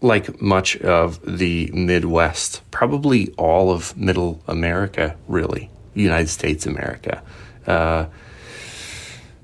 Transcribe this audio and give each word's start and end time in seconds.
like 0.00 0.40
much 0.40 0.76
of 0.78 1.20
the 1.38 1.70
Midwest, 1.72 2.62
probably 2.70 3.32
all 3.36 3.70
of 3.70 3.96
Middle 3.96 4.42
America, 4.46 5.16
really, 5.28 5.70
United 5.94 6.28
States 6.28 6.66
America. 6.66 7.22
Uh, 7.66 8.06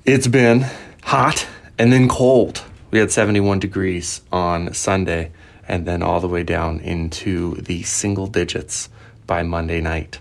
it's 0.04 0.28
been 0.28 0.66
hot 1.02 1.46
and 1.78 1.92
then 1.92 2.08
cold. 2.08 2.62
We 2.90 2.98
had 2.98 3.10
71 3.10 3.58
degrees 3.58 4.22
on 4.32 4.72
Sunday 4.72 5.32
and 5.68 5.84
then 5.84 6.02
all 6.02 6.20
the 6.20 6.28
way 6.28 6.42
down 6.42 6.80
into 6.80 7.56
the 7.56 7.82
single 7.82 8.26
digits 8.26 8.88
by 9.26 9.42
Monday 9.42 9.80
night 9.80 10.20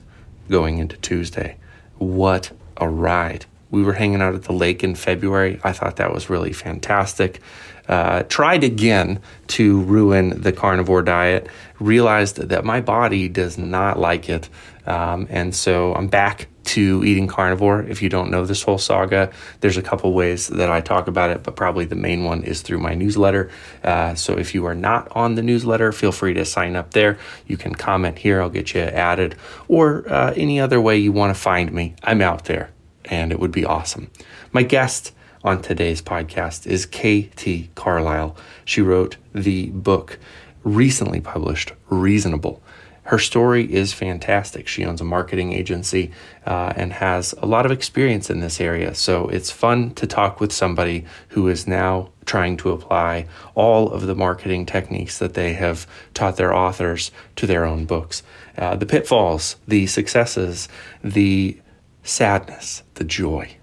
going 0.50 0.80
into 0.80 0.98
Tuesday. 0.98 1.58
What 1.98 2.52
a 2.78 2.90
ride! 2.90 3.46
We 3.72 3.84
were 3.84 3.94
hanging 3.94 4.22
out 4.22 4.36
at 4.36 4.44
the 4.44 4.54
lake 4.54 4.84
in 4.84 4.96
February. 4.96 5.60
I 5.64 5.72
thought 5.72 5.98
that 5.98 6.14
was 6.14 6.30
really 6.30 6.54
fantastic. 6.54 7.42
Uh, 7.88 8.24
tried 8.24 8.64
again 8.64 9.20
to 9.48 9.82
ruin 9.82 10.42
the 10.42 10.52
carnivore 10.52 11.04
diet, 11.04 11.48
realized 11.80 12.38
that 12.38 12.66
my 12.66 12.82
body 12.82 13.28
does 13.28 13.58
not 13.58 14.00
like 14.00 14.30
it. 14.30 14.50
Um, 14.86 15.28
and 15.30 15.54
so 15.54 15.94
I'm 15.94 16.08
back 16.08 16.48
to 16.66 17.04
eating 17.06 17.28
carnivore. 17.28 17.84
If 17.84 18.02
you 18.02 18.10
don't 18.10 18.32
know 18.32 18.46
this 18.46 18.64
whole 18.64 18.78
saga, 18.78 19.32
there's 19.62 19.78
a 19.78 19.82
couple 19.82 20.12
ways 20.14 20.48
that 20.48 20.70
I 20.70 20.82
talk 20.82 21.08
about 21.08 21.30
it, 21.30 21.44
but 21.44 21.56
probably 21.56 21.86
the 21.86 21.96
main 21.96 22.24
one 22.24 22.44
is 22.44 22.62
through 22.62 22.80
my 22.80 22.96
newsletter. 22.96 23.52
Uh, 23.84 24.16
so 24.16 24.38
if 24.38 24.56
you 24.56 24.66
are 24.66 24.76
not 24.76 25.08
on 25.12 25.36
the 25.36 25.44
newsletter, 25.44 25.92
feel 25.92 26.12
free 26.12 26.34
to 26.34 26.44
sign 26.44 26.76
up 26.76 26.92
there. 26.92 27.18
You 27.46 27.58
can 27.58 27.76
comment 27.76 28.18
here, 28.18 28.42
I'll 28.42 28.50
get 28.50 28.74
you 28.74 28.82
added, 28.82 29.36
or 29.68 30.12
uh, 30.12 30.34
any 30.36 30.60
other 30.60 30.82
way 30.82 30.98
you 30.98 31.12
want 31.12 31.36
to 31.36 31.40
find 31.40 31.72
me. 31.72 31.96
I'm 32.04 32.22
out 32.22 32.46
there, 32.46 32.72
and 33.06 33.32
it 33.32 33.40
would 33.40 33.52
be 33.52 33.64
awesome. 33.64 34.10
My 34.52 34.64
guest 34.64 35.12
on 35.46 35.62
today's 35.62 36.02
podcast 36.02 36.68
is 36.68 36.86
KT 36.86 37.74
Carlisle. 37.76 38.36
She 38.66 38.82
wrote 38.82 39.16
the 39.34 39.70
book 39.70 40.20
recently 40.64 41.22
published, 41.22 41.72
Reasonable 41.90 42.62
her 43.06 43.20
story 43.20 43.72
is 43.72 43.94
fantastic. 43.94 44.68
She 44.68 44.84
owns 44.84 45.00
a 45.00 45.04
marketing 45.04 45.54
agency 45.54 46.12
uh, 46.46 46.74
and 46.76 46.92
has 46.94 47.36
a 47.38 47.46
lot 47.46 47.66
of 47.66 47.72
experience 47.72 48.32
in 48.32 48.40
this 48.40 48.60
area. 48.60 48.96
So 48.96 49.28
it's 49.30 49.52
fun 49.52 49.94
to 49.94 50.08
talk 50.08 50.40
with 50.40 50.52
somebody 50.52 51.06
who 51.30 51.48
is 51.48 51.68
now 51.68 52.10
trying 52.26 52.58
to 52.58 52.72
apply 52.72 53.28
all 53.54 53.92
of 53.92 54.08
the 54.08 54.16
marketing 54.16 54.66
techniques 54.66 55.20
that 55.20 55.36
they 55.36 55.54
have 55.54 55.86
taught 56.16 56.38
their 56.38 56.54
authors 56.54 57.12
to 57.36 57.46
their 57.46 57.64
own 57.64 57.86
books. 57.86 58.24
Uh, 58.58 58.76
the 58.76 58.88
pitfalls, 58.88 59.58
the 59.68 59.86
successes, 59.86 60.68
the 61.04 61.60
sadness, 62.02 62.82
the 62.96 63.04
joy. 63.04 63.56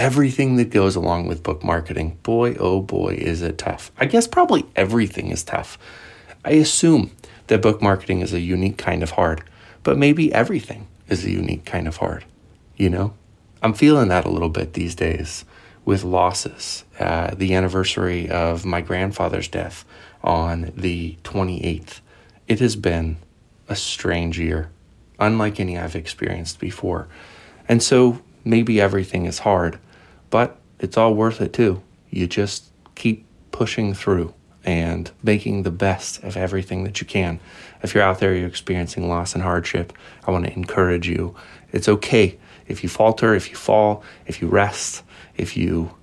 Everything 0.00 0.56
that 0.56 0.70
goes 0.70 0.96
along 0.96 1.26
with 1.26 1.42
book 1.42 1.62
marketing, 1.62 2.16
boy, 2.22 2.54
oh 2.54 2.80
boy, 2.80 3.16
is 3.16 3.42
it 3.42 3.58
tough. 3.58 3.92
I 3.98 4.06
guess 4.06 4.26
probably 4.26 4.64
everything 4.74 5.30
is 5.30 5.44
tough. 5.44 5.76
I 6.42 6.52
assume 6.52 7.10
that 7.48 7.60
book 7.60 7.82
marketing 7.82 8.22
is 8.22 8.32
a 8.32 8.40
unique 8.40 8.78
kind 8.78 9.02
of 9.02 9.10
hard, 9.10 9.44
but 9.82 9.98
maybe 9.98 10.32
everything 10.32 10.88
is 11.08 11.26
a 11.26 11.30
unique 11.30 11.66
kind 11.66 11.86
of 11.86 11.98
hard. 11.98 12.24
You 12.78 12.88
know, 12.88 13.12
I'm 13.62 13.74
feeling 13.74 14.08
that 14.08 14.24
a 14.24 14.30
little 14.30 14.48
bit 14.48 14.72
these 14.72 14.94
days 14.94 15.44
with 15.84 16.02
losses. 16.02 16.84
Uh, 16.98 17.34
the 17.34 17.52
anniversary 17.52 18.26
of 18.30 18.64
my 18.64 18.80
grandfather's 18.80 19.48
death 19.48 19.84
on 20.24 20.72
the 20.74 21.18
28th. 21.24 22.00
It 22.48 22.60
has 22.60 22.74
been 22.74 23.18
a 23.68 23.76
strange 23.76 24.38
year, 24.38 24.70
unlike 25.18 25.60
any 25.60 25.76
I've 25.76 25.94
experienced 25.94 26.58
before. 26.58 27.06
And 27.68 27.82
so 27.82 28.22
maybe 28.44 28.80
everything 28.80 29.26
is 29.26 29.40
hard, 29.40 29.78
but 30.30 30.58
it's 30.78 30.96
all 30.96 31.14
worth 31.14 31.40
it 31.40 31.52
too. 31.52 31.82
You 32.10 32.26
just 32.26 32.70
keep 32.94 33.26
pushing 33.52 33.94
through 33.94 34.34
and 34.64 35.10
making 35.22 35.62
the 35.62 35.70
best 35.70 36.22
of 36.22 36.36
everything 36.36 36.84
that 36.84 37.00
you 37.00 37.06
can. 37.06 37.40
If 37.82 37.94
you're 37.94 38.04
out 38.04 38.20
there, 38.20 38.34
you're 38.34 38.48
experiencing 38.48 39.08
loss 39.08 39.34
and 39.34 39.42
hardship, 39.42 39.92
I 40.26 40.30
want 40.30 40.46
to 40.46 40.52
encourage 40.52 41.08
you. 41.08 41.34
It's 41.72 41.88
okay 41.88 42.38
if 42.66 42.82
you 42.82 42.88
falter, 42.88 43.34
if 43.34 43.50
you 43.50 43.56
fall, 43.56 44.02
if 44.26 44.40
you 44.40 44.48
rest, 44.48 45.02
if 45.36 45.56
you 45.56 45.94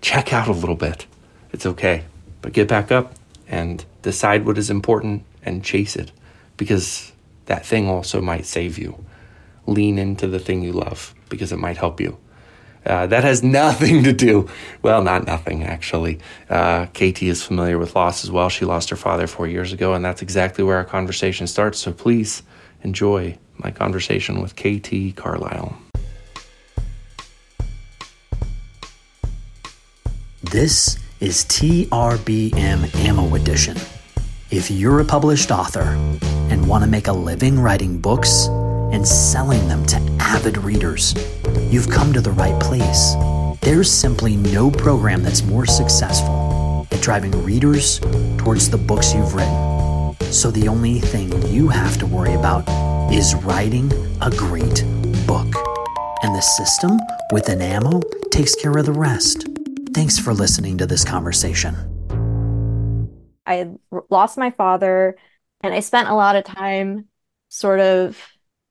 check 0.00 0.32
out 0.32 0.48
a 0.48 0.52
little 0.52 0.76
bit. 0.76 1.06
It's 1.52 1.66
okay. 1.66 2.04
But 2.42 2.52
get 2.52 2.68
back 2.68 2.92
up 2.92 3.14
and 3.48 3.84
decide 4.02 4.44
what 4.44 4.58
is 4.58 4.70
important 4.70 5.24
and 5.42 5.64
chase 5.64 5.96
it 5.96 6.12
because 6.56 7.12
that 7.46 7.64
thing 7.64 7.88
also 7.88 8.20
might 8.20 8.46
save 8.46 8.78
you. 8.78 9.04
Lean 9.66 9.98
into 9.98 10.28
the 10.28 10.38
thing 10.38 10.62
you 10.62 10.72
love 10.72 11.14
because 11.28 11.50
it 11.50 11.58
might 11.58 11.76
help 11.76 12.00
you. 12.00 12.18
Uh, 12.86 13.06
that 13.06 13.24
has 13.24 13.42
nothing 13.62 14.04
to 14.04 14.12
do, 14.12 14.48
well, 14.82 15.02
not 15.02 15.26
nothing 15.26 15.64
actually. 15.64 16.18
Uh, 16.48 16.86
KT 16.86 17.24
is 17.24 17.42
familiar 17.42 17.78
with 17.78 17.96
loss 17.96 18.24
as 18.24 18.30
well. 18.30 18.48
She 18.48 18.64
lost 18.64 18.90
her 18.90 18.96
father 18.96 19.26
four 19.26 19.46
years 19.48 19.72
ago, 19.72 19.94
and 19.94 20.04
that's 20.04 20.22
exactly 20.22 20.62
where 20.64 20.76
our 20.76 20.84
conversation 20.84 21.46
starts. 21.46 21.78
So 21.78 21.92
please 21.92 22.42
enjoy 22.82 23.36
my 23.58 23.70
conversation 23.70 24.40
with 24.40 24.54
KT 24.54 25.16
Carlisle. 25.16 25.76
This 30.42 30.98
is 31.18 31.44
TRBM 31.46 32.94
Ammo 33.04 33.34
Edition. 33.34 33.76
If 34.50 34.70
you're 34.70 35.00
a 35.00 35.04
published 35.04 35.50
author 35.50 35.96
and 36.50 36.68
want 36.68 36.84
to 36.84 36.90
make 36.90 37.08
a 37.08 37.12
living 37.12 37.58
writing 37.58 37.98
books 37.98 38.46
and 38.92 39.06
selling 39.06 39.68
them 39.68 39.84
to 39.86 39.96
avid 40.20 40.58
readers, 40.58 41.14
you've 41.70 41.90
come 41.90 42.12
to 42.12 42.20
the 42.20 42.32
right 42.32 42.58
place. 42.60 43.14
There's 43.60 43.90
simply 43.90 44.36
no 44.36 44.70
program 44.70 45.22
that's 45.22 45.42
more 45.42 45.66
successful 45.66 46.86
at 46.90 47.00
driving 47.00 47.32
readers 47.44 48.00
towards 48.38 48.70
the 48.70 48.78
books 48.78 49.14
you've 49.14 49.34
written. 49.34 50.14
So 50.32 50.50
the 50.50 50.68
only 50.68 51.00
thing 51.00 51.30
you 51.46 51.68
have 51.68 51.98
to 51.98 52.06
worry 52.06 52.34
about 52.34 52.64
is 53.12 53.34
writing 53.34 53.92
a 54.22 54.30
great 54.30 54.84
book. 55.26 55.52
And 56.22 56.34
the 56.34 56.40
system 56.40 56.98
within 57.32 57.60
Ammo 57.60 58.00
takes 58.30 58.54
care 58.54 58.76
of 58.76 58.86
the 58.86 58.92
rest. 58.92 59.46
Thanks 59.94 60.18
for 60.18 60.34
listening 60.34 60.78
to 60.78 60.86
this 60.86 61.04
conversation. 61.04 61.74
I 63.46 63.54
had 63.54 63.78
lost 64.10 64.36
my 64.36 64.50
father, 64.50 65.16
and 65.62 65.72
I 65.72 65.80
spent 65.80 66.08
a 66.08 66.14
lot 66.14 66.36
of 66.36 66.44
time 66.44 67.06
sort 67.48 67.80
of 67.80 68.20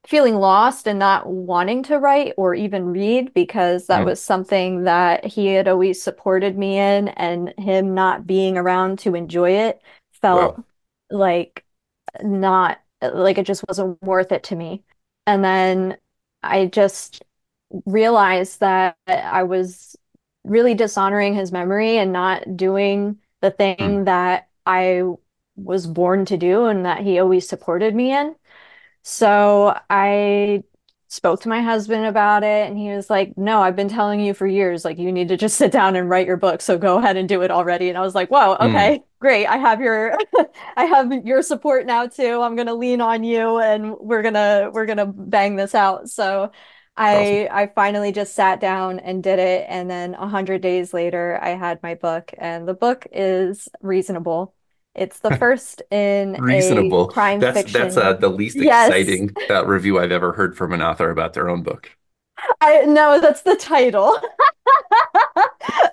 feeling 0.07 0.35
lost 0.35 0.87
and 0.87 0.99
not 0.99 1.27
wanting 1.27 1.83
to 1.83 1.97
write 1.97 2.33
or 2.37 2.53
even 2.53 2.85
read 2.85 3.33
because 3.33 3.87
that 3.87 4.01
mm. 4.01 4.05
was 4.05 4.21
something 4.21 4.83
that 4.83 5.25
he 5.25 5.47
had 5.47 5.67
always 5.67 6.01
supported 6.01 6.57
me 6.57 6.77
in 6.77 7.07
and 7.09 7.53
him 7.57 7.93
not 7.93 8.27
being 8.27 8.57
around 8.57 8.99
to 8.99 9.15
enjoy 9.15 9.49
it 9.51 9.81
felt 10.21 10.57
wow. 10.57 10.63
like 11.09 11.65
not 12.21 12.79
like 13.01 13.37
it 13.37 13.45
just 13.45 13.65
wasn't 13.67 14.01
worth 14.01 14.31
it 14.31 14.43
to 14.43 14.55
me 14.55 14.83
and 15.25 15.43
then 15.43 15.97
i 16.43 16.65
just 16.65 17.23
realized 17.85 18.59
that 18.59 18.95
i 19.07 19.43
was 19.43 19.95
really 20.43 20.75
dishonoring 20.75 21.33
his 21.33 21.51
memory 21.51 21.97
and 21.97 22.13
not 22.13 22.55
doing 22.55 23.17
the 23.41 23.51
thing 23.51 23.77
mm. 23.77 24.05
that 24.05 24.47
i 24.65 25.01
was 25.55 25.87
born 25.87 26.25
to 26.25 26.37
do 26.37 26.65
and 26.65 26.85
that 26.85 27.01
he 27.01 27.17
always 27.17 27.47
supported 27.47 27.95
me 27.95 28.11
in 28.11 28.35
so 29.07 29.79
I 29.87 30.63
spoke 31.09 31.41
to 31.41 31.49
my 31.49 31.61
husband 31.61 32.07
about 32.07 32.43
it 32.43 32.67
and 32.67 32.75
he 32.75 32.89
was 32.89 33.07
like, 33.07 33.37
No, 33.37 33.61
I've 33.61 33.75
been 33.75 33.87
telling 33.87 34.19
you 34.19 34.33
for 34.33 34.47
years, 34.47 34.83
like, 34.83 34.97
you 34.97 35.11
need 35.11 35.27
to 35.27 35.37
just 35.37 35.57
sit 35.57 35.71
down 35.71 35.95
and 35.95 36.09
write 36.09 36.25
your 36.25 36.37
book. 36.37 36.59
So 36.59 36.79
go 36.79 36.97
ahead 36.97 37.15
and 37.15 37.29
do 37.29 37.43
it 37.43 37.51
already. 37.51 37.89
And 37.89 37.99
I 37.99 38.01
was 38.01 38.15
like, 38.15 38.29
Whoa, 38.29 38.55
hmm. 38.55 38.63
okay, 38.63 38.97
mm. 38.97 39.03
great. 39.19 39.45
I 39.45 39.57
have 39.57 39.79
your 39.79 40.17
I 40.75 40.85
have 40.85 41.11
your 41.23 41.43
support 41.43 41.85
now 41.85 42.07
too. 42.07 42.41
I'm 42.41 42.55
gonna 42.55 42.73
lean 42.73 42.99
on 42.99 43.23
you 43.23 43.59
and 43.59 43.95
we're 43.99 44.23
gonna 44.23 44.71
we're 44.73 44.87
gonna 44.87 45.05
bang 45.05 45.55
this 45.55 45.75
out. 45.75 46.09
So 46.09 46.51
I 46.97 47.43
awesome. 47.45 47.57
I 47.57 47.71
finally 47.75 48.11
just 48.11 48.33
sat 48.33 48.59
down 48.59 48.99
and 48.99 49.21
did 49.21 49.37
it. 49.37 49.67
And 49.69 49.87
then 49.87 50.15
a 50.15 50.27
hundred 50.27 50.61
days 50.61 50.95
later 50.95 51.37
I 51.39 51.49
had 51.49 51.83
my 51.83 51.93
book 51.93 52.33
and 52.39 52.67
the 52.67 52.73
book 52.73 53.05
is 53.11 53.69
reasonable. 53.81 54.55
It's 54.95 55.19
the 55.19 55.35
first 55.37 55.81
in 55.91 56.33
reasonable 56.33 57.07
crime 57.07 57.39
that's, 57.39 57.57
fiction. 57.57 57.81
That's 57.81 57.97
uh, 57.97 58.13
the 58.13 58.29
least 58.29 58.55
yes. 58.55 58.89
exciting 58.89 59.35
uh, 59.49 59.65
review 59.65 59.99
I've 59.99 60.11
ever 60.11 60.31
heard 60.33 60.57
from 60.57 60.73
an 60.73 60.81
author 60.81 61.09
about 61.09 61.33
their 61.33 61.49
own 61.49 61.63
book. 61.63 61.91
I 62.61 62.85
no, 62.85 63.19
that's 63.19 63.41
the 63.41 63.55
title. 63.55 64.17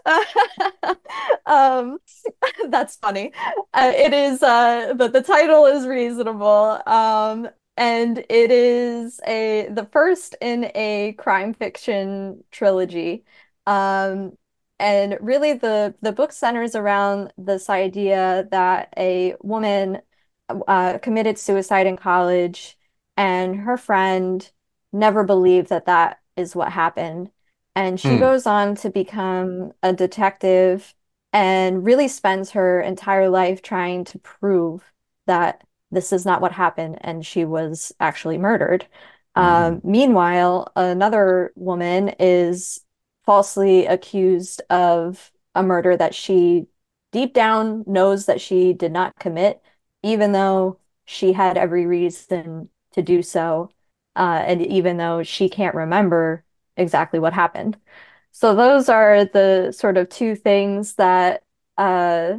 um, 1.46 1.98
that's 2.68 2.96
funny. 2.96 3.32
Uh, 3.74 3.92
it 3.94 4.12
is, 4.12 4.42
uh, 4.42 4.94
but 4.96 5.12
the 5.12 5.22
title 5.22 5.66
is 5.66 5.86
reasonable. 5.86 6.80
Um, 6.86 7.48
and 7.76 8.18
it 8.18 8.50
is 8.50 9.20
a 9.26 9.68
the 9.70 9.88
first 9.92 10.36
in 10.40 10.70
a 10.74 11.14
crime 11.18 11.54
fiction 11.54 12.44
trilogy. 12.50 13.24
Um, 13.66 14.36
and 14.78 15.16
really 15.20 15.52
the 15.54 15.94
the 16.00 16.12
book 16.12 16.32
centers 16.32 16.74
around 16.74 17.32
this 17.38 17.70
idea 17.70 18.46
that 18.50 18.92
a 18.96 19.34
woman 19.42 20.00
uh, 20.68 20.98
committed 20.98 21.38
suicide 21.38 21.86
in 21.86 21.96
college 21.96 22.76
and 23.16 23.56
her 23.56 23.76
friend 23.76 24.50
never 24.92 25.24
believed 25.24 25.68
that 25.68 25.86
that 25.86 26.18
is 26.36 26.56
what 26.56 26.72
happened 26.72 27.30
and 27.74 27.98
she 27.98 28.08
mm. 28.08 28.20
goes 28.20 28.46
on 28.46 28.74
to 28.74 28.90
become 28.90 29.72
a 29.82 29.92
detective 29.92 30.94
and 31.32 31.84
really 31.84 32.08
spends 32.08 32.50
her 32.50 32.80
entire 32.80 33.28
life 33.30 33.62
trying 33.62 34.04
to 34.04 34.18
prove 34.18 34.92
that 35.26 35.62
this 35.90 36.12
is 36.12 36.26
not 36.26 36.40
what 36.40 36.52
happened 36.52 36.98
and 37.00 37.24
she 37.24 37.44
was 37.44 37.92
actually 38.00 38.38
murdered. 38.38 38.86
Um, 39.34 39.80
meanwhile, 39.82 40.70
another 40.76 41.52
woman 41.54 42.10
is 42.18 42.80
falsely 43.24 43.86
accused 43.86 44.62
of 44.70 45.30
a 45.54 45.62
murder 45.62 45.96
that 45.96 46.14
she 46.14 46.66
deep 47.12 47.34
down 47.34 47.84
knows 47.86 48.26
that 48.26 48.40
she 48.40 48.72
did 48.72 48.92
not 48.92 49.18
commit, 49.18 49.62
even 50.02 50.32
though 50.32 50.78
she 51.04 51.32
had 51.32 51.58
every 51.58 51.86
reason 51.86 52.68
to 52.92 53.02
do 53.02 53.22
so, 53.22 53.70
uh, 54.16 54.42
and 54.46 54.64
even 54.66 54.96
though 54.96 55.22
she 55.22 55.48
can't 55.48 55.74
remember 55.74 56.44
exactly 56.76 57.18
what 57.18 57.32
happened. 57.32 57.76
So 58.32 58.54
those 58.54 58.88
are 58.88 59.24
the 59.26 59.72
sort 59.72 59.96
of 59.98 60.08
two 60.08 60.34
things 60.36 60.94
that 60.94 61.42
uh, 61.78 62.34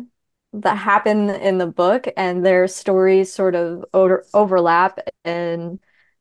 that 0.54 0.78
happen 0.78 1.30
in 1.30 1.58
the 1.58 1.68
book, 1.68 2.08
and 2.18 2.46
their 2.46 2.68
stories 2.68 3.34
sort 3.34 3.56
of 3.56 3.86
over 3.94 4.26
overlap 4.34 5.00
and 5.24 5.80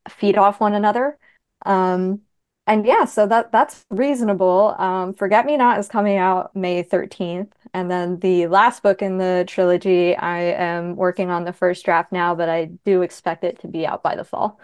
feed 0.09 0.37
off 0.37 0.59
one 0.59 0.73
another. 0.73 1.17
Um, 1.65 2.21
and 2.65 2.85
yeah, 2.85 3.05
so 3.05 3.27
that 3.27 3.51
that's 3.51 3.85
reasonable. 3.89 4.75
Um, 4.77 5.13
Forget 5.13 5.45
Me 5.45 5.57
Not 5.57 5.79
is 5.79 5.87
coming 5.89 6.17
out 6.17 6.55
May 6.55 6.83
13th. 6.83 7.51
And 7.73 7.89
then 7.91 8.19
the 8.19 8.47
last 8.47 8.83
book 8.83 9.01
in 9.01 9.17
the 9.17 9.43
trilogy, 9.47 10.15
I 10.15 10.39
am 10.39 10.95
working 10.95 11.29
on 11.29 11.43
the 11.43 11.53
first 11.53 11.83
draft 11.83 12.11
now, 12.11 12.35
but 12.35 12.49
I 12.49 12.65
do 12.85 13.01
expect 13.01 13.43
it 13.43 13.59
to 13.61 13.67
be 13.67 13.85
out 13.85 14.03
by 14.03 14.15
the 14.15 14.23
fall. 14.23 14.59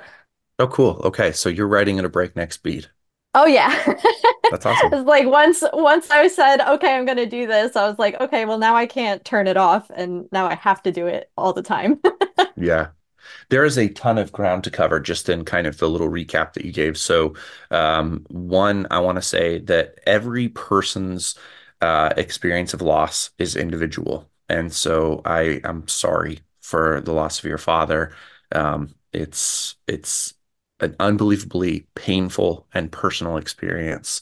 Oh, 0.60 0.68
cool. 0.68 1.02
Okay, 1.04 1.32
so 1.32 1.50
you're 1.50 1.68
writing 1.68 2.00
at 2.00 2.06
a 2.06 2.10
breakneck 2.10 2.54
speed. 2.54 2.90
Oh 3.36 3.46
yeah. 3.46 3.70
That's 4.50 4.66
awesome. 4.66 4.94
It's 4.94 5.08
like 5.08 5.28
once 5.28 5.64
once 5.74 6.10
I 6.10 6.28
said, 6.28 6.62
okay, 6.62 6.96
I'm 6.96 7.06
gonna 7.06 7.28
do 7.28 7.46
this, 7.46 7.76
I 7.76 7.88
was 7.88 8.00
like, 8.00 8.20
okay, 8.20 8.46
well 8.46 8.58
now 8.58 8.76
I 8.76 8.88
can't 8.88 9.24
turn 9.24 9.48
it 9.48 9.58
off 9.58 9.90
and 9.94 10.28
now 10.32 10.48
I 10.48 10.56
have 10.56 10.82
to 10.84 10.92
do 10.92 11.06
it 11.08 11.30
all 11.38 11.54
the 11.54 11.62
time. 11.62 12.00
Yeah. 12.56 12.92
There 13.50 13.66
is 13.66 13.78
a 13.78 13.90
ton 13.90 14.18
of 14.18 14.32
ground 14.32 14.64
to 14.66 14.72
cover 14.72 15.00
just 15.00 15.30
in 15.30 15.46
kind 15.46 15.68
of 15.68 15.78
the 15.78 15.90
little 15.90 16.10
recap 16.10 16.54
that 16.54 16.66
you 16.66 16.72
gave. 16.72 16.98
So, 16.98 17.36
um, 17.72 18.26
one, 18.30 18.88
I 18.92 19.00
want 19.00 19.18
to 19.18 19.22
say 19.22 19.60
that 19.60 20.00
every 20.06 20.50
person's 20.50 21.36
uh, 21.82 22.14
experience 22.18 22.74
of 22.74 22.82
loss 22.82 23.32
is 23.38 23.56
individual. 23.56 24.30
And 24.50 24.72
so 24.74 25.22
I 25.26 25.62
am 25.64 25.88
sorry 25.88 26.40
for 26.62 27.02
the 27.02 27.14
loss 27.14 27.40
of 27.40 27.46
your 27.46 27.58
father. 27.58 28.14
Um, 28.52 28.96
it's 29.14 29.76
it's 29.88 30.34
an 30.80 30.96
unbelievably 31.00 31.88
painful 31.96 32.68
and 32.74 32.92
personal 32.92 33.38
experience. 33.38 34.22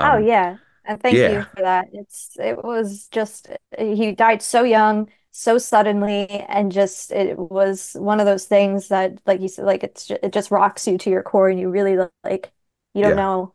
Oh 0.00 0.16
Um, 0.16 0.18
yeah. 0.18 0.58
And 0.84 1.00
thank 1.00 1.26
you 1.26 1.42
for 1.54 1.62
that. 1.62 1.88
It's 1.92 2.36
it 2.38 2.62
was 2.64 3.08
just 3.08 3.48
he 3.78 4.12
died 4.12 4.42
so 4.42 4.64
young, 4.64 5.08
so 5.32 5.58
suddenly, 5.58 6.28
and 6.28 6.72
just 6.72 7.10
it 7.12 7.38
was 7.38 7.94
one 7.98 8.20
of 8.20 8.26
those 8.26 8.44
things 8.46 8.88
that 8.88 9.18
like 9.26 9.40
you 9.40 9.48
said, 9.48 9.64
like 9.64 9.82
it's 9.84 10.06
ju- 10.06 10.18
it 10.22 10.32
just 10.32 10.50
rocks 10.50 10.86
you 10.86 10.98
to 10.98 11.10
your 11.10 11.22
core 11.22 11.48
and 11.48 11.58
you 11.60 11.70
really 11.70 11.96
like 12.24 12.52
you 12.94 13.02
don't 13.02 13.14
yeah, 13.14 13.16
know 13.16 13.54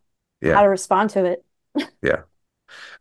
how 0.50 0.62
to 0.62 0.68
respond 0.68 1.10
to 1.10 1.24
it. 1.24 1.44
yeah. 2.02 2.22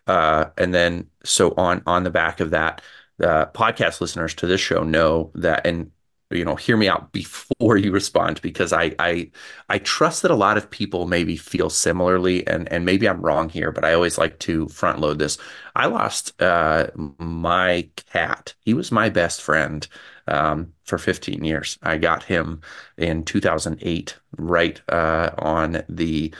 Uh, 0.07 0.51
and 0.57 0.73
then, 0.73 1.09
so 1.23 1.53
on 1.57 1.83
on 1.85 2.03
the 2.03 2.09
back 2.09 2.39
of 2.39 2.51
that, 2.51 2.81
uh, 3.23 3.47
podcast 3.47 4.01
listeners 4.01 4.33
to 4.35 4.47
this 4.47 4.61
show 4.61 4.83
know 4.83 5.31
that, 5.35 5.67
and 5.67 5.91
you 6.29 6.43
know, 6.43 6.55
hear 6.55 6.77
me 6.77 6.87
out 6.89 7.11
before 7.11 7.77
you 7.77 7.91
respond 7.91 8.41
because 8.41 8.73
I 8.73 8.95
I 8.99 9.31
I 9.69 9.79
trust 9.79 10.21
that 10.21 10.31
a 10.31 10.35
lot 10.35 10.57
of 10.57 10.69
people 10.69 11.07
maybe 11.07 11.37
feel 11.37 11.69
similarly, 11.69 12.45
and 12.47 12.71
and 12.71 12.85
maybe 12.85 13.07
I'm 13.07 13.21
wrong 13.21 13.49
here, 13.49 13.71
but 13.71 13.85
I 13.85 13.93
always 13.93 14.17
like 14.17 14.39
to 14.39 14.67
front 14.69 14.99
load 14.99 15.19
this. 15.19 15.37
I 15.75 15.87
lost 15.87 16.41
uh, 16.41 16.87
my 17.17 17.89
cat. 18.11 18.53
He 18.59 18.73
was 18.73 18.91
my 18.91 19.09
best 19.09 19.41
friend 19.41 19.87
um, 20.27 20.73
for 20.83 20.97
15 20.97 21.43
years. 21.43 21.77
I 21.83 21.97
got 21.97 22.23
him 22.23 22.61
in 22.97 23.23
2008, 23.23 24.15
right 24.37 24.81
uh, 24.89 25.31
on 25.37 25.83
the 25.89 26.33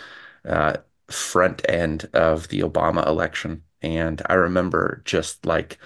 uh, 0.46 0.78
front 1.10 1.62
end 1.70 2.10
of 2.14 2.48
the 2.50 2.62
Obama 2.62 3.06
election. 3.08 3.64
And 3.82 4.22
I 4.26 4.34
remember 4.34 5.02
just 5.06 5.46
like 5.46 5.78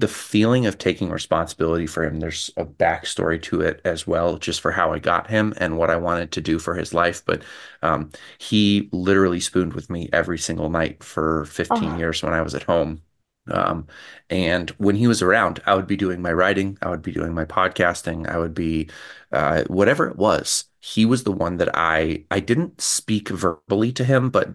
the 0.00 0.08
feeling 0.08 0.66
of 0.66 0.78
taking 0.78 1.10
responsibility 1.10 1.86
for 1.86 2.04
him. 2.04 2.20
There's 2.20 2.50
a 2.56 2.64
backstory 2.64 3.40
to 3.44 3.60
it 3.62 3.80
as 3.84 4.06
well, 4.06 4.38
just 4.38 4.60
for 4.60 4.72
how 4.72 4.92
I 4.92 4.98
got 4.98 5.28
him 5.30 5.54
and 5.58 5.78
what 5.78 5.90
I 5.90 5.96
wanted 5.96 6.32
to 6.32 6.40
do 6.40 6.58
for 6.58 6.74
his 6.74 6.94
life. 6.94 7.24
But 7.24 7.42
um, 7.82 8.10
he 8.38 8.88
literally 8.92 9.40
spooned 9.40 9.74
with 9.74 9.90
me 9.90 10.08
every 10.12 10.38
single 10.38 10.70
night 10.70 11.04
for 11.04 11.44
15 11.46 11.94
Oh, 11.94 12.00
years 12.00 12.22
when 12.22 12.34
I 12.34 12.42
was 12.42 12.54
at 12.54 12.64
home. 12.64 13.02
Um, 13.50 13.86
and 14.28 14.70
when 14.72 14.94
he 14.96 15.06
was 15.08 15.22
around, 15.22 15.60
I 15.66 15.74
would 15.74 15.86
be 15.86 15.96
doing 15.96 16.22
my 16.22 16.32
writing, 16.32 16.78
I 16.82 16.90
would 16.90 17.02
be 17.02 17.12
doing 17.12 17.34
my 17.34 17.44
podcasting, 17.44 18.28
I 18.28 18.38
would 18.38 18.54
be 18.54 18.88
uh, 19.32 19.64
whatever 19.64 20.06
it 20.08 20.16
was. 20.16 20.64
He 20.80 21.04
was 21.06 21.24
the 21.24 21.32
one 21.32 21.56
that 21.58 21.70
I 21.76 22.24
I 22.30 22.40
didn't 22.40 22.80
speak 22.80 23.28
verbally 23.28 23.92
to 23.92 24.04
him, 24.04 24.30
but 24.30 24.50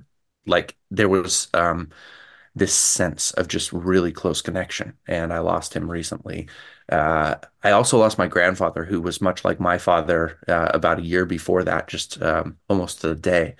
like 0.45 0.75
there 0.91 1.09
was 1.09 1.47
um, 1.53 1.89
this 2.55 2.73
sense 2.73 3.31
of 3.31 3.47
just 3.47 3.73
really 3.73 4.11
close 4.11 4.41
connection. 4.41 4.93
And 5.07 5.33
I 5.33 5.39
lost 5.39 5.73
him 5.75 5.89
recently. 5.91 6.47
Uh, 6.89 7.35
I 7.63 7.71
also 7.71 7.97
lost 7.97 8.17
my 8.17 8.27
grandfather, 8.27 8.85
who 8.85 9.01
was 9.01 9.21
much 9.21 9.43
like 9.43 9.59
my 9.59 9.77
father 9.77 10.39
uh, 10.47 10.71
about 10.73 10.99
a 10.99 11.03
year 11.03 11.25
before 11.25 11.63
that, 11.65 11.87
just 11.87 12.21
um, 12.21 12.57
almost 12.69 13.01
to 13.01 13.09
the 13.09 13.15
day. 13.15 13.55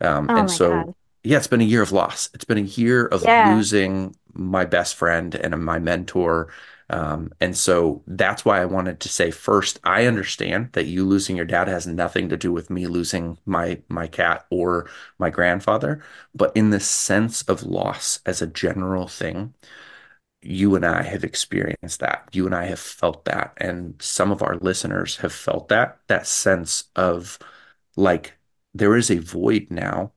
Um, 0.00 0.30
oh 0.30 0.34
and 0.34 0.50
so, 0.50 0.86
God. 0.86 0.94
yeah, 1.24 1.36
it's 1.36 1.46
been 1.46 1.60
a 1.60 1.64
year 1.64 1.82
of 1.82 1.92
loss. 1.92 2.30
It's 2.34 2.44
been 2.44 2.58
a 2.58 2.62
year 2.62 3.06
of 3.06 3.24
Yeah. 3.24 3.32
losing 3.36 4.14
my 4.32 4.64
best 4.64 4.94
friend 4.94 5.34
and 5.34 5.62
my 5.64 5.78
mentor. 5.78 6.52
Um, 6.90 7.32
and 7.40 7.56
so 7.56 8.02
that's 8.06 8.44
why 8.44 8.60
I 8.62 8.64
wanted 8.64 9.00
to 9.00 9.08
say 9.08 9.30
first, 9.30 9.78
I 9.84 10.06
understand 10.06 10.70
that 10.72 10.86
you 10.86 11.04
losing 11.04 11.36
your 11.36 11.44
dad 11.44 11.68
has 11.68 11.86
nothing 11.86 12.28
to 12.30 12.36
do 12.36 12.52
with 12.52 12.70
me 12.70 12.86
losing 12.86 13.38
my 13.46 13.82
my 13.88 14.06
cat 14.06 14.46
or 14.50 14.88
my 15.18 15.30
grandfather, 15.30 16.02
but 16.34 16.56
in 16.56 16.70
the 16.70 16.80
sense 16.80 17.42
of 17.42 17.62
loss 17.64 18.20
as 18.26 18.40
a 18.40 18.46
general 18.46 19.06
thing, 19.08 19.54
you 20.42 20.76
and 20.76 20.84
I 20.86 21.02
have 21.02 21.24
experienced 21.24 22.00
that. 22.00 22.28
You 22.32 22.46
and 22.46 22.54
I 22.54 22.64
have 22.66 22.78
felt 22.80 23.24
that, 23.26 23.54
and 23.58 24.00
some 24.00 24.30
of 24.32 24.42
our 24.42 24.56
listeners 24.58 25.16
have 25.18 25.32
felt 25.32 25.68
that 25.68 25.98
that 26.08 26.26
sense 26.26 26.84
of 26.96 27.38
like 27.96 28.38
there 28.74 28.96
is 28.96 29.10
a 29.10 29.18
void 29.18 29.68
now 29.70 30.12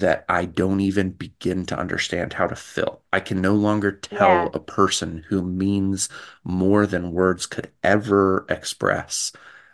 that 0.00 0.24
I 0.28 0.44
don't 0.46 0.80
even 0.80 1.10
begin 1.10 1.66
to 1.66 1.78
understand 1.78 2.32
how 2.34 2.46
to 2.46 2.56
fill. 2.56 3.02
I 3.12 3.20
can 3.20 3.40
no 3.40 3.54
longer 3.54 3.92
tell 3.92 4.48
Yeah. 4.48 4.50
a 4.54 4.60
person 4.60 5.24
who 5.28 5.42
means 5.42 6.08
more 6.44 6.86
than 6.86 7.12
words 7.12 7.46
could 7.46 7.70
ever 7.82 8.46
express 8.48 9.32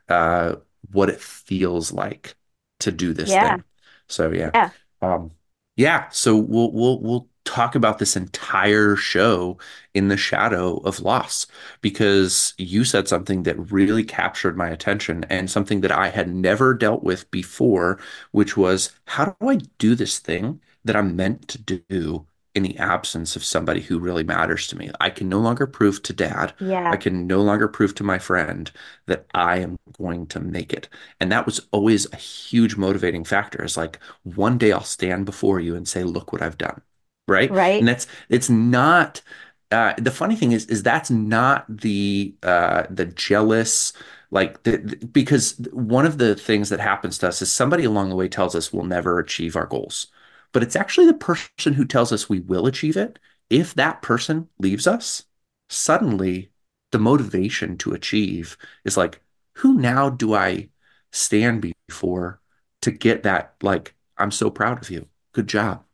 uh, 0.08 0.56
what 0.92 1.10
it 1.10 1.20
feels 1.20 1.92
like 1.92 2.34
to 2.80 2.92
do 2.92 3.12
this 3.12 3.34
Yeah. 3.34 3.36
thing. 3.36 3.64
So 4.08 4.30
yeah. 4.32 4.52
Yeah. 4.54 4.72
Um, 5.02 5.32
yeah, 5.76 6.08
so 6.10 6.36
we'll 6.36 6.72
we'll 6.72 7.00
we'll 7.00 7.28
talk 7.50 7.74
about 7.74 7.98
this 7.98 8.16
entire 8.16 8.94
show 8.96 9.58
in 9.94 10.08
the 10.08 10.16
shadow 10.16 10.76
of 10.78 11.00
loss 11.00 11.46
because 11.80 12.54
you 12.58 12.84
said 12.84 13.08
something 13.08 13.42
that 13.42 13.72
really 13.72 14.04
captured 14.04 14.56
my 14.56 14.68
attention 14.68 15.24
and 15.28 15.50
something 15.50 15.80
that 15.80 15.90
I 15.90 16.08
had 16.10 16.28
never 16.32 16.74
dealt 16.74 17.02
with 17.02 17.28
before, 17.30 17.98
which 18.30 18.56
was 18.56 18.92
how 19.06 19.24
do 19.40 19.48
I 19.48 19.56
do 19.78 19.94
this 19.96 20.18
thing 20.20 20.60
that 20.84 20.96
I'm 20.96 21.16
meant 21.16 21.48
to 21.48 21.58
do 21.58 22.26
in 22.54 22.62
the 22.62 22.76
absence 22.78 23.36
of 23.36 23.44
somebody 23.44 23.80
who 23.80 23.98
really 23.98 24.24
matters 24.24 24.66
to 24.68 24.76
me? 24.76 24.90
I 25.00 25.10
can 25.10 25.28
no 25.28 25.40
longer 25.40 25.66
prove 25.66 26.02
to 26.04 26.12
dad, 26.12 26.54
I 26.90 26.96
can 26.96 27.26
no 27.26 27.42
longer 27.42 27.66
prove 27.68 27.94
to 27.96 28.04
my 28.04 28.18
friend 28.18 28.70
that 29.06 29.26
I 29.34 29.58
am 29.58 29.76
going 29.98 30.26
to 30.28 30.40
make 30.40 30.72
it. 30.72 30.88
And 31.20 31.30
that 31.32 31.46
was 31.46 31.60
always 31.72 32.06
a 32.12 32.16
huge 32.16 32.76
motivating 32.76 33.24
factor. 33.24 33.64
Is 33.64 33.76
like 33.76 33.98
one 34.22 34.58
day 34.58 34.72
I'll 34.72 34.84
stand 34.84 35.26
before 35.26 35.60
you 35.60 35.74
and 35.76 35.86
say, 35.88 36.04
look 36.04 36.32
what 36.32 36.42
I've 36.42 36.58
done. 36.58 36.82
Right. 37.28 37.50
Right. 37.50 37.78
And 37.78 37.88
that's 37.88 38.06
it's 38.28 38.50
not 38.50 39.22
uh, 39.70 39.94
the 39.98 40.10
funny 40.10 40.34
thing 40.34 40.52
is, 40.52 40.66
is 40.66 40.82
that's 40.82 41.10
not 41.10 41.64
the 41.68 42.34
uh, 42.42 42.84
the 42.90 43.06
jealous 43.06 43.92
like 44.32 44.62
the, 44.64 44.78
the- 44.78 45.06
because 45.06 45.56
one 45.72 46.06
of 46.06 46.18
the 46.18 46.34
things 46.34 46.68
that 46.70 46.80
happens 46.80 47.18
to 47.18 47.28
us 47.28 47.40
is 47.42 47.52
somebody 47.52 47.84
along 47.84 48.08
the 48.10 48.16
way 48.16 48.28
tells 48.28 48.54
us 48.54 48.72
we'll 48.72 48.84
never 48.84 49.18
achieve 49.18 49.56
our 49.56 49.66
goals, 49.66 50.08
but 50.52 50.62
it's 50.62 50.76
actually 50.76 51.06
the 51.06 51.14
person 51.14 51.74
who 51.74 51.84
tells 51.84 52.12
us 52.12 52.28
we 52.28 52.40
will 52.40 52.66
achieve 52.66 52.96
it. 52.96 53.18
If 53.48 53.74
that 53.74 54.02
person 54.02 54.48
leaves 54.58 54.86
us, 54.86 55.24
suddenly 55.68 56.50
the 56.92 56.98
motivation 56.98 57.76
to 57.78 57.92
achieve 57.92 58.56
is 58.84 58.96
like, 58.96 59.20
who 59.56 59.74
now 59.74 60.10
do 60.10 60.34
I 60.34 60.70
stand 61.12 61.72
before 61.88 62.40
to 62.82 62.90
get 62.90 63.22
that? 63.24 63.54
Like, 63.62 63.94
I'm 64.18 64.30
so 64.30 64.50
proud 64.50 64.80
of 64.82 64.90
you. 64.90 65.08
Good 65.32 65.48
job. 65.48 65.84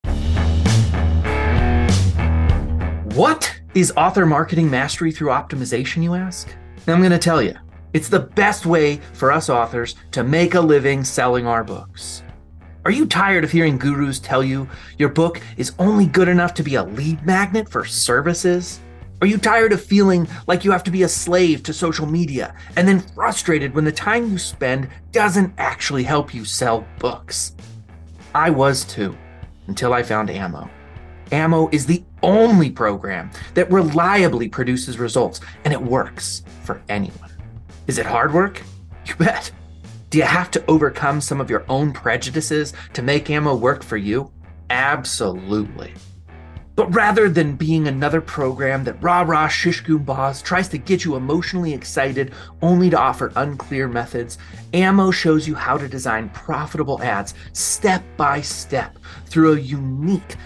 What 3.16 3.58
is 3.74 3.94
author 3.96 4.26
marketing 4.26 4.68
mastery 4.68 5.10
through 5.10 5.30
optimization, 5.30 6.02
you 6.02 6.12
ask? 6.12 6.54
I'm 6.86 6.98
going 6.98 7.12
to 7.12 7.18
tell 7.18 7.40
you. 7.40 7.54
It's 7.94 8.10
the 8.10 8.20
best 8.20 8.66
way 8.66 9.00
for 9.14 9.32
us 9.32 9.48
authors 9.48 9.94
to 10.10 10.22
make 10.22 10.52
a 10.52 10.60
living 10.60 11.02
selling 11.02 11.46
our 11.46 11.64
books. 11.64 12.22
Are 12.84 12.90
you 12.90 13.06
tired 13.06 13.42
of 13.42 13.50
hearing 13.50 13.78
gurus 13.78 14.18
tell 14.20 14.44
you 14.44 14.68
your 14.98 15.08
book 15.08 15.40
is 15.56 15.72
only 15.78 16.04
good 16.04 16.28
enough 16.28 16.52
to 16.54 16.62
be 16.62 16.74
a 16.74 16.84
lead 16.84 17.24
magnet 17.24 17.70
for 17.70 17.86
services? 17.86 18.80
Are 19.22 19.26
you 19.26 19.38
tired 19.38 19.72
of 19.72 19.82
feeling 19.82 20.28
like 20.46 20.62
you 20.62 20.70
have 20.70 20.84
to 20.84 20.90
be 20.90 21.04
a 21.04 21.08
slave 21.08 21.62
to 21.62 21.72
social 21.72 22.04
media 22.04 22.54
and 22.76 22.86
then 22.86 23.00
frustrated 23.00 23.74
when 23.74 23.86
the 23.86 23.92
time 23.92 24.30
you 24.30 24.36
spend 24.36 24.90
doesn't 25.12 25.54
actually 25.56 26.02
help 26.02 26.34
you 26.34 26.44
sell 26.44 26.86
books? 26.98 27.54
I 28.34 28.50
was 28.50 28.84
too, 28.84 29.16
until 29.68 29.94
I 29.94 30.02
found 30.02 30.28
Ammo. 30.28 30.68
Ammo 31.32 31.68
is 31.72 31.86
the 31.86 32.04
only 32.22 32.70
program 32.70 33.30
that 33.54 33.70
reliably 33.70 34.48
produces 34.48 34.98
results, 34.98 35.40
and 35.64 35.72
it 35.72 35.82
works 35.82 36.42
for 36.62 36.82
anyone. 36.88 37.30
Is 37.86 37.98
it 37.98 38.06
hard 38.06 38.32
work? 38.32 38.62
You 39.06 39.14
bet. 39.16 39.50
Do 40.10 40.18
you 40.18 40.24
have 40.24 40.50
to 40.52 40.64
overcome 40.68 41.20
some 41.20 41.40
of 41.40 41.50
your 41.50 41.64
own 41.68 41.92
prejudices 41.92 42.72
to 42.92 43.02
make 43.02 43.30
Ammo 43.30 43.54
work 43.54 43.82
for 43.82 43.96
you? 43.96 44.32
Absolutely. 44.70 45.94
But 46.76 46.94
rather 46.94 47.30
than 47.30 47.56
being 47.56 47.88
another 47.88 48.20
program 48.20 48.84
that 48.84 49.02
rah 49.02 49.22
rah 49.22 49.48
shish 49.48 49.82
boss 49.82 50.42
tries 50.42 50.68
to 50.68 50.78
get 50.78 51.06
you 51.06 51.16
emotionally 51.16 51.72
excited 51.72 52.34
only 52.60 52.90
to 52.90 52.98
offer 52.98 53.32
unclear 53.36 53.88
methods, 53.88 54.36
Ammo 54.74 55.10
shows 55.10 55.48
you 55.48 55.54
how 55.54 55.78
to 55.78 55.88
design 55.88 56.28
profitable 56.30 57.02
ads 57.02 57.32
step 57.54 58.04
by 58.18 58.42
step 58.42 58.98
through 59.24 59.54
a 59.54 59.60
unique, 59.60 60.36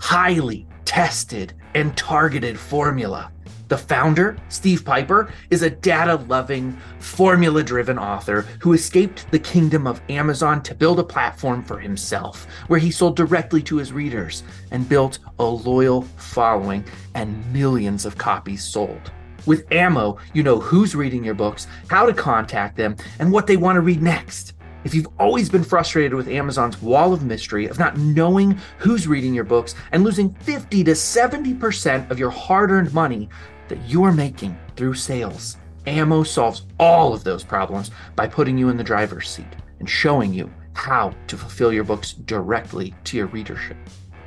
highly 0.00 0.66
tested, 0.90 1.54
and 1.76 1.96
targeted 1.96 2.58
formula. 2.58 3.30
The 3.68 3.78
founder, 3.78 4.36
Steve 4.48 4.84
Piper, 4.84 5.32
is 5.50 5.62
a 5.62 5.70
data 5.70 6.16
loving, 6.26 6.76
formula 6.98 7.62
driven 7.62 7.96
author 7.96 8.40
who 8.58 8.72
escaped 8.72 9.30
the 9.30 9.38
kingdom 9.38 9.86
of 9.86 10.02
Amazon 10.08 10.60
to 10.64 10.74
build 10.74 10.98
a 10.98 11.04
platform 11.04 11.62
for 11.62 11.78
himself 11.78 12.48
where 12.66 12.80
he 12.80 12.90
sold 12.90 13.14
directly 13.14 13.62
to 13.62 13.76
his 13.76 13.92
readers 13.92 14.42
and 14.72 14.88
built 14.88 15.20
a 15.38 15.44
loyal 15.44 16.02
following 16.16 16.84
and 17.14 17.52
millions 17.52 18.04
of 18.04 18.18
copies 18.18 18.64
sold. 18.64 19.12
With 19.46 19.70
Ammo, 19.70 20.18
you 20.34 20.42
know 20.42 20.58
who's 20.58 20.96
reading 20.96 21.22
your 21.22 21.34
books, 21.34 21.68
how 21.86 22.04
to 22.04 22.12
contact 22.12 22.76
them, 22.76 22.96
and 23.20 23.30
what 23.30 23.46
they 23.46 23.56
want 23.56 23.76
to 23.76 23.80
read 23.80 24.02
next. 24.02 24.54
If 24.82 24.94
you've 24.94 25.08
always 25.18 25.50
been 25.50 25.62
frustrated 25.62 26.14
with 26.14 26.28
Amazon's 26.28 26.80
wall 26.80 27.12
of 27.12 27.22
mystery 27.22 27.66
of 27.66 27.78
not 27.78 27.98
knowing 27.98 28.58
who's 28.78 29.06
reading 29.06 29.34
your 29.34 29.44
books 29.44 29.74
and 29.92 30.02
losing 30.02 30.32
50 30.34 30.84
to 30.84 30.92
70% 30.92 32.10
of 32.10 32.18
your 32.18 32.30
hard 32.30 32.70
earned 32.70 32.94
money, 32.94 33.28
that 33.68 33.78
you're 33.86 34.10
making 34.10 34.58
through 34.76 34.94
sales. 34.94 35.58
Ammo 35.86 36.22
solves 36.22 36.66
all 36.78 37.12
of 37.12 37.24
those 37.24 37.44
problems 37.44 37.90
by 38.16 38.26
putting 38.26 38.56
you 38.56 38.70
in 38.70 38.76
the 38.76 38.84
driver's 38.84 39.28
seat 39.28 39.54
and 39.80 39.88
showing 39.88 40.32
you 40.32 40.50
how 40.72 41.14
to 41.26 41.36
fulfill 41.36 41.72
your 41.72 41.84
books 41.84 42.14
directly 42.14 42.94
to 43.04 43.18
your 43.18 43.26
readership. 43.26 43.76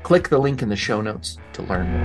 Click 0.03 0.29
the 0.29 0.37
link 0.37 0.61
in 0.61 0.69
the 0.69 0.75
show 0.75 1.01
notes 1.01 1.37
to 1.53 1.63
learn 1.63 1.91
more. 1.91 2.03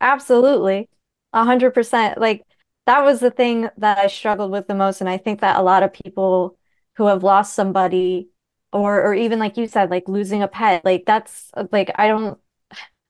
Absolutely. 0.00 0.88
A 1.32 1.44
hundred 1.44 1.72
percent. 1.72 2.18
Like 2.18 2.44
that 2.86 3.04
was 3.04 3.20
the 3.20 3.30
thing 3.30 3.68
that 3.78 3.98
I 3.98 4.06
struggled 4.08 4.50
with 4.52 4.66
the 4.68 4.74
most. 4.74 5.00
And 5.00 5.10
I 5.10 5.18
think 5.18 5.40
that 5.40 5.58
a 5.58 5.62
lot 5.62 5.82
of 5.82 5.92
people 5.92 6.58
who 6.96 7.06
have 7.06 7.22
lost 7.22 7.54
somebody 7.54 8.30
or 8.72 9.02
or 9.02 9.14
even 9.14 9.38
like 9.38 9.56
you 9.56 9.66
said, 9.66 9.90
like 9.90 10.08
losing 10.08 10.42
a 10.42 10.48
pet, 10.48 10.84
like 10.84 11.04
that's 11.06 11.50
like 11.72 11.90
I 11.96 12.08
don't 12.08 12.38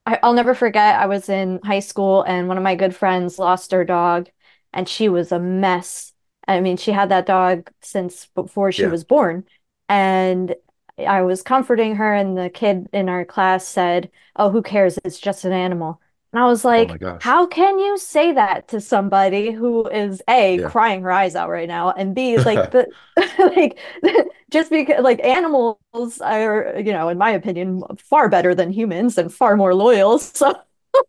I, 0.06 0.18
I'll 0.22 0.34
never 0.34 0.54
forget. 0.54 0.96
I 1.00 1.06
was 1.06 1.28
in 1.28 1.60
high 1.64 1.80
school 1.80 2.22
and 2.22 2.48
one 2.48 2.56
of 2.58 2.62
my 2.64 2.74
good 2.76 2.94
friends 2.94 3.38
lost 3.38 3.72
her 3.72 3.84
dog 3.84 4.28
and 4.72 4.88
she 4.88 5.08
was 5.08 5.32
a 5.32 5.38
mess. 5.40 6.12
I 6.48 6.60
mean, 6.60 6.76
she 6.76 6.92
had 6.92 7.08
that 7.10 7.26
dog 7.26 7.70
since 7.82 8.26
before 8.34 8.72
she 8.72 8.86
Yeah. 8.86 8.90
was 8.92 9.04
born. 9.04 9.44
And 9.88 10.54
I 10.98 11.22
was 11.22 11.42
comforting 11.42 11.96
her, 11.96 12.14
and 12.14 12.36
the 12.38 12.48
kid 12.50 12.88
in 12.92 13.08
our 13.08 13.24
class 13.24 13.66
said, 13.68 14.10
Oh, 14.36 14.50
who 14.50 14.62
cares? 14.62 14.98
It's 15.04 15.18
just 15.18 15.44
an 15.44 15.52
animal. 15.52 16.00
And 16.36 16.44
I 16.44 16.48
was 16.48 16.64
Oh 16.76 16.84
like, 16.86 16.96
gosh. 16.96 17.20
How 17.20 17.46
can 17.46 17.78
you 17.78 17.96
say 17.98 18.32
that 18.32 18.68
to 18.68 18.80
somebody 18.80 19.50
who 19.50 19.88
is 19.88 20.22
A, 20.28 20.58
Yeah. 20.58 20.72
crying 20.72 21.00
her 21.02 21.10
eyes 21.10 21.34
out 21.34 21.48
right 21.48 21.66
now, 21.68 21.90
and 21.92 22.14
B, 22.14 22.36
like 22.40 22.70
the 22.70 22.86
like 23.38 23.78
just 24.50 24.70
because 24.70 25.02
like 25.02 25.24
animals 25.24 26.20
are, 26.20 26.74
you 26.78 26.92
know, 26.92 27.08
in 27.08 27.16
my 27.18 27.30
opinion, 27.30 27.82
far 27.98 28.28
better 28.28 28.54
than 28.54 28.70
humans 28.70 29.16
and 29.18 29.32
far 29.32 29.56
more 29.56 29.74
loyal. 29.74 30.18
So 30.18 30.54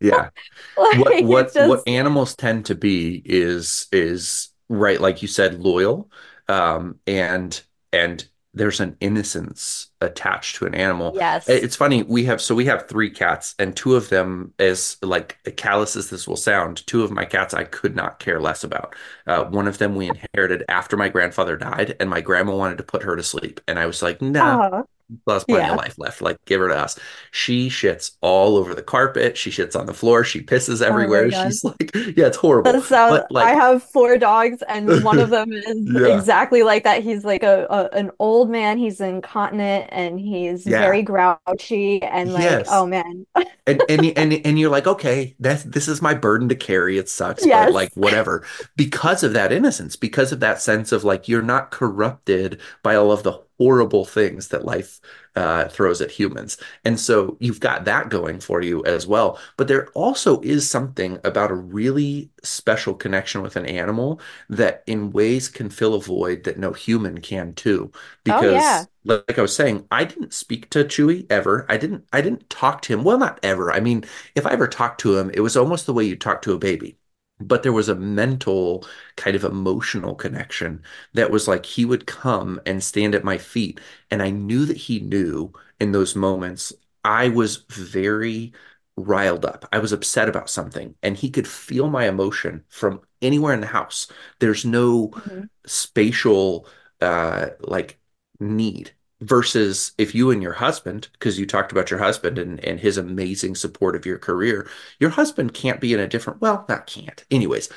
Yeah. 0.00 0.30
like 0.76 0.92
what 0.92 1.20
what 1.20 1.54
just 1.54 1.58
what 1.58 1.88
animals 1.88 2.36
tend 2.36 2.66
to 2.66 2.74
be 2.74 3.22
is 3.24 3.88
is 3.92 4.50
right 4.68 5.00
like 5.00 5.22
you 5.22 5.28
said 5.28 5.60
loyal 5.60 6.10
um 6.48 7.00
and 7.06 7.62
and 7.92 8.28
there's 8.58 8.80
an 8.80 8.96
innocence 9.00 9.88
attached 10.00 10.56
to 10.56 10.66
an 10.66 10.74
animal. 10.74 11.12
Yes. 11.14 11.48
it's 11.48 11.76
funny 11.76 12.02
we 12.02 12.24
have 12.24 12.40
so 12.40 12.54
we 12.54 12.66
have 12.66 12.88
three 12.88 13.10
cats 13.10 13.54
and 13.58 13.74
two 13.76 13.96
of 13.96 14.08
them 14.10 14.52
as 14.58 14.96
like 15.02 15.38
callous 15.56 15.96
as 15.96 16.10
this 16.10 16.28
will 16.28 16.36
sound 16.36 16.86
two 16.86 17.02
of 17.02 17.10
my 17.10 17.24
cats 17.24 17.54
I 17.54 17.64
could 17.64 17.96
not 17.96 18.18
care 18.18 18.40
less 18.40 18.64
about. 18.64 18.94
Uh, 19.26 19.44
one 19.44 19.66
of 19.68 19.78
them 19.78 19.94
we 19.94 20.08
inherited 20.08 20.64
after 20.68 20.96
my 20.96 21.08
grandfather 21.08 21.56
died 21.56 21.96
and 22.00 22.10
my 22.10 22.20
grandma 22.20 22.54
wanted 22.56 22.78
to 22.78 22.84
put 22.84 23.02
her 23.02 23.16
to 23.16 23.22
sleep 23.22 23.60
and 23.68 23.78
I 23.78 23.86
was 23.86 24.02
like 24.02 24.20
nah 24.22 24.68
Oh, 24.72 24.86
there's 25.26 25.44
plenty 25.44 25.66
yeah. 25.66 25.70
of 25.70 25.76
life 25.76 25.98
left. 25.98 26.20
Like, 26.22 26.38
give 26.44 26.60
her 26.60 26.68
to 26.68 26.76
us. 26.76 26.98
She 27.30 27.68
shits 27.68 28.12
all 28.20 28.56
over 28.56 28.74
the 28.74 28.82
carpet. 28.82 29.36
She 29.36 29.50
shits 29.50 29.78
on 29.78 29.86
the 29.86 29.94
floor. 29.94 30.24
She 30.24 30.42
pisses 30.42 30.82
Oh 30.82 30.86
everywhere. 30.86 31.28
God. 31.30 31.44
She's 31.46 31.64
like, 31.64 31.90
yeah, 31.94 32.26
it's 32.26 32.36
horrible. 32.36 32.72
That 32.72 32.82
sounds, 32.84 33.20
But 33.20 33.30
like, 33.30 33.46
I 33.46 33.50
have 33.54 33.82
four 33.82 34.18
dogs, 34.18 34.62
and 34.68 35.02
one 35.02 35.18
of 35.18 35.30
them 35.30 35.52
is 35.52 35.76
Yeah. 35.94 36.18
exactly 36.18 36.62
like 36.62 36.84
that. 36.84 37.02
He's 37.02 37.24
like 37.24 37.42
a, 37.42 37.66
a 37.70 37.96
an 37.96 38.10
old 38.18 38.50
man. 38.50 38.78
He's 38.78 39.00
incontinent, 39.00 39.88
and 39.90 40.18
he's 40.20 40.66
Yeah. 40.66 40.80
very 40.80 41.02
grouchy, 41.02 42.02
and 42.02 42.32
like, 42.32 42.42
Yes. 42.42 42.68
oh 42.70 42.86
man, 42.86 43.26
and 43.66 43.82
and 43.88 44.04
and 44.16 44.32
and 44.46 44.58
you're 44.58 44.70
like, 44.70 44.86
okay, 44.86 45.34
that's 45.40 45.62
this 45.64 45.88
is 45.88 46.02
my 46.02 46.14
burden 46.14 46.48
to 46.48 46.54
carry. 46.54 46.98
It 46.98 47.08
sucks, 47.08 47.44
Yes. 47.44 47.66
but 47.66 47.72
like 47.72 47.92
whatever. 47.94 48.44
Because 48.76 49.22
of 49.22 49.32
that 49.34 49.52
innocence, 49.52 49.96
because 49.96 50.32
of 50.32 50.40
that 50.40 50.60
sense 50.60 50.92
of 50.92 51.04
like 51.04 51.28
you're 51.28 51.42
not 51.42 51.70
corrupted 51.70 52.60
by 52.82 52.94
all 52.96 53.12
of 53.12 53.22
the 53.22 53.40
horrible 53.58 54.04
things 54.04 54.48
that 54.48 54.64
life 54.64 55.00
uh, 55.36 55.68
throws 55.68 56.00
at 56.00 56.10
humans. 56.10 56.56
And 56.84 56.98
so 56.98 57.36
you've 57.40 57.60
got 57.60 57.84
that 57.84 58.08
going 58.08 58.40
for 58.40 58.62
you 58.62 58.84
as 58.84 59.06
well. 59.06 59.38
But 59.56 59.68
there 59.68 59.88
also 59.90 60.40
is 60.42 60.68
something 60.68 61.18
about 61.24 61.50
a 61.50 61.54
really 61.54 62.30
special 62.42 62.94
connection 62.94 63.42
with 63.42 63.56
an 63.56 63.66
animal 63.66 64.20
that 64.48 64.82
in 64.86 65.10
ways 65.10 65.48
can 65.48 65.70
fill 65.70 65.94
a 65.94 66.00
void 66.00 66.44
that 66.44 66.58
no 66.58 66.72
human 66.72 67.20
can 67.20 67.54
too. 67.54 67.90
Because 68.24 68.38
Oh, 68.40 68.84
yeah. 68.84 68.86
like 69.04 69.38
I 69.38 69.42
was 69.42 69.54
saying, 69.54 69.86
I 69.90 70.04
didn't 70.04 70.34
speak 70.34 70.70
to 70.70 70.84
Chewy 70.84 71.26
ever. 71.30 71.66
I 71.68 71.76
didn't 71.76 72.04
I 72.12 72.20
didn't 72.20 72.48
talk 72.50 72.82
to 72.82 72.92
him. 72.92 73.04
Well, 73.04 73.18
not 73.18 73.38
ever. 73.42 73.72
I 73.72 73.80
mean, 73.80 74.04
if 74.34 74.46
I 74.46 74.52
ever 74.52 74.66
talked 74.68 75.00
to 75.02 75.16
him, 75.18 75.30
it 75.34 75.40
was 75.40 75.56
almost 75.56 75.86
the 75.86 75.94
way 75.94 76.04
you 76.04 76.16
talk 76.16 76.42
to 76.42 76.52
a 76.52 76.58
baby. 76.58 76.98
But 77.40 77.62
there 77.62 77.72
was 77.72 77.88
a 77.88 77.94
mental 77.94 78.84
kind 79.16 79.36
of 79.36 79.44
emotional 79.44 80.14
connection 80.14 80.82
that 81.14 81.30
was 81.30 81.46
like 81.48 81.64
he 81.66 81.84
would 81.84 82.06
come 82.06 82.60
and 82.66 82.82
stand 82.82 83.14
at 83.14 83.24
my 83.24 83.38
feet. 83.38 83.80
And 84.10 84.22
I 84.22 84.30
knew 84.30 84.64
that 84.66 84.76
he 84.76 85.00
knew 85.00 85.52
in 85.80 85.92
those 85.92 86.16
moments 86.16 86.72
I 87.04 87.28
was 87.28 87.58
very 87.70 88.52
riled 88.96 89.44
up. 89.44 89.66
I 89.72 89.78
was 89.78 89.92
upset 89.92 90.28
about 90.28 90.50
something, 90.50 90.94
and 91.02 91.16
he 91.16 91.30
could 91.30 91.46
feel 91.46 91.88
my 91.88 92.08
emotion 92.08 92.64
from 92.68 93.00
anywhere 93.22 93.54
in 93.54 93.60
the 93.60 93.66
house. 93.68 94.08
There's 94.40 94.64
no 94.64 95.12
Mhm. 95.14 95.48
spatial 95.66 96.66
uh 97.00 97.50
like 97.60 98.00
need 98.40 98.92
versus 99.20 99.92
if 99.98 100.14
you 100.14 100.30
and 100.30 100.42
your 100.42 100.52
husband 100.52 101.08
because 101.12 101.38
you 101.38 101.46
talked 101.46 101.72
about 101.72 101.90
your 101.90 101.98
husband 101.98 102.38
and 102.38 102.62
and 102.64 102.80
his 102.80 102.96
amazing 102.96 103.54
support 103.54 103.96
of 103.96 104.06
your 104.06 104.18
career 104.18 104.68
your 105.00 105.10
husband 105.10 105.54
can't 105.54 105.80
be 105.80 105.92
in 105.92 106.00
a 106.00 106.06
different 106.08 106.40
well 106.40 106.64
not 106.68 106.86
can't 106.86 107.24
anyways. 107.30 107.68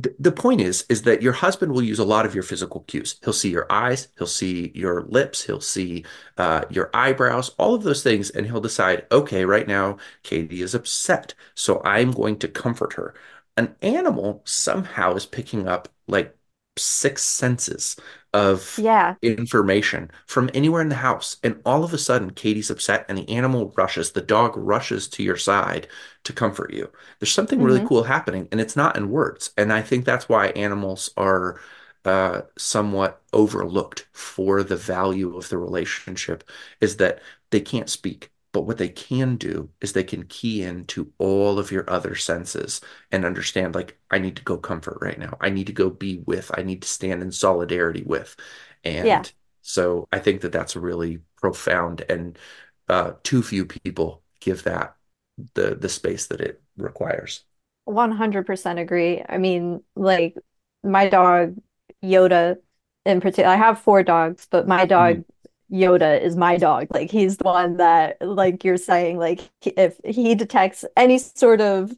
Th- 0.00 0.14
the 0.18 0.32
point 0.32 0.60
is 0.60 0.84
is 0.88 1.02
that 1.02 1.22
your 1.22 1.32
husband 1.32 1.72
will 1.72 1.82
use 1.82 1.98
a 1.98 2.04
lot 2.04 2.26
of 2.26 2.34
your 2.34 2.42
physical 2.42 2.82
cues. 2.82 3.18
He'll 3.24 3.32
see 3.32 3.50
your 3.50 3.66
eyes 3.70 4.08
he'll 4.18 4.26
see 4.26 4.70
your 4.74 5.02
lips 5.04 5.42
he'll 5.44 5.60
see 5.60 6.04
uh, 6.36 6.64
your 6.70 6.90
eyebrows 6.92 7.50
all 7.58 7.74
of 7.74 7.82
those 7.82 8.02
things 8.02 8.30
and 8.30 8.46
he'll 8.46 8.60
decide 8.60 9.06
okay 9.10 9.44
right 9.44 9.66
now 9.66 9.94
KT 10.24 10.52
is 10.52 10.74
upset 10.74 11.34
so 11.54 11.80
i'm 11.84 12.12
going 12.12 12.38
to 12.40 12.48
comfort 12.48 12.92
her. 12.94 13.14
An 13.56 13.74
animal 13.80 14.42
somehow 14.44 15.14
is 15.14 15.24
picking 15.26 15.66
up 15.66 15.88
like 16.06 16.35
six 16.76 17.22
senses 17.22 17.96
of 18.32 18.76
yeah, 18.76 19.16
information 19.22 20.10
from 20.26 20.50
anywhere 20.54 20.82
in 20.82 20.88
the 20.90 20.94
house. 20.96 21.36
And 21.42 21.60
all 21.64 21.82
of 21.84 21.92
a 21.94 21.98
sudden, 21.98 22.30
KT's 22.30 22.70
upset 22.70 23.06
and 23.08 23.18
the 23.18 23.28
animal 23.30 23.72
rushes, 23.76 24.12
the 24.12 24.20
dog 24.20 24.52
rushes 24.56 25.08
to 25.08 25.22
your 25.22 25.36
side 25.36 25.88
to 26.24 26.32
comfort 26.32 26.72
you. 26.72 26.90
There's 27.18 27.32
something 27.32 27.62
really 27.62 27.80
Mhm. 27.80 27.86
cool 27.86 28.04
happening, 28.04 28.48
and 28.52 28.60
it's 28.60 28.76
not 28.76 28.96
in 28.96 29.10
words. 29.10 29.50
And 29.56 29.72
I 29.72 29.82
think 29.82 30.04
that's 30.04 30.28
why 30.28 30.48
animals 30.48 31.10
are 31.16 31.60
uh, 32.04 32.42
somewhat 32.56 33.20
overlooked 33.32 34.06
for 34.12 34.62
the 34.62 34.76
value 34.76 35.36
of 35.36 35.48
the 35.48 35.58
relationship, 35.58 36.44
is 36.80 36.96
that 36.98 37.20
they 37.50 37.60
can't 37.60 37.90
speak. 37.90 38.30
But 38.56 38.62
what 38.66 38.78
they 38.78 38.88
can 38.88 39.36
do 39.36 39.70
is 39.82 39.92
they 39.92 40.02
can 40.04 40.24
key 40.24 40.62
into 40.62 41.12
all 41.18 41.58
of 41.58 41.70
your 41.70 41.88
other 41.90 42.14
senses 42.14 42.80
and 43.12 43.24
understand, 43.26 43.74
like, 43.74 43.98
I 44.10 44.18
need 44.18 44.36
to 44.36 44.42
go 44.42 44.56
comfort 44.56 44.98
right 45.02 45.18
now. 45.18 45.36
I 45.42 45.50
need 45.50 45.66
to 45.66 45.74
go 45.74 45.90
be 45.90 46.20
with, 46.26 46.50
I 46.56 46.62
need 46.62 46.80
to 46.82 46.88
stand 46.88 47.22
in 47.22 47.32
solidarity 47.32 48.02
with. 48.04 48.34
And 48.84 49.10
Yeah. 49.10 49.24
so 49.62 50.08
I 50.12 50.18
think 50.20 50.40
that 50.40 50.52
that's 50.52 50.74
really 50.76 51.18
profound 51.40 52.02
and 52.08 52.38
uh, 52.88 53.12
too 53.24 53.42
few 53.42 53.66
people 53.66 54.22
give 54.40 54.62
that 54.64 54.96
the 55.54 55.74
the 55.74 55.88
space 55.88 56.26
that 56.28 56.40
it 56.40 56.62
requires. 56.78 57.44
100% 57.84 58.78
agree. 58.78 59.22
I 59.28 59.38
mean, 59.38 59.82
like 59.94 60.36
my 60.82 61.08
dog 61.08 61.56
Yoda 62.02 62.56
in 63.04 63.20
particular, 63.20 63.50
I 63.50 63.56
have 63.56 63.80
four 63.80 64.02
dogs, 64.02 64.46
but 64.50 64.66
my 64.66 64.84
dog 64.86 65.24
Yoda 65.72 66.20
is 66.20 66.36
my 66.36 66.56
dog. 66.58 66.88
Like 66.92 67.10
he's 67.10 67.38
the 67.38 67.44
one 67.44 67.76
that, 67.78 68.18
like 68.20 68.64
you're 68.64 68.76
saying, 68.76 69.18
like 69.18 69.50
if 69.62 70.00
he 70.04 70.34
detects 70.34 70.84
any 70.96 71.18
sort 71.18 71.60
of 71.60 71.92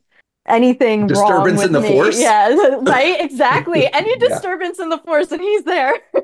anything 0.46 1.12
wrong 1.12 1.54
Disturbance 1.54 1.58
with 1.58 1.68
in 1.68 1.72
the 1.72 1.82
me, 1.82 1.88
force? 1.94 2.20
yeah, 2.22 2.48
right, 2.82 3.20
exactly. 3.20 3.86
Any 3.92 4.16
Yeah. 4.16 4.26
disturbance 4.28 4.78
in 4.78 4.88
the 4.88 4.98
force, 4.98 5.30
and 5.32 5.40
he's 5.42 5.64
there. 5.64 5.94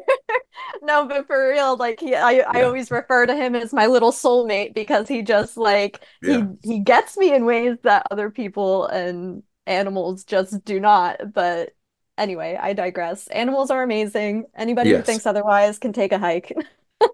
No, 0.83 1.07
but 1.07 1.27
for 1.27 1.51
real, 1.51 1.77
like 1.77 2.01
he, 2.01 2.15
I, 2.15 2.39
I 2.49 2.63
always 2.63 2.91
refer 2.91 3.27
to 3.27 3.35
him 3.35 3.55
as 3.55 3.73
my 3.73 3.87
little 3.87 4.13
soulmate 4.13 4.75
because 4.75 5.09
he 5.09 5.23
just 5.23 5.57
like 5.57 6.05
Yeah. 6.23 6.39
he 6.41 6.59
he 6.63 6.79
gets 6.81 7.17
me 7.17 7.35
in 7.35 7.45
ways 7.45 7.77
that 7.83 8.07
other 8.11 8.31
people 8.31 8.87
and 8.87 9.43
animals 9.67 10.25
just 10.25 10.65
do 10.65 10.81
not. 10.81 11.33
But 11.33 11.75
anyway, 12.19 12.59
I 12.61 12.73
digress. 12.73 13.27
Animals 13.29 13.71
are 13.71 13.83
amazing. 13.83 14.47
Anybody 14.55 14.93
who 14.95 15.03
thinks 15.03 15.27
otherwise 15.27 15.79
can 15.79 15.93
take 15.93 16.13
a 16.13 16.19
hike. 16.19 16.53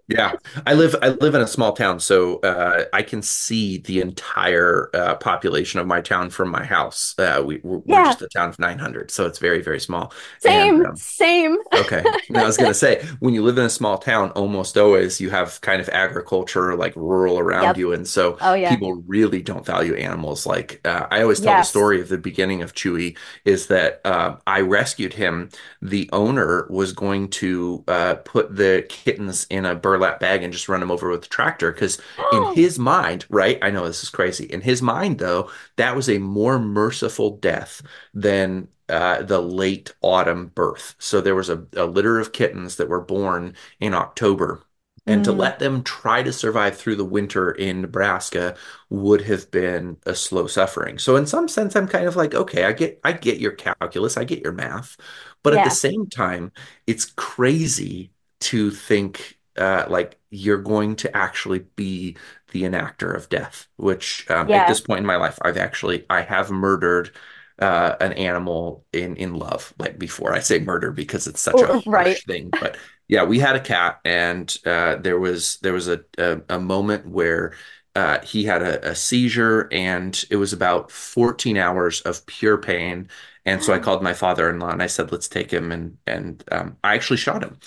Yeah, 0.08 0.32
I 0.66 0.75
live 0.75 0.96
I 1.02 1.10
live 1.10 1.34
in 1.37 1.40
a 1.40 1.46
small 1.46 1.72
town, 1.72 2.00
so 2.00 2.40
uh, 2.40 2.84
I 2.92 3.02
can 3.02 3.22
see 3.22 3.78
the 3.78 4.00
entire 4.00 4.90
uh, 4.92 5.14
population 5.16 5.78
of 5.78 5.87
my 5.87 6.00
town 6.00 6.30
from 6.30 6.50
my 6.50 6.64
house. 6.64 7.14
Uh, 7.16 7.42
we 7.46 7.60
we're, 7.62 7.78
we're 7.78 8.00
Yeah. 8.00 8.02
just 8.02 8.20
a 8.20 8.28
town 8.28 8.49
of 8.49 8.58
900, 8.58 9.10
so 9.12 9.26
it's 9.26 9.38
very 9.38 9.62
very 9.62 9.78
small. 9.80 10.12
Same, 10.38 10.82
And, 10.82 10.84
um, 10.84 10.96
same. 10.96 11.58
Okay. 11.76 12.10
Now, 12.30 12.42
I 12.44 12.46
was 12.46 12.58
going 12.58 12.70
to 12.70 12.75
say, 12.75 13.04
when 13.20 13.34
you 13.34 13.42
live 13.44 13.58
in 13.58 13.64
a 13.66 13.70
small 13.70 13.99
town, 13.99 14.30
almost 14.32 14.78
always 14.78 15.20
you 15.20 15.30
have 15.30 15.60
kind 15.62 15.80
of 15.80 15.88
agriculture, 15.90 16.76
like 16.76 16.96
rural 16.96 17.38
around 17.38 17.64
Yep. 17.66 17.76
you. 17.76 17.92
And 17.92 18.08
so 18.08 18.38
Oh 18.40 18.54
yeah. 18.54 18.78
people 18.78 19.02
really 19.06 19.42
don't 19.42 19.66
value 19.66 19.94
animals. 19.94 20.46
Like, 20.46 20.80
uh, 20.87 21.06
I 21.10 21.22
always 21.22 21.40
tell 21.40 21.56
the 21.56 21.62
story 21.64 22.00
of 22.00 22.08
the 22.08 22.18
beginning 22.18 22.62
of 22.62 22.75
Chewy 22.75 23.16
is 23.44 23.68
that 23.68 24.00
uh, 24.04 24.37
I 24.46 24.60
rescued 24.62 25.14
him. 25.14 25.50
The 25.82 26.08
owner 26.12 26.66
was 26.70 26.92
going 26.92 27.28
to 27.30 27.84
uh, 27.88 28.14
put 28.25 28.54
the 28.56 28.84
kittens 28.88 29.46
in 29.50 29.64
a 29.66 29.69
burlap 29.74 30.20
bag 30.20 30.42
and 30.42 30.52
just 30.52 30.68
run 30.68 30.80
them 30.80 30.90
over 30.90 31.10
with 31.10 31.22
the 31.22 31.28
tractor 31.28 31.72
because 31.72 32.00
in 32.30 32.44
his 32.44 32.78
mind, 32.78 33.26
right? 33.30 33.58
I 33.62 33.70
know 33.70 33.86
this 33.86 34.02
is 34.02 34.10
crazy. 34.10 34.44
In 34.46 34.60
his 34.60 34.82
mind, 34.82 35.18
though, 35.18 35.50
that 35.76 35.96
was 35.96 36.08
a 36.08 36.18
more 36.18 36.58
merciful 36.58 37.36
death 37.38 37.82
than 38.14 38.68
uh, 38.88 39.22
the 39.22 39.40
late 39.40 39.94
autumn 40.02 40.48
birth. 40.48 40.94
So 40.98 41.20
there 41.20 41.34
was 41.34 41.48
a, 41.48 41.64
a 41.76 41.86
litter 41.86 42.18
of 42.18 42.32
kittens 42.32 42.76
that 42.76 42.88
were 42.88 43.00
born 43.00 43.54
in 43.80 43.94
October. 43.94 44.62
And 45.06 45.24
to 45.24 45.32
Mm. 45.32 45.38
let 45.38 45.58
them 45.58 45.82
try 45.82 46.22
to 46.22 46.32
survive 46.32 46.76
through 46.76 46.94
the 46.96 47.04
winter 47.04 47.50
in 47.52 47.80
Nebraska 47.80 48.56
would 48.90 49.22
have 49.22 49.50
been 49.50 49.96
a 50.06 50.14
slow 50.14 50.46
suffering. 50.46 50.98
So 50.98 51.16
in 51.16 51.26
some 51.26 51.48
sense, 51.48 51.74
I'm 51.74 51.88
kind 51.88 52.06
of 52.06 52.16
like, 52.16 52.34
okay, 52.34 52.64
I 52.64 52.72
get 52.72 53.00
I 53.02 53.12
get 53.12 53.38
your 53.40 53.52
calculus, 53.52 54.16
I 54.16 54.24
get 54.24 54.42
your 54.42 54.52
math. 54.52 54.96
But 55.42 55.54
at 55.54 55.62
the 55.64 55.70
same 55.70 56.06
time, 56.08 56.52
it's 56.86 57.06
crazy 57.06 58.12
to 58.40 58.70
think 58.70 59.38
uh, 59.59 59.87
like 59.88 60.19
you're 60.30 60.59
going 60.62 60.97
to 60.97 61.16
actually 61.16 61.61
be 61.76 62.16
the 62.52 62.62
enactor 62.62 63.14
of 63.14 63.28
death, 63.28 63.69
which 63.76 64.28
um, 64.30 64.50
at 64.52 64.66
this 64.66 64.80
point 64.80 65.00
in 65.00 65.07
my 65.07 65.16
life, 65.16 65.38
I've 65.42 65.57
actually 65.57 66.07
I 66.11 66.23
have 66.23 66.50
murdered 66.50 67.11
uh, 67.59 67.97
an 68.00 68.12
animal 68.14 68.85
in 68.92 69.16
in 69.16 69.35
love. 69.35 69.73
Like 69.78 69.99
before, 69.99 70.33
I 70.35 70.40
say 70.40 70.59
murder 70.61 70.92
because 70.92 71.26
it's 71.26 71.40
such 71.40 71.62
a 71.62 71.69
Oh, 71.69 71.83
harsh 71.95 72.25
right. 72.25 72.25
thing. 72.26 72.54
But 72.59 72.76
yeah, 73.09 73.25
we 73.25 73.38
had 73.38 73.57
a 73.57 73.61
cat, 73.61 74.00
and 74.04 74.57
uh, 74.66 74.97
there 74.97 75.19
was 75.19 75.59
there 75.62 75.73
was 75.73 75.88
a 75.88 76.04
a, 76.19 76.40
a 76.50 76.61
moment 76.61 77.07
where 77.07 77.54
uh, 77.97 78.21
he 78.21 78.45
had 78.45 78.62
a, 78.62 78.90
a 78.90 78.95
seizure, 78.95 79.69
and 79.73 80.25
it 80.30 80.37
was 80.37 80.52
about 80.52 80.90
14 80.90 81.57
hours 81.57 82.00
of 82.02 82.25
pure 82.26 82.57
pain. 82.59 83.09
And 83.47 83.62
so 83.64 83.73
I 83.73 83.78
called 83.80 84.02
my 84.02 84.12
father-in-law 84.14 84.71
and 84.71 84.83
I 84.83 84.87
said, 84.87 85.11
"Let's 85.12 85.28
take 85.28 85.50
him." 85.52 85.73
And 85.73 85.99
and 86.07 86.45
um, 86.52 86.76
I 86.85 86.95
actually 86.95 87.16
shot 87.19 87.42
him. 87.42 87.59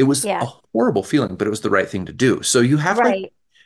It 0.00 0.04
was 0.04 0.20
Yeah. 0.22 0.40
a 0.40 0.48
horrible 0.74 1.04
feeling, 1.04 1.36
but 1.36 1.46
it 1.46 1.50
was 1.50 1.62
the 1.62 1.70
right 1.70 1.88
thing 1.88 2.06
to 2.06 2.12
do. 2.14 2.42
So 2.42 2.60
you 2.60 2.78
have 2.78 3.02
like 3.04 3.22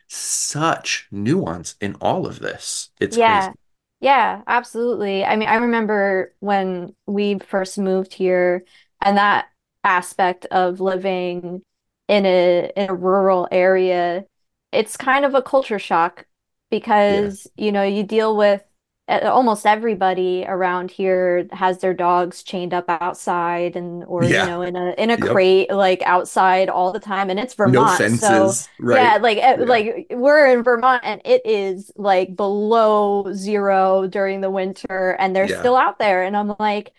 such 0.08 1.08
nuance 1.10 1.76
in 1.80 1.96
all 2.00 2.26
of 2.26 2.40
this. 2.40 2.90
It's 3.00 3.16
Yeah. 3.16 3.18
crazy. 3.18 3.56
Yeah, 4.00 4.42
absolutely. 4.46 5.24
I 5.24 5.36
mean, 5.36 5.48
I 5.48 5.56
remember 5.56 6.34
when 6.40 6.94
we 7.06 7.38
first 7.38 7.78
moved 7.78 8.12
here 8.14 8.64
and 9.00 9.16
that 9.16 9.48
aspect 9.82 10.44
of 10.46 10.80
living 10.80 11.62
in 12.08 12.26
a 12.26 12.70
in 12.76 12.90
a 12.90 12.94
rural 12.94 13.48
area, 13.50 14.24
it's 14.72 14.96
kind 14.96 15.24
of 15.24 15.34
a 15.34 15.42
culture 15.42 15.78
shock 15.78 16.26
because, 16.70 17.46
you 17.56 17.72
know, 17.72 17.82
you 17.82 18.02
deal 18.02 18.36
with 18.36 18.62
almost 19.08 19.66
everybody 19.66 20.44
around 20.48 20.90
here 20.90 21.46
has 21.52 21.78
their 21.78 21.92
dogs 21.94 22.42
chained 22.42 22.72
up 22.72 22.86
outside 22.88 23.76
and 23.76 24.02
or 24.04 24.30
you 24.30 24.44
know 24.44 24.62
in 24.62 24.76
a 24.76 24.94
in 24.98 25.10
a 25.10 25.18
Yep. 25.18 25.18
crate 25.18 25.70
like 25.70 26.00
outside 26.02 26.68
all 26.70 26.92
the 26.92 27.00
time 27.00 27.28
and 27.30 27.38
it's 27.38 27.54
No 27.64 27.86
Vermont, 27.86 28.10
so 28.10 28.56
fences, 28.56 28.68
right? 28.78 29.12
yeah, 29.12 29.18
like 29.20 29.38
eh, 29.38 29.56
Yeah. 29.56 29.66
like 29.66 30.06
we're 30.10 30.46
in 30.46 30.62
Vermont 30.62 31.02
and 31.04 31.20
it 31.24 31.42
is 31.44 31.90
like 31.96 32.34
below 32.36 33.32
zero 33.34 34.06
during 34.06 34.40
the 34.40 34.50
winter 34.50 35.16
and 35.18 35.36
they're 35.36 35.48
Yeah. 35.48 35.48
still 35.48 35.76
out 35.76 35.98
there 35.98 36.22
and 36.22 36.36
I'm 36.36 36.54
like 36.58 36.92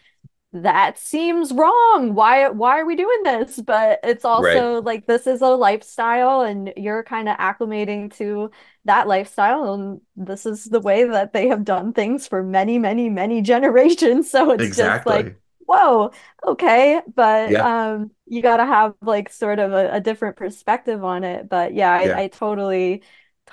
that 0.54 0.98
seems 0.98 1.52
wrong. 1.52 2.14
Why 2.16 2.50
why 2.50 2.80
are 2.80 2.86
we 2.86 2.96
doing 2.96 3.24
this? 3.24 3.60
But 3.62 4.00
it's 4.04 4.24
also 4.26 4.82
like 4.82 5.06
this 5.06 5.28
is 5.28 5.42
a 5.42 5.48
lifestyle 5.50 6.42
and 6.42 6.72
you're 6.78 7.04
kind 7.04 7.28
of 7.28 7.38
acclimating 7.38 8.14
to 8.18 8.52
that 8.86 9.08
lifestyle 9.08 9.74
and 9.74 10.02
this 10.16 10.46
is 10.46 10.66
the 10.66 10.80
way 10.80 11.04
that 11.06 11.34
they 11.34 11.48
have 11.50 11.64
done 11.66 11.94
things 11.94 12.28
for 12.28 12.44
many, 12.44 12.78
many, 12.80 13.10
many 13.10 13.42
generations. 13.44 14.30
So 14.32 14.52
it's 14.52 14.76
just 14.76 15.06
like 15.06 15.34
whoa, 15.68 16.12
okay, 16.46 17.02
but 17.16 17.52
Yeah. 17.52 17.60
um, 17.60 18.12
you 18.28 18.42
got 18.44 18.58
to 18.58 18.66
have 18.66 18.94
like 19.02 19.30
sort 19.32 19.58
of 19.60 19.74
a, 19.74 19.94
a 19.96 20.00
different 20.02 20.38
perspective 20.38 21.04
on 21.04 21.24
it. 21.24 21.50
But 21.50 21.74
yeah, 21.74 21.92
Yeah. 22.02 22.12
I, 22.16 22.24
I 22.24 22.28
totally, 22.28 23.02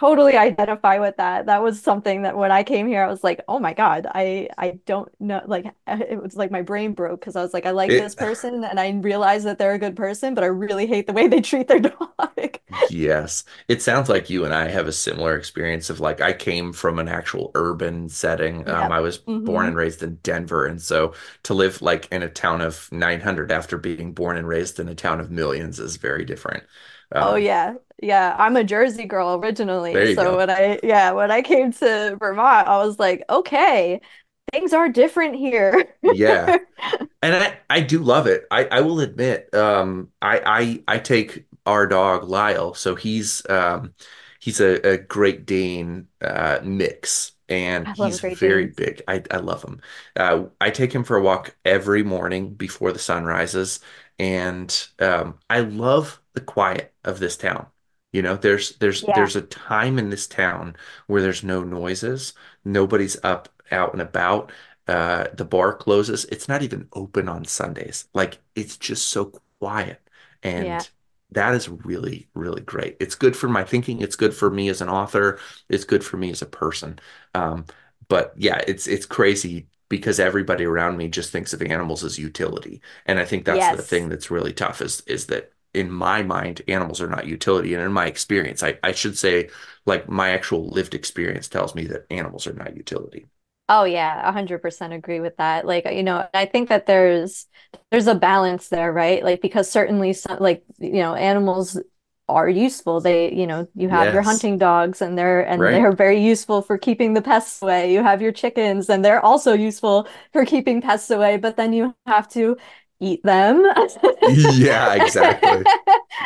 totally 0.03 0.37
identify 0.37 0.99
with 0.99 1.17
that. 1.19 1.47
That 1.47 1.63
was 1.63 1.81
something 1.83 2.23
that 2.23 2.37
when 2.37 2.51
I 2.53 2.63
came 2.65 2.87
here, 2.89 3.03
I 3.05 3.09
was 3.09 3.23
like, 3.25 3.41
oh 3.49 3.59
my 3.59 3.73
God, 3.75 4.07
I 4.15 4.49
I 4.59 4.81
don't 4.87 5.09
know, 5.21 5.43
like 5.47 5.67
it 5.87 6.23
was 6.23 6.37
like 6.37 6.51
my 6.51 6.63
brain 6.63 6.93
broke 6.95 7.21
because 7.21 7.37
I 7.37 7.43
was 7.43 7.55
like, 7.55 7.67
I 7.67 7.71
like 7.73 7.97
It- 7.97 7.99
this 7.99 8.15
person 8.15 8.65
and 8.65 8.81
I 8.81 8.91
realize 8.93 9.45
that 9.45 9.59
they're 9.59 9.75
a 9.75 9.79
good 9.79 9.97
person, 9.97 10.35
but 10.35 10.45
I 10.45 10.49
really 10.49 10.87
hate 10.87 11.07
the 11.07 11.13
way 11.13 11.29
they 11.29 11.41
treat 11.51 11.69
their 11.69 11.81
dog. 11.81 12.59
Yes. 12.89 13.45
It 13.69 13.81
sounds 13.83 14.09
like 14.09 14.29
you 14.31 14.45
and 14.45 14.53
I 14.55 14.69
have 14.69 14.87
a 14.89 14.93
similar 14.93 15.37
experience 15.37 15.89
of 15.91 16.01
like 16.01 16.21
I 16.21 16.33
came 16.33 16.73
from 16.73 16.99
an 16.99 17.09
actual 17.09 17.51
urban 17.55 18.09
setting. 18.09 18.69
Um, 18.69 18.91
I 18.93 19.01
was 19.01 19.19
born 19.45 19.67
Mhm. 19.67 19.69
and 19.69 19.77
raised 19.77 20.03
in 20.03 20.17
Denver, 20.17 20.67
and 20.67 20.81
so 20.81 21.15
to 21.45 21.55
live 21.55 21.81
like 21.83 22.09
in 22.13 22.23
a 22.23 22.29
town 22.29 22.61
of 22.61 22.91
900 22.93 23.51
after 23.53 23.79
being 23.79 24.13
born 24.13 24.37
and 24.37 24.47
raised 24.49 24.79
in 24.81 24.89
a 24.89 24.95
town 24.95 25.21
of 25.21 25.31
millions 25.31 25.79
is 25.81 25.97
very 25.97 26.25
different. 26.25 26.65
Oh 27.21 27.35
Um, 27.35 27.37
yeah. 27.37 27.75
Yeah, 28.03 28.35
I'm 28.39 28.57
a 28.57 28.65
Jersey 28.65 29.05
girl 29.07 29.35
originally. 29.37 30.07
So 30.07 30.37
go. 30.37 30.39
when 30.39 30.51
I 30.51 30.81
yeah, 30.83 31.13
when 31.13 31.31
I 31.31 31.43
came 31.43 31.73
to 31.75 32.17
Vermont, 32.19 32.67
I 32.69 32.79
was 32.85 32.99
like, 32.99 33.23
okay, 33.31 34.01
things 34.53 34.73
are 34.73 34.89
different 34.89 35.37
here. 35.37 35.95
Yeah. 36.03 36.55
And 37.23 37.35
I, 37.37 37.59
I 37.71 37.81
do 37.83 38.01
love 38.01 38.27
it. 38.29 38.47
I, 38.51 38.67
I 38.67 38.81
will 38.83 39.01
admit, 39.01 39.55
um, 39.55 40.11
I, 40.23 40.83
I 40.89 40.97
I 40.97 40.99
take 41.01 41.47
our 41.67 41.87
dog 41.87 42.25
Lyle, 42.29 42.75
so 42.75 42.95
he's 42.97 43.49
um 43.51 43.95
he's 44.41 44.61
a, 44.61 44.95
a 44.95 44.99
Great 44.99 45.47
Dane 45.47 46.09
uh 46.23 46.61
mix 46.65 47.33
and 47.49 47.89
he's 47.89 48.21
very 48.23 48.67
Danes. 48.67 48.77
big. 48.77 49.03
I, 49.09 49.23
I 49.31 49.39
love 49.39 49.63
him. 49.65 49.81
Uh 50.17 50.47
I 50.61 50.71
take 50.71 50.93
him 50.95 51.05
for 51.05 51.17
a 51.19 51.23
walk 51.23 51.57
every 51.65 52.03
morning 52.05 52.55
before 52.55 52.93
the 52.93 52.99
sun 53.01 53.25
rises 53.25 53.81
and 54.23 54.89
um 55.01 55.39
I 55.51 55.61
love 55.61 56.21
the 56.35 56.41
quiet 56.41 56.95
of 57.05 57.19
this 57.21 57.37
town. 57.37 57.67
You 58.13 58.23
know, 58.23 58.37
there's 58.37 58.77
there's 58.79 59.05
Yeah. 59.07 59.07
there's 59.07 59.37
a 59.37 59.43
time 59.43 59.99
in 59.99 60.11
this 60.11 60.27
town 60.29 60.77
where 61.07 61.23
there's 61.23 61.45
no 61.45 61.63
noises, 61.65 62.35
nobody's 62.65 63.17
up 63.25 63.49
out 63.73 63.93
and 63.95 64.03
about 64.03 64.53
uh 64.89 65.27
the 65.35 65.45
bar 65.45 65.75
closes. 65.75 66.25
It's 66.27 66.49
not 66.49 66.63
even 66.63 66.89
open 66.95 67.29
on 67.29 67.45
Sundays. 67.45 68.09
Like 68.15 68.39
it's 68.55 68.77
just 68.77 69.09
so 69.09 69.33
quiet. 69.61 70.01
And 70.43 70.89
that 71.33 71.55
is 71.55 71.69
really 71.69 72.29
really 72.35 72.63
great. 72.63 72.97
It's 73.01 73.15
good 73.15 73.37
for 73.37 73.49
my 73.49 73.65
thinking. 73.65 74.01
It's 74.03 74.17
good 74.17 74.35
for 74.35 74.51
me 74.51 74.69
as 74.69 74.81
an 74.83 74.89
author. 74.91 75.39
It's 75.71 75.85
good 75.85 76.05
for 76.05 76.17
me 76.19 76.31
as 76.31 76.43
a 76.43 76.47
person. 76.47 76.99
Um 77.35 77.65
but 78.09 78.35
yeah 78.37 78.61
it's 78.67 78.87
it's 78.87 79.07
crazy 79.07 79.69
because 79.93 80.19
everybody 80.19 80.65
around 80.65 80.97
me 80.97 81.07
just 81.09 81.31
thinks 81.33 81.53
of 81.53 81.61
animals 81.61 82.03
as 82.03 82.19
utility. 82.19 82.81
And 83.05 83.19
I 83.19 83.27
think 83.27 83.45
that's 83.45 83.69
the 83.69 83.77
thing 83.77 84.09
that's 84.09 84.31
really 84.31 84.53
tough 84.55 84.81
is 84.81 85.03
is 85.07 85.27
that 85.27 85.53
in 85.75 85.91
my 85.91 86.23
mind 86.23 86.63
animals 86.67 87.01
are 87.03 87.09
not 87.11 87.27
utility. 87.27 87.75
And 87.75 87.83
in 87.83 87.93
my 87.93 88.07
experience 88.07 88.63
I 88.63 88.79
I 88.83 88.93
should 88.93 89.19
say 89.19 89.51
like 89.87 90.09
my 90.09 90.31
actual 90.31 90.67
lived 90.69 90.95
experience 90.95 91.47
tells 91.49 91.75
me 91.75 91.87
that 91.89 92.07
animals 92.11 92.47
are 92.47 92.55
not 92.55 92.75
utility. 92.77 93.27
Oh 93.69 93.85
yeah, 93.85 94.25
100% 94.25 94.93
agree 94.93 95.21
with 95.21 95.37
that. 95.39 95.65
Like, 95.67 95.87
you 95.87 96.03
know, 96.03 96.29
I 96.35 96.47
think 96.47 96.69
that 96.69 96.87
there's 96.87 97.47
there's 97.91 98.07
a 98.07 98.15
balance 98.15 98.69
there, 98.69 98.93
right? 98.93 99.23
Like 99.25 99.41
because 99.41 99.71
certainly 99.71 100.13
some 100.13 100.39
like, 100.41 100.65
you 100.79 100.95
know, 100.95 101.15
animals 101.15 101.79
are 102.33 102.49
useful. 102.49 103.01
They, 103.01 103.33
you 103.33 103.47
know, 103.47 103.69
you 103.75 103.89
have 103.89 104.13
your 104.13 104.23
hunting 104.23 104.59
dogs 104.59 105.03
and 105.03 105.17
they're 105.19 105.43
and 105.43 105.61
Right. 105.61 105.73
they're 105.73 105.93
very 105.93 106.21
useful 106.23 106.63
for 106.63 106.79
keeping 106.79 107.15
the 107.15 107.23
pests 107.23 107.63
away. 107.63 107.93
You 107.93 108.03
have 108.03 108.23
your 108.23 108.33
chickens 108.33 108.89
and 108.91 109.05
they're 109.05 109.25
also 109.25 109.53
useful 109.55 110.09
for 110.33 110.45
keeping 110.45 110.81
pests 110.83 111.11
away, 111.11 111.37
but 111.39 111.57
then 111.57 111.73
you 111.73 111.95
have 112.07 112.29
to 112.31 112.57
eat 113.01 113.23
them. 113.25 113.65
Yeah, 114.25 114.95
exactly. 114.95 115.67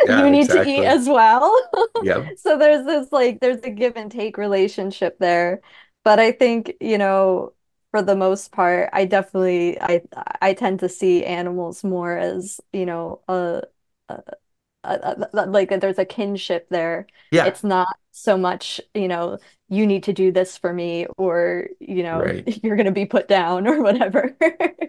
Yeah, 0.05 0.23
You 0.23 0.31
need 0.31 0.51
to 0.51 0.59
eat 0.59 0.85
as 0.85 1.09
well. 1.09 1.55
Yep. 1.99 2.35
So 2.37 2.59
there's 2.59 2.85
this 2.85 3.12
like 3.12 3.40
there's 3.40 3.62
a 3.62 3.71
give 3.71 3.97
and 3.97 4.11
take 4.11 4.37
relationship 4.38 5.19
there. 5.19 5.61
But 6.05 6.21
I 6.21 6.33
think, 6.33 6.75
you 6.81 6.99
know, 6.99 7.55
for 7.90 8.03
the 8.03 8.14
most 8.16 8.53
part, 8.53 8.90
I 8.92 9.05
definitely 9.07 9.81
I 9.81 10.03
I 10.42 10.55
tend 10.55 10.81
to 10.81 10.88
see 10.88 11.25
animals 11.25 11.83
more 11.85 12.16
as, 12.16 12.61
you 12.73 12.87
know, 12.87 13.23
a, 13.29 13.62
a, 14.09 14.23
a, 14.87 15.29
a 15.33 15.46
like 15.46 15.68
there's 15.81 15.99
a 15.99 16.05
kinship 16.05 16.68
there. 16.70 17.07
Yeah. 17.31 17.46
It's 17.46 17.64
not 17.64 17.88
so 18.12 18.38
much, 18.38 18.81
you 18.94 19.09
know, 19.09 19.38
you 19.68 19.87
need 19.87 20.05
to 20.05 20.12
do 20.12 20.33
this 20.33 20.57
for 20.57 20.72
me 20.72 21.07
or, 21.18 21.68
you 21.81 22.03
know, 22.03 22.20
Right. 22.20 22.44
you're 22.64 22.77
gonna 22.77 22.92
be 22.92 23.07
put 23.07 23.29
down 23.29 23.66
or 23.66 23.83
whatever. 23.83 24.37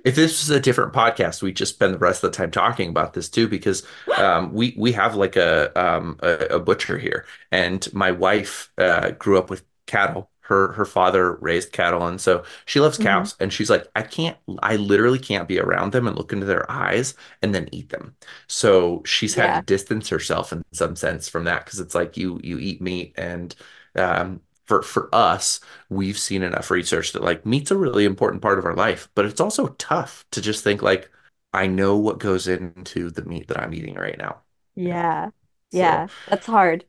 If 0.05 0.15
this 0.15 0.47
was 0.47 0.49
a 0.55 0.59
different 0.59 0.93
podcast, 0.93 1.41
we'd 1.41 1.57
just 1.57 1.73
spend 1.73 1.93
the 1.93 1.97
rest 1.97 2.23
of 2.23 2.31
the 2.31 2.37
time 2.37 2.51
talking 2.51 2.89
about 2.89 3.13
this 3.13 3.27
too, 3.29 3.47
because 3.47 3.83
um, 4.17 4.53
we 4.53 4.73
we 4.77 4.91
have 4.93 5.15
like 5.15 5.35
a 5.35 5.77
um, 5.79 6.17
a, 6.21 6.31
a 6.51 6.59
butcher 6.59 6.97
here, 6.97 7.25
and 7.51 7.91
my 7.93 8.11
wife 8.11 8.71
uh, 8.77 9.11
grew 9.11 9.37
up 9.37 9.49
with 9.49 9.63
cattle. 9.85 10.29
Her 10.47 10.71
her 10.73 10.85
father 10.85 11.33
raised 11.35 11.71
cattle, 11.73 12.05
and 12.07 12.19
so 12.21 12.43
she 12.65 12.79
loves 12.79 12.97
Mhm. 12.97 12.97
cows. 12.97 13.35
And 13.39 13.51
she's 13.51 13.69
like, 13.69 13.85
I 13.95 14.01
can't, 14.01 14.37
I 14.63 14.77
literally 14.77 15.19
can't 15.19 15.47
be 15.47 15.59
around 15.59 15.91
them 15.91 16.07
and 16.07 16.15
look 16.17 16.31
into 16.33 16.45
their 16.45 16.69
eyes 16.71 17.15
and 17.41 17.53
then 17.53 17.67
eat 17.73 17.89
them. 17.89 18.15
So 18.47 19.03
she's 19.05 19.35
had 19.35 19.53
Yeah. 19.53 19.55
to 19.55 19.61
distance 19.61 20.09
herself 20.09 20.51
in 20.53 20.63
some 20.73 20.95
sense 20.95 21.27
from 21.29 21.43
that 21.45 21.65
because 21.65 21.79
it's 21.79 21.95
like 21.95 22.17
you 22.17 22.39
you 22.43 22.59
eat 22.59 22.81
meat, 22.81 23.13
and 23.17 23.55
um, 23.95 24.41
for 24.65 24.81
for 24.83 25.09
us 25.13 25.59
we've 25.89 26.17
seen 26.17 26.43
enough 26.43 26.71
research 26.71 27.13
that 27.13 27.23
like 27.23 27.45
meat's 27.45 27.71
a 27.71 27.77
really 27.77 28.05
important 28.05 28.41
part 28.41 28.59
of 28.59 28.65
our 28.65 28.75
life, 28.75 29.09
but 29.15 29.25
it's 29.25 29.41
also 29.41 29.67
tough 29.79 30.25
to 30.31 30.41
just 30.41 30.63
think 30.63 30.81
like 30.81 31.09
I 31.53 31.67
know 31.67 31.97
what 31.97 32.19
goes 32.19 32.47
into 32.47 33.09
the 33.09 33.23
meat 33.23 33.47
that 33.47 33.59
I'm 33.59 33.73
eating 33.73 33.95
right 33.95 34.17
now. 34.17 34.41
Yeah. 34.75 35.31
So 35.69 36.01
Yeah. 36.01 36.09
That's 36.27 36.45
hard. 36.45 36.85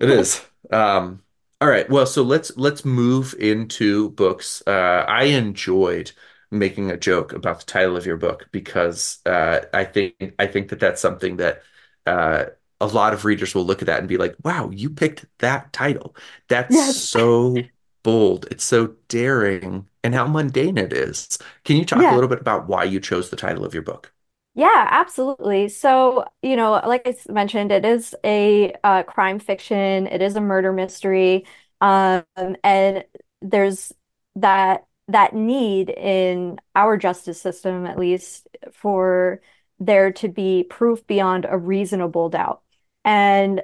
it 0.00 0.10
is. 0.10 0.44
Um, 0.70 1.21
all 1.62 1.68
right. 1.68 1.88
Well, 1.88 2.06
so 2.06 2.22
let's 2.22 2.56
let's 2.56 2.84
move 2.84 3.34
into 3.38 4.10
books. 4.10 4.62
Uh, 4.66 5.04
I 5.08 5.24
enjoyed 5.24 6.12
making 6.50 6.90
a 6.90 6.96
joke 6.96 7.32
about 7.32 7.60
the 7.60 7.66
title 7.66 7.96
of 7.96 8.04
your 8.06 8.16
book 8.16 8.48
because 8.52 9.20
uh, 9.26 9.60
I 9.72 9.84
think 9.84 10.16
I 10.38 10.46
think 10.48 10.68
that 10.70 10.80
that's 10.80 11.00
something 11.00 11.36
that 11.36 11.62
uh, 12.06 12.46
a 12.80 12.86
lot 12.86 13.14
of 13.14 13.24
readers 13.24 13.54
will 13.54 13.64
look 13.64 13.80
at 13.82 13.86
that 13.86 14.00
and 14.00 14.08
be 14.08 14.16
like, 14.18 14.34
"Wow, 14.44 14.70
you 14.70 14.90
picked 14.90 15.26
that 15.38 15.72
title. 15.72 16.16
That's 16.48 16.76
Yes. 16.76 17.12
so 17.12 17.70
bold. 18.02 18.46
It's 18.50 18.64
so 18.64 18.96
daring, 19.08 19.88
and 20.04 20.14
how 20.14 20.26
mundane 20.26 20.78
it 20.78 20.92
is." 20.92 21.38
Can 21.64 21.76
you 21.76 21.84
talk 21.84 22.10
a 22.10 22.14
little 22.14 22.28
bit 22.28 22.40
about 22.40 22.68
why 22.68 22.84
you 22.84 23.00
chose 23.00 23.30
the 23.30 23.36
title 23.36 23.64
of 23.64 23.72
your 23.74 23.84
book? 23.84 24.12
Yeah, 24.54 24.86
absolutely. 24.90 25.68
So, 25.68 26.26
you 26.42 26.56
know, 26.56 26.72
like 26.86 27.06
I 27.06 27.10
s- 27.10 27.28
mentioned, 27.28 27.72
it 27.72 27.84
is 27.86 28.14
a 28.22 28.74
uh, 28.84 29.02
crime 29.04 29.38
fiction. 29.38 30.06
It 30.06 30.20
is 30.20 30.36
a 30.36 30.42
murder 30.42 30.72
mystery. 30.72 31.46
Um, 31.80 32.24
and 32.62 33.04
there's 33.40 33.92
that 34.36 34.86
that 35.08 35.34
need 35.34 35.90
in 35.90 36.58
our 36.76 36.96
justice 36.96 37.40
system, 37.40 37.86
at 37.86 37.98
least, 37.98 38.46
for 38.72 39.40
there 39.78 40.12
to 40.12 40.28
be 40.28 40.64
proof 40.64 41.06
beyond 41.06 41.46
a 41.48 41.58
reasonable 41.58 42.28
doubt. 42.28 42.62
And 43.04 43.62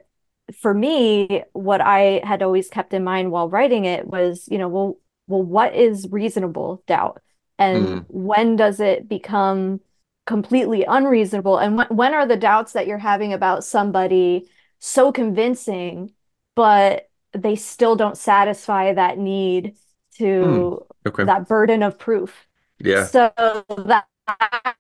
for 0.61 0.73
me, 0.73 1.43
what 1.53 1.81
I 1.81 2.23
had 2.25 2.43
always 2.43 2.69
kept 2.69 2.95
in 2.95 3.05
mind 3.05 3.31
while 3.31 3.49
writing 3.51 3.85
it 3.85 4.07
was, 4.07 4.49
you 4.51 4.59
know, 4.59 4.69
well, 4.69 4.99
well, 5.27 5.43
what 5.43 5.75
is 5.75 6.09
reasonable 6.11 6.83
doubt? 6.87 7.21
And 7.59 7.91
Mm, 7.91 8.07
when 8.09 8.57
does 8.57 8.81
it 8.81 9.09
become 9.09 9.81
completely 10.29 10.85
unreasonable? 10.85 11.57
And 11.57 11.79
when, 11.79 11.87
when 11.89 12.13
are 12.13 12.27
the 12.27 12.37
doubts 12.37 12.75
that 12.75 12.87
you're 12.87 12.99
having 12.99 13.33
about 13.33 13.65
somebody 13.65 14.47
so 14.79 15.11
convincing, 15.11 16.13
but 16.55 17.09
they 17.33 17.57
still 17.57 17.97
don't 17.97 18.17
satisfy 18.17 18.93
that 18.93 19.17
need 19.17 19.75
mm, 19.75 19.77
to 20.19 20.87
okay. 21.07 21.25
that 21.25 21.49
burden 21.49 21.83
of 21.83 21.99
proof? 21.99 22.47
Yeah. 22.79 23.07
So 23.07 23.33
that 23.87 24.05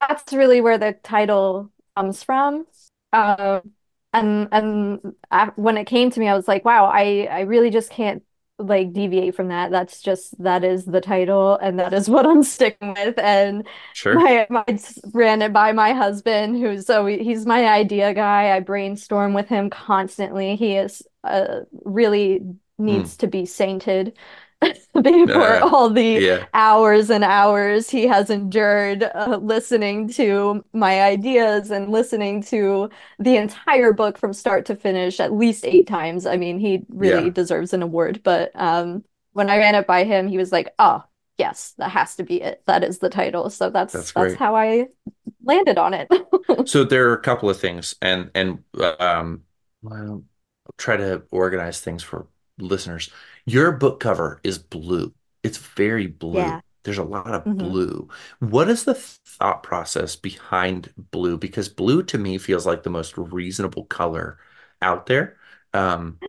that's 0.06 0.34
really 0.34 0.60
where 0.60 0.76
the 0.76 0.92
title 1.02 1.72
comes 1.96 2.22
from. 2.22 2.66
Um, 3.14 3.72
and 4.12 4.48
and 4.52 5.14
I, 5.30 5.46
when 5.56 5.78
it 5.78 5.86
came 5.86 6.10
to 6.10 6.20
me, 6.20 6.28
I 6.28 6.36
was 6.36 6.46
like, 6.46 6.66
wow, 6.66 6.90
I 6.92 7.26
I 7.30 7.40
really 7.40 7.70
just 7.70 7.90
can't 7.90 8.22
like 8.58 8.92
deviate 8.92 9.34
from 9.34 9.48
that. 9.48 9.70
That's 9.70 10.02
just 10.02 10.40
that 10.42 10.64
is 10.64 10.84
the 10.84 11.00
title, 11.00 11.56
and 11.56 11.78
that 11.78 11.92
is 11.94 12.08
what 12.10 12.26
I'm 12.26 12.42
sticking 12.42 12.94
with. 12.94 13.18
And 13.18 13.66
Sure. 13.92 14.24
my, 14.24 14.46
my 14.50 14.64
ran 15.12 15.42
it 15.42 15.52
by 15.52 15.72
my 15.72 15.92
husband, 15.92 16.56
who's 16.58 16.86
so 16.86 17.06
he's 17.06 17.46
my 17.46 17.66
idea 17.68 18.14
guy. 18.14 18.56
I 18.56 18.60
brainstorm 18.60 19.34
with 19.34 19.48
him 19.48 19.70
constantly. 19.70 20.56
He 20.56 20.76
is 20.76 21.02
uh 21.24 21.60
really 21.84 22.42
Mm. 22.86 23.08
needs 23.08 23.16
to 23.18 23.26
be 23.26 23.44
sainted 23.46 24.16
before 25.02 25.58
Uh, 25.58 25.62
all 25.62 25.90
the 25.90 26.22
yeah. 26.22 26.46
hours 26.54 27.10
and 27.10 27.22
hours 27.24 27.90
he 27.90 28.06
has 28.06 28.30
endured 28.30 29.02
uh, 29.04 29.38
listening 29.40 30.08
to 30.08 30.64
my 30.72 31.02
ideas 31.02 31.70
and 31.70 31.90
listening 31.92 32.42
to 32.42 32.88
the 33.18 33.36
entire 33.36 33.92
book 33.92 34.18
from 34.18 34.32
start 34.32 34.66
to 34.66 34.76
finish 34.76 35.20
at 35.20 35.32
least 35.32 35.64
eight 35.64 35.86
times. 35.86 36.26
I 36.26 36.36
mean, 36.36 36.58
he 36.58 36.84
really 36.88 37.30
Yeah. 37.30 37.30
deserves 37.30 37.72
an 37.72 37.82
award. 37.82 38.22
But 38.24 38.50
um, 38.54 39.04
when 39.32 39.50
I 39.50 39.58
ran 39.58 39.74
it 39.74 39.86
by 39.86 40.04
him, 40.04 40.26
he 40.28 40.38
was 40.38 40.52
like, 40.52 40.74
"Oh, 40.78 41.04
yes, 41.36 41.74
that 41.78 41.90
has 41.90 42.16
to 42.16 42.24
be 42.24 42.42
it. 42.42 42.62
That 42.66 42.82
is 42.84 42.98
the 42.98 43.10
title." 43.10 43.50
So 43.50 43.70
that's 43.70 44.06
That's 44.12 44.12
that's 44.14 44.34
how 44.34 44.56
I 44.56 44.88
landed 45.44 45.78
on 45.78 45.94
it. 45.94 46.08
So 46.64 46.84
there 46.84 47.08
are 47.10 47.14
a 47.14 47.20
couple 47.22 47.48
of 47.50 47.58
things, 47.60 47.94
and 48.02 48.30
and 48.34 48.62
um, 49.00 49.44
I'll 49.90 50.24
try 50.76 50.96
to 50.96 51.22
organize 51.30 51.80
things 51.80 52.02
for 52.02 52.28
listeners. 52.58 53.10
Your 53.48 53.72
book 53.72 54.00
cover 54.00 54.40
is 54.44 54.58
blue. 54.58 55.14
It's 55.42 55.58
very 55.58 56.06
blue. 56.06 56.56
Yeah. 56.56 56.60
There's 56.84 56.98
a 56.98 57.04
lot 57.04 57.32
of 57.34 57.46
Mhm. 57.46 57.58
blue. 57.58 58.08
What 58.40 58.68
is 58.68 58.84
the 58.84 58.94
thought 58.94 59.62
process 59.62 60.16
behind 60.16 60.92
blue? 61.10 61.36
Because 61.38 61.68
blue 61.68 62.02
to 62.04 62.18
me 62.18 62.38
feels 62.38 62.66
like 62.66 62.82
the 62.82 62.90
most 62.90 63.16
reasonable 63.18 63.84
color 63.86 64.38
out 64.82 65.06
there. 65.06 65.36
Um, 65.74 66.20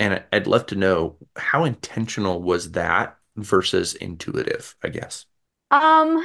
and 0.00 0.24
I'd 0.32 0.46
love 0.48 0.66
to 0.68 0.76
know 0.76 1.18
how 1.36 1.64
intentional 1.64 2.42
was 2.42 2.72
that 2.72 3.18
versus 3.36 3.94
intuitive, 3.94 4.76
I 4.82 4.88
guess. 4.90 5.26
Um, 5.70 6.24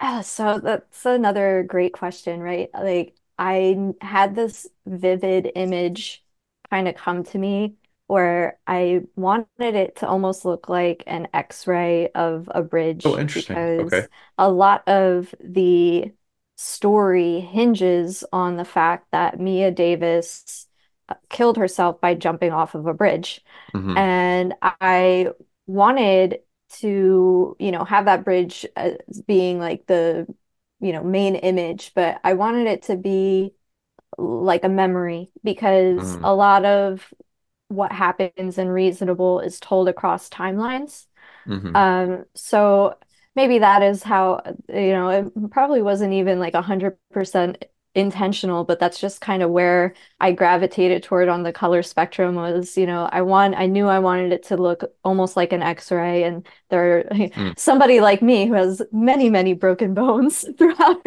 ah, 0.00 0.20
so 0.22 0.58
that's 0.58 1.04
another 1.06 1.62
great 1.64 1.92
question, 1.92 2.40
right? 2.40 2.70
Like 2.74 3.16
I 3.38 3.92
had 4.00 4.34
this 4.34 4.66
vivid 4.86 5.50
image 5.56 6.24
kind 6.70 6.88
of 6.88 6.94
come 6.96 7.24
to 7.24 7.38
me 7.38 7.76
where 8.06 8.58
I 8.66 9.02
wanted 9.16 9.74
it 9.74 9.96
to 9.96 10.08
almost 10.08 10.44
look 10.44 10.68
like 10.68 11.02
an 11.06 11.28
X-ray 11.34 12.08
of 12.10 12.48
a 12.54 12.62
Oh, 13.04 13.16
bridge 13.16 13.18
interesting. 13.18 13.70
Okay. 13.80 14.02
because 14.02 14.08
a 14.38 14.50
lot 14.50 14.86
of 14.88 15.34
the 15.40 16.12
story 16.56 17.40
hinges 17.40 18.24
on 18.32 18.56
the 18.56 18.64
fact 18.64 19.10
that 19.12 19.40
Mia 19.40 19.70
Davis 19.70 20.68
uh, 21.08 21.14
killed 21.30 21.56
herself 21.56 22.00
by 22.00 22.14
jumping 22.14 22.52
off 22.52 22.74
of 22.74 22.86
a 22.86 22.94
bridge. 22.94 23.42
hmm 23.74 23.96
And 23.96 24.54
I 24.62 25.28
wanted 25.66 26.40
to, 26.80 27.56
you 27.58 27.70
know, 27.72 27.84
have 27.84 28.06
that 28.06 28.24
bridge 28.24 28.66
as 28.76 28.96
being 29.26 29.58
like 29.58 29.86
the, 29.86 30.26
you 30.80 30.92
know, 30.92 31.02
main 31.04 31.36
image, 31.36 31.92
but 31.94 32.20
I 32.24 32.34
wanted 32.34 32.66
it 32.66 32.82
to 32.84 32.96
be 32.96 33.54
like 34.18 34.64
a 34.64 34.68
memory 34.68 35.30
because 35.44 36.16
Mm. 36.18 36.24
a 36.24 36.34
lot 36.34 36.64
of 36.64 37.12
what 37.68 37.92
happens 37.92 38.58
in 38.58 38.68
Reasonable 38.68 39.40
is 39.40 39.60
told 39.60 39.88
across 39.88 40.28
timelines. 40.28 41.06
hmm 41.46 41.74
Um, 41.74 42.24
so 42.34 42.96
maybe 43.36 43.58
that 43.60 43.82
is 43.82 44.02
how, 44.02 44.42
you 44.68 44.92
know, 44.92 45.08
it 45.10 45.50
probably 45.50 45.82
wasn't 45.82 46.12
even 46.14 46.38
like 46.38 46.54
a 46.54 46.58
100% 46.58 47.64
intentional, 47.96 48.64
but 48.64 48.80
that's 48.80 48.98
just 49.00 49.20
kind 49.20 49.42
of 49.42 49.50
where 49.50 49.94
I 50.20 50.32
gravitated 50.32 51.02
toward 51.04 51.28
on 51.28 51.42
the 51.44 51.52
color 51.52 51.82
spectrum 51.82 52.34
was, 52.34 52.76
you 52.76 52.86
know, 52.86 53.08
I 53.12 53.22
want, 53.22 53.54
I 53.56 53.66
knew 53.66 53.86
I 53.86 54.00
wanted 54.00 54.32
it 54.32 54.42
to 54.44 54.56
look 54.56 54.84
almost 55.04 55.36
like 55.36 55.52
an 55.52 55.62
X-ray. 55.62 56.24
And 56.24 56.46
there, 56.70 57.08
Mm. 57.36 57.54
somebody 57.56 58.00
like 58.00 58.22
me 58.22 58.46
who 58.46 58.54
has 58.54 58.82
many, 58.92 59.30
many 59.30 59.54
broken 59.54 59.94
bones 59.94 60.44
throughout 60.58 61.02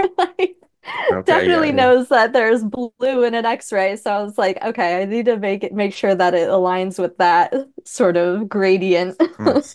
Okay, 1.12 1.24
definitely 1.24 1.70
yeah, 1.70 1.76
yeah. 1.76 1.76
knows 1.76 2.10
that 2.10 2.34
there's 2.34 2.63
blue 2.63 3.24
in 3.24 3.34
an 3.34 3.46
X-ray. 3.46 3.96
So 3.96 4.12
I 4.12 4.24
was 4.24 4.38
like, 4.38 4.62
okay, 4.63 5.02
I 5.02 5.06
need 5.06 5.26
to 5.26 5.38
make 5.38 5.63
it, 5.63 5.74
make 5.74 5.93
sure 5.93 6.15
that 6.15 6.34
it 6.34 6.50
aligns 6.50 7.00
with 7.00 7.17
that 7.17 7.54
sort 7.86 8.17
of 8.17 8.50
gradient. 8.50 9.22
Hmm. 9.38 9.60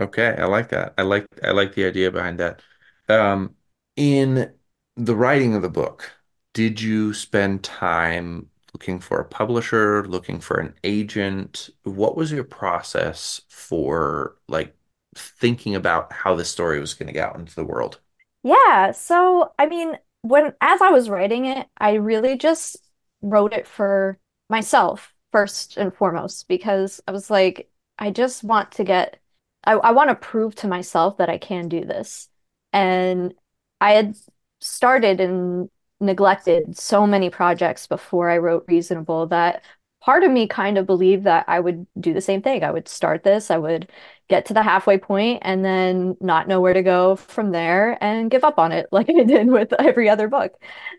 Okay, 0.00 0.32
I 0.38 0.44
like 0.44 0.68
that. 0.68 0.94
I 0.96 1.02
like 1.02 1.26
I 1.42 1.50
like 1.50 1.74
the 1.74 1.84
idea 1.84 2.12
behind 2.12 2.38
that. 2.38 2.62
Um, 3.08 3.56
in 3.96 4.52
the 4.94 5.16
writing 5.16 5.56
of 5.56 5.62
the 5.62 5.68
book, 5.68 6.12
did 6.52 6.80
you 6.80 7.12
spend 7.12 7.64
time 7.64 8.48
looking 8.78 9.00
for 9.00 9.18
a 9.20 9.24
publisher, 9.24 10.06
looking 10.06 10.40
for 10.40 10.58
an 10.58 10.74
agent. 10.84 11.70
What 11.82 12.16
was 12.16 12.30
your 12.30 12.44
process 12.44 13.40
for 13.48 14.36
like 14.46 14.76
thinking 15.16 15.74
about 15.74 16.12
how 16.12 16.36
this 16.36 16.48
story 16.48 16.78
was 16.78 16.94
going 16.94 17.08
to 17.08 17.12
get 17.12 17.28
out 17.28 17.36
into 17.36 17.54
the 17.54 17.64
world? 17.64 18.00
Yeah, 18.44 18.92
so 18.92 19.52
I 19.58 19.66
mean, 19.66 19.98
when 20.22 20.52
as 20.60 20.82
I 20.82 20.90
was 20.90 21.08
writing 21.08 21.46
it, 21.46 21.66
I 21.78 21.94
really 21.94 22.36
just 22.36 22.76
wrote 23.22 23.52
it 23.52 23.66
for 23.66 24.18
myself 24.48 25.14
first 25.32 25.76
and 25.76 25.94
foremost 25.94 26.48
because 26.48 27.00
I 27.06 27.12
was 27.12 27.30
like, 27.30 27.70
I 27.98 28.10
just 28.10 28.44
want 28.44 28.72
to 28.72 28.84
get, 28.84 29.18
I, 29.64 29.72
I 29.72 29.90
want 29.92 30.10
to 30.10 30.14
prove 30.14 30.54
to 30.56 30.68
myself 30.68 31.18
that 31.18 31.28
I 31.28 31.38
can 31.38 31.68
do 31.68 31.84
this. 31.84 32.28
And 32.72 33.34
I 33.80 33.92
had 33.92 34.16
started 34.60 35.20
and 35.20 35.68
neglected 36.00 36.76
so 36.76 37.06
many 37.06 37.30
projects 37.30 37.86
before 37.86 38.30
I 38.30 38.38
wrote 38.38 38.64
Reasonable 38.68 39.26
that 39.28 39.62
part 40.00 40.24
of 40.24 40.30
me 40.30 40.46
kind 40.46 40.78
of 40.78 40.86
believed 40.86 41.24
that 41.24 41.44
I 41.48 41.60
would 41.60 41.86
do 42.00 42.12
the 42.14 42.20
same 42.20 42.42
thing. 42.42 42.64
I 42.64 42.70
would 42.70 42.88
start 42.88 43.24
this, 43.24 43.50
I 43.50 43.58
would 43.58 43.90
get 44.28 44.46
to 44.46 44.54
the 44.54 44.62
halfway 44.62 44.98
point 44.98 45.40
and 45.42 45.64
then 45.64 46.16
not 46.20 46.48
know 46.48 46.60
where 46.60 46.74
to 46.74 46.82
go 46.82 47.16
from 47.16 47.50
there 47.52 48.02
and 48.02 48.30
give 48.30 48.44
up 48.44 48.58
on 48.58 48.72
it 48.72 48.86
like 48.92 49.08
I 49.10 49.24
did 49.24 49.48
with 49.48 49.72
every 49.78 50.08
other 50.08 50.28
book. 50.28 50.52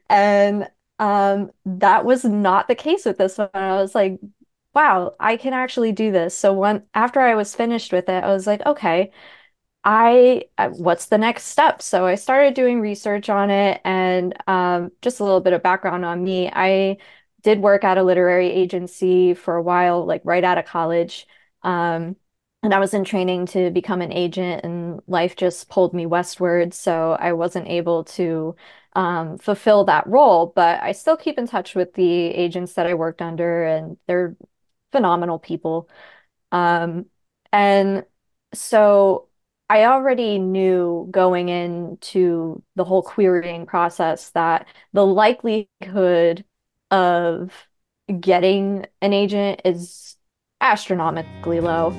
And 0.09 0.69
um, 0.99 1.51
that 1.65 2.05
was 2.05 2.25
not 2.25 2.67
the 2.67 2.75
case 2.75 3.05
with 3.05 3.17
this 3.17 3.37
one. 3.37 3.49
I 3.53 3.75
was 3.81 3.95
like, 3.95 4.19
wow, 4.73 5.15
I 5.19 5.37
can 5.37 5.53
actually 5.53 5.91
do 5.93 6.11
this. 6.11 6.37
So 6.37 6.53
when 6.53 6.83
after 6.93 7.19
I 7.21 7.35
was 7.35 7.55
finished 7.55 7.91
with 7.93 8.09
it, 8.09 8.23
I 8.23 8.27
was 8.29 8.45
like, 8.47 8.65
okay, 8.65 9.11
I 9.83 10.43
uh, 10.57 10.69
what's 10.69 11.07
the 11.07 11.17
next 11.17 11.45
step? 11.45 11.81
So 11.81 12.05
I 12.05 12.15
started 12.15 12.53
doing 12.53 12.81
research 12.81 13.29
on 13.29 13.49
it 13.49 13.81
and 13.85 14.35
um, 14.47 14.91
just 15.01 15.19
a 15.19 15.23
little 15.23 15.39
bit 15.41 15.53
of 15.53 15.63
background 15.63 16.05
on 16.05 16.23
me. 16.23 16.49
I 16.53 16.97
did 17.41 17.61
work 17.61 17.83
at 17.83 17.97
a 17.97 18.03
literary 18.03 18.49
agency 18.51 19.33
for 19.33 19.55
a 19.55 19.61
while, 19.61 20.05
like 20.05 20.21
right 20.25 20.43
out 20.43 20.57
of 20.57 20.65
college. 20.65 21.27
Um, 21.63 22.15
and 22.61 22.73
I 22.73 22.79
was 22.79 22.93
in 22.93 23.05
training 23.05 23.45
to 23.47 23.71
become 23.71 24.01
an 24.01 24.11
agent, 24.11 24.65
and 24.65 24.99
life 25.07 25.35
just 25.35 25.69
pulled 25.69 25.93
me 25.93 26.05
westward. 26.05 26.73
So 26.73 27.13
I 27.13 27.33
wasn't 27.33 27.69
able 27.69 28.03
to 28.05 28.55
um, 28.93 29.37
fulfill 29.37 29.85
that 29.85 30.07
role, 30.07 30.51
but 30.53 30.81
I 30.81 30.91
still 30.91 31.15
keep 31.17 31.37
in 31.37 31.47
touch 31.47 31.75
with 31.75 31.93
the 31.93 32.05
agents 32.05 32.73
that 32.73 32.87
I 32.87 32.95
worked 32.95 33.21
under, 33.21 33.63
and 33.63 33.97
they're 34.07 34.35
phenomenal 34.91 35.39
people. 35.39 35.89
Um, 36.51 37.05
and 37.53 38.05
so 38.53 39.29
I 39.69 39.85
already 39.85 40.39
knew 40.39 41.07
going 41.11 41.49
into 41.49 42.63
the 42.75 42.83
whole 42.83 43.03
querying 43.03 43.65
process 43.67 44.31
that 44.31 44.67
the 44.93 45.05
likelihood 45.05 46.43
of 46.91 47.51
getting 48.19 48.85
an 49.01 49.13
agent 49.13 49.61
is 49.65 50.15
astronomically 50.61 51.59
low. 51.59 51.91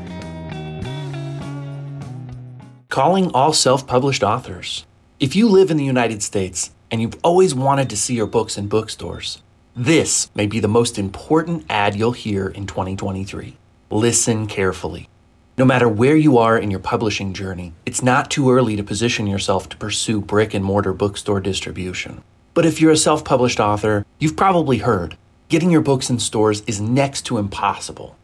Calling 2.89 3.31
all 3.33 3.53
self 3.53 3.87
published 3.87 4.23
authors. 4.23 4.87
If 5.21 5.37
you 5.37 5.49
live 5.49 5.71
in 5.71 5.77
the 5.77 5.85
United 5.85 6.23
States 6.23 6.71
and 6.91 7.01
you've 7.01 7.19
always 7.23 7.55
wanted 7.55 7.91
to 7.91 7.97
see 7.97 8.15
your 8.15 8.27
books 8.27 8.59
in 8.59 8.69
bookstores, 8.69 9.43
this 9.77 10.31
may 10.35 10.47
be 10.47 10.61
the 10.61 10.69
most 10.69 10.99
important 10.99 11.65
ad 11.71 11.95
you'll 11.95 12.13
hear 12.13 12.49
in 12.49 12.67
2023. 12.67 13.57
Listen 13.91 14.47
carefully. 14.47 15.09
No 15.57 15.65
matter 15.65 15.89
where 15.89 16.17
you 16.17 16.39
are 16.39 16.59
in 16.59 16.71
your 16.71 16.81
publishing 16.81 17.33
journey, 17.33 17.75
it's 17.85 18.03
not 18.03 18.31
too 18.31 18.51
early 18.51 18.77
to 18.77 18.83
position 18.83 19.27
yourself 19.27 19.69
to 19.69 19.77
pursue 19.77 20.21
brick 20.21 20.55
and 20.55 20.65
mortar 20.65 20.93
bookstore 20.93 21.41
distribution. 21.41 22.25
But 22.53 22.67
if 22.67 22.81
you're 22.81 22.91
a 22.91 22.97
self 22.97 23.25
published 23.25 23.61
author, 23.61 24.05
you've 24.19 24.37
probably 24.37 24.79
heard 24.79 25.17
getting 25.49 25.71
your 25.71 25.81
books 25.81 26.11
in 26.11 26.19
stores 26.19 26.63
is 26.63 26.81
next 26.81 27.23
to 27.23 27.39
impossible. 27.39 28.17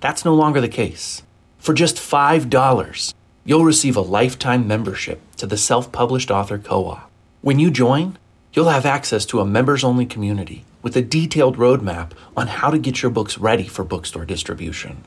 That's 0.00 0.24
no 0.24 0.34
longer 0.34 0.60
the 0.60 0.68
case. 0.68 1.22
For 1.58 1.72
just 1.72 1.96
$5, 1.96 3.14
you'll 3.44 3.64
receive 3.64 3.96
a 3.96 4.02
lifetime 4.02 4.68
membership 4.68 5.20
to 5.36 5.46
the 5.46 5.56
Self 5.56 5.92
Published 5.92 6.30
Author 6.30 6.58
Co 6.58 6.86
op. 6.86 7.10
When 7.40 7.58
you 7.58 7.70
join, 7.70 8.18
you'll 8.52 8.68
have 8.68 8.86
access 8.86 9.24
to 9.26 9.40
a 9.40 9.46
members 9.46 9.82
only 9.82 10.06
community 10.06 10.64
with 10.82 10.96
a 10.96 11.02
detailed 11.02 11.56
roadmap 11.56 12.12
on 12.36 12.46
how 12.46 12.70
to 12.70 12.78
get 12.78 13.02
your 13.02 13.10
books 13.10 13.38
ready 13.38 13.66
for 13.66 13.84
bookstore 13.84 14.26
distribution. 14.26 15.04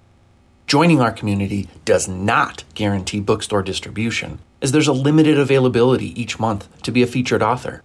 Joining 0.65 0.99
our 0.99 1.11
community 1.11 1.69
does 1.85 2.07
not 2.07 2.63
guarantee 2.73 3.21
bookstore 3.21 3.63
distribution, 3.63 4.39
as 4.61 4.71
there's 4.71 4.87
a 4.87 4.93
limited 4.93 5.39
availability 5.39 6.19
each 6.19 6.39
month 6.39 6.67
to 6.81 6.91
be 6.91 7.01
a 7.03 7.07
featured 7.07 7.41
author. 7.41 7.83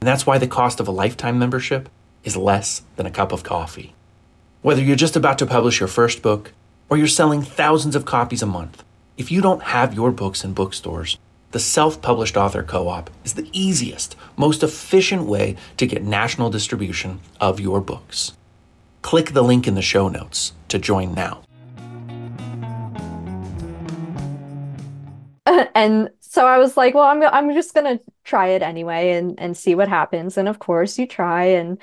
And 0.00 0.08
that's 0.08 0.26
why 0.26 0.38
the 0.38 0.46
cost 0.46 0.80
of 0.80 0.88
a 0.88 0.92
lifetime 0.92 1.38
membership 1.38 1.90
is 2.24 2.36
less 2.36 2.82
than 2.96 3.04
a 3.04 3.10
cup 3.10 3.32
of 3.32 3.42
coffee. 3.42 3.94
Whether 4.62 4.82
you're 4.82 4.96
just 4.96 5.16
about 5.16 5.38
to 5.38 5.46
publish 5.46 5.78
your 5.78 5.88
first 5.88 6.22
book 6.22 6.52
or 6.88 6.96
you're 6.96 7.06
selling 7.06 7.42
thousands 7.42 7.94
of 7.94 8.06
copies 8.06 8.42
a 8.42 8.46
month, 8.46 8.82
if 9.18 9.30
you 9.30 9.42
don't 9.42 9.62
have 9.62 9.92
your 9.92 10.10
books 10.10 10.42
in 10.42 10.54
bookstores, 10.54 11.18
the 11.50 11.58
Self 11.58 12.00
Published 12.00 12.36
Author 12.38 12.62
Co 12.62 12.88
op 12.88 13.10
is 13.24 13.34
the 13.34 13.50
easiest, 13.52 14.16
most 14.38 14.62
efficient 14.62 15.24
way 15.24 15.56
to 15.76 15.86
get 15.86 16.02
national 16.02 16.48
distribution 16.48 17.20
of 17.38 17.60
your 17.60 17.80
books. 17.80 18.32
Click 19.02 19.32
the 19.32 19.42
link 19.42 19.66
in 19.68 19.74
the 19.74 19.82
show 19.82 20.08
notes 20.08 20.52
to 20.68 20.78
join 20.78 21.12
now. 21.12 21.42
and 25.74 26.08
so 26.30 26.46
I 26.46 26.58
was 26.58 26.76
like, 26.76 26.94
well, 26.94 27.06
I'm 27.06 27.24
I'm 27.24 27.52
just 27.54 27.74
gonna 27.74 27.98
try 28.22 28.50
it 28.50 28.62
anyway 28.62 29.14
and 29.14 29.34
and 29.40 29.56
see 29.56 29.74
what 29.74 29.88
happens. 29.88 30.38
And 30.38 30.46
of 30.48 30.60
course, 30.60 30.96
you 30.96 31.04
try 31.08 31.46
and 31.46 31.76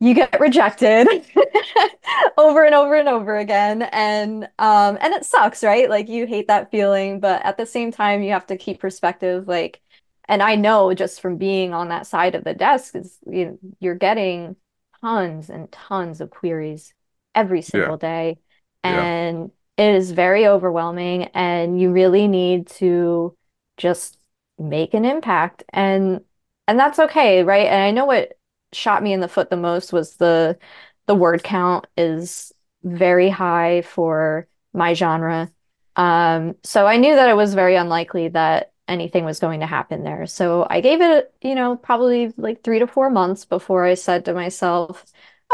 you 0.00 0.14
get 0.14 0.40
rejected 0.40 1.06
over 2.38 2.64
and 2.64 2.74
over 2.74 2.94
and 2.94 3.10
over 3.10 3.36
again. 3.36 3.82
And 3.82 4.44
um 4.58 4.96
and 5.02 5.12
it 5.12 5.26
sucks, 5.26 5.62
right? 5.62 5.90
Like 5.90 6.08
you 6.08 6.26
hate 6.26 6.46
that 6.48 6.70
feeling, 6.70 7.20
but 7.20 7.44
at 7.44 7.58
the 7.58 7.66
same 7.66 7.92
time, 7.92 8.22
you 8.22 8.32
have 8.32 8.46
to 8.46 8.56
keep 8.56 8.80
perspective. 8.80 9.46
Like, 9.46 9.82
and 10.30 10.42
I 10.42 10.54
know 10.56 10.94
just 10.94 11.20
from 11.20 11.36
being 11.36 11.74
on 11.74 11.90
that 11.90 12.06
side 12.06 12.34
of 12.34 12.44
the 12.44 12.54
desk 12.54 12.96
is 12.96 13.18
you 13.26 13.44
know, 13.44 13.58
you're 13.80 13.96
getting 13.96 14.56
tons 15.02 15.50
and 15.50 15.70
tons 15.70 16.22
of 16.22 16.30
queries 16.30 16.94
every 17.34 17.60
single 17.60 17.98
yeah. 18.00 18.08
day. 18.08 18.38
And 18.82 19.38
yeah 19.40 19.46
it 19.76 19.92
is 19.96 20.12
very 20.12 20.46
overwhelming 20.46 21.24
and 21.34 21.80
you 21.80 21.90
really 21.90 22.28
need 22.28 22.68
to 22.68 23.36
just 23.76 24.18
make 24.58 24.94
an 24.94 25.04
impact 25.04 25.64
and 25.70 26.20
and 26.68 26.78
that's 26.78 26.98
okay 26.98 27.42
right? 27.42 27.66
And 27.66 27.82
i 27.82 27.90
know 27.90 28.06
what 28.06 28.38
shot 28.72 29.02
me 29.02 29.12
in 29.12 29.20
the 29.20 29.28
foot 29.28 29.50
the 29.50 29.56
most 29.56 29.92
was 29.92 30.16
the 30.16 30.58
the 31.06 31.14
word 31.14 31.42
count 31.42 31.86
is 31.96 32.52
very 32.82 33.28
high 33.28 33.82
for 33.82 34.48
my 34.72 34.94
genre. 34.94 35.50
Um 35.96 36.56
so 36.64 36.86
i 36.86 36.96
knew 36.96 37.14
that 37.14 37.30
it 37.30 37.36
was 37.36 37.54
very 37.54 37.76
unlikely 37.76 38.28
that 38.28 38.72
anything 38.86 39.24
was 39.24 39.40
going 39.40 39.60
to 39.60 39.66
happen 39.66 40.04
there. 40.04 40.26
So 40.26 40.66
i 40.70 40.80
gave 40.80 41.00
it 41.00 41.32
you 41.42 41.54
know 41.54 41.76
probably 41.76 42.32
like 42.36 42.62
3 42.62 42.80
to 42.80 42.86
4 42.86 43.10
months 43.10 43.44
before 43.44 43.84
i 43.84 43.94
said 43.94 44.24
to 44.24 44.34
myself 44.34 45.04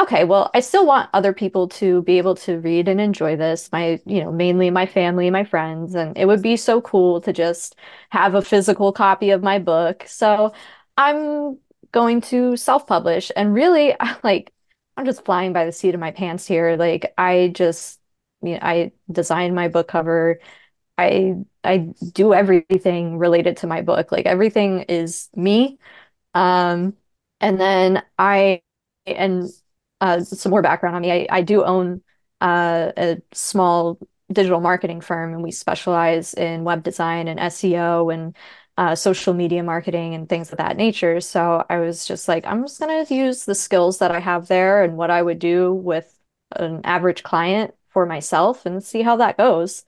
okay, 0.00 0.24
well, 0.24 0.50
I 0.54 0.60
still 0.60 0.86
want 0.86 1.10
other 1.12 1.32
people 1.32 1.68
to 1.68 2.02
be 2.02 2.18
able 2.18 2.34
to 2.36 2.58
read 2.60 2.88
and 2.88 3.00
enjoy 3.00 3.36
this. 3.36 3.70
My, 3.72 4.00
you 4.06 4.22
know, 4.24 4.32
mainly 4.32 4.70
my 4.70 4.86
family, 4.86 5.30
my 5.30 5.44
friends, 5.44 5.94
and 5.94 6.16
it 6.16 6.26
would 6.26 6.42
be 6.42 6.56
so 6.56 6.80
cool 6.80 7.20
to 7.22 7.32
just 7.32 7.76
have 8.10 8.34
a 8.34 8.42
physical 8.42 8.92
copy 8.92 9.30
of 9.30 9.42
my 9.42 9.58
book. 9.58 10.04
So 10.06 10.52
I'm 10.96 11.58
going 11.92 12.20
to 12.22 12.56
self-publish 12.56 13.32
and 13.36 13.52
really 13.54 13.94
like 14.24 14.52
I'm 14.96 15.04
just 15.06 15.24
flying 15.24 15.52
by 15.52 15.64
the 15.66 15.72
seat 15.72 15.94
of 15.94 16.00
my 16.00 16.10
pants 16.12 16.46
here. 16.46 16.76
Like 16.76 17.12
I 17.18 17.48
just 17.54 18.00
you 18.42 18.52
know, 18.54 18.58
I 18.62 18.92
design 19.10 19.54
my 19.54 19.68
book 19.68 19.88
cover. 19.88 20.40
I 20.98 21.36
I 21.64 21.78
do 22.12 22.34
everything 22.34 23.18
related 23.18 23.58
to 23.58 23.66
my 23.66 23.82
book. 23.82 24.12
Like 24.12 24.26
everything 24.26 24.82
is 24.82 25.28
me. 25.34 25.78
Um 26.34 26.94
and 27.40 27.60
then 27.60 28.02
I 28.18 28.62
and 29.06 29.50
uh, 30.00 30.20
some 30.20 30.50
more 30.50 30.62
background 30.62 30.96
on 30.96 31.02
me. 31.02 31.12
I, 31.12 31.26
I 31.30 31.42
do 31.42 31.64
own 31.64 32.02
uh, 32.40 32.92
a 32.96 33.22
small 33.32 33.98
digital 34.32 34.60
marketing 34.60 35.00
firm, 35.00 35.34
and 35.34 35.42
we 35.42 35.50
specialize 35.50 36.34
in 36.34 36.64
web 36.64 36.82
design 36.82 37.28
and 37.28 37.40
SEO 37.40 38.12
and 38.12 38.36
uh, 38.76 38.94
social 38.94 39.34
media 39.34 39.62
marketing 39.62 40.14
and 40.14 40.28
things 40.28 40.50
of 40.52 40.58
that 40.58 40.76
nature. 40.76 41.20
So 41.20 41.64
I 41.68 41.78
was 41.80 42.06
just 42.06 42.28
like, 42.28 42.46
I'm 42.46 42.62
just 42.62 42.80
going 42.80 43.04
to 43.04 43.14
use 43.14 43.44
the 43.44 43.54
skills 43.54 43.98
that 43.98 44.10
I 44.10 44.20
have 44.20 44.48
there 44.48 44.82
and 44.82 44.96
what 44.96 45.10
I 45.10 45.20
would 45.20 45.38
do 45.38 45.72
with 45.72 46.16
an 46.56 46.80
average 46.84 47.22
client 47.22 47.74
for 47.90 48.06
myself 48.06 48.64
and 48.64 48.82
see 48.82 49.02
how 49.02 49.16
that 49.16 49.36
goes. 49.36 49.84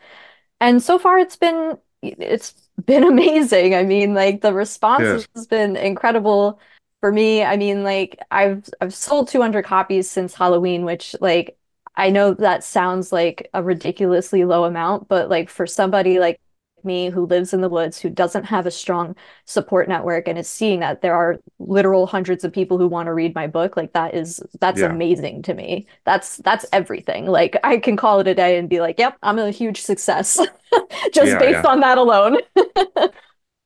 And 0.60 0.82
so 0.82 0.98
far, 0.98 1.18
it's 1.18 1.36
been 1.36 1.78
it's 2.02 2.54
been 2.84 3.04
amazing. 3.12 3.74
I 3.74 3.84
mean, 3.84 4.14
like 4.14 4.40
the 4.40 4.52
response 4.52 5.02
yes. 5.02 5.28
has 5.34 5.46
been 5.46 5.76
incredible 5.76 6.60
for 7.02 7.12
me, 7.12 7.44
I 7.44 7.58
mean, 7.58 7.84
like 7.84 8.18
I've 8.32 8.64
I've 8.80 8.94
sold 8.94 9.28
200 9.28 9.66
copies 9.66 10.10
since 10.10 10.34
Halloween, 10.34 10.86
which 10.86 11.16
like 11.20 11.58
I 11.96 12.10
know 12.10 12.34
that 12.36 12.64
sounds 12.64 13.12
like 13.12 13.50
a 13.54 13.62
ridiculously 13.62 14.44
low 14.46 14.64
amount, 14.64 15.08
but 15.08 15.30
like 15.30 15.50
for 15.50 15.66
somebody 15.68 16.20
like 16.20 16.40
me 16.84 17.10
who 17.10 17.26
lives 17.26 17.54
in 17.54 17.60
the 17.60 17.68
woods, 17.68 18.00
who 18.00 18.10
doesn't 18.10 18.44
have 18.44 18.66
a 18.66 18.70
strong 18.72 19.14
support 19.46 19.88
network 19.88 20.26
and 20.28 20.38
is 20.38 20.48
seeing 20.48 20.80
that 20.80 21.02
there 21.02 21.14
are 21.14 21.38
literal 21.60 22.06
hundreds 22.08 22.44
of 22.44 22.52
people 22.52 22.78
who 22.78 22.88
want 22.88 23.06
to 23.06 23.14
read 23.14 23.34
my 23.36 23.46
book, 23.48 23.76
like 23.76 23.92
that 23.94 24.14
is 24.14 24.40
that's 24.60 24.80
Yeah. 24.80 24.82
amazing 24.82 25.42
to 25.42 25.54
me. 25.54 25.86
That's 26.04 26.38
that's 26.38 26.66
everything. 26.72 27.26
Like 27.26 27.56
I 27.64 27.78
can 27.78 27.96
call 27.96 28.20
it 28.20 28.28
a 28.28 28.34
day 28.34 28.58
and 28.58 28.68
be 28.70 28.80
like, 28.80 28.98
yep, 29.00 29.16
I'm 29.22 29.38
a 29.40 29.50
huge 29.52 29.80
success 29.82 30.40
just 31.14 31.38
Yeah, 31.38 31.38
based 31.38 31.64
yeah. 31.64 31.66
on 31.66 31.80
that 31.80 31.98
alone. 31.98 32.38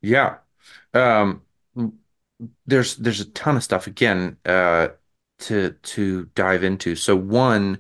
Yeah. 0.03 0.39
Um, 0.95 1.43
there's 2.67 2.97
there's 2.97 3.21
a 3.21 3.31
ton 3.31 3.57
of 3.57 3.63
stuff 3.63 3.87
again 3.87 4.37
uh 4.45 4.89
to 5.39 5.71
to 5.83 6.25
dive 6.35 6.65
into. 6.65 6.97
So 6.97 7.15
one, 7.15 7.79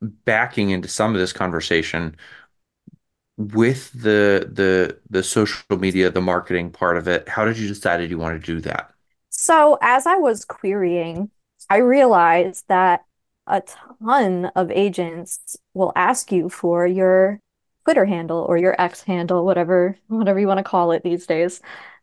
backing 0.00 0.70
into 0.70 0.88
some 0.88 1.14
of 1.14 1.20
this 1.20 1.32
conversation 1.32 2.16
with 3.36 3.90
the 3.92 4.48
the 4.52 4.98
the 5.08 5.22
social 5.22 5.78
media, 5.78 6.10
the 6.10 6.20
marketing 6.20 6.70
part 6.70 6.96
of 6.96 7.08
it, 7.08 7.28
how 7.28 7.44
did 7.44 7.58
you 7.58 7.68
decide 7.68 8.08
you 8.08 8.18
want 8.18 8.40
to 8.40 8.46
do 8.46 8.60
that? 8.60 8.92
So 9.30 9.78
as 9.80 10.06
I 10.06 10.16
was 10.16 10.44
querying, 10.44 11.30
I 11.68 11.78
realized 11.78 12.64
that 12.68 13.04
a 13.46 13.62
ton 13.62 14.46
of 14.56 14.70
agents 14.70 15.56
will 15.74 15.92
ask 15.96 16.30
you 16.32 16.48
for 16.48 16.86
your 16.86 17.40
Twitter 17.84 18.04
handle 18.04 18.44
or 18.48 18.58
your 18.58 18.80
X 18.80 19.02
handle, 19.02 19.44
whatever 19.44 19.96
whatever 20.08 20.38
you 20.38 20.46
want 20.46 20.58
to 20.58 20.64
call 20.64 20.92
it 20.92 21.02
these 21.02 21.26
days. 21.26 21.60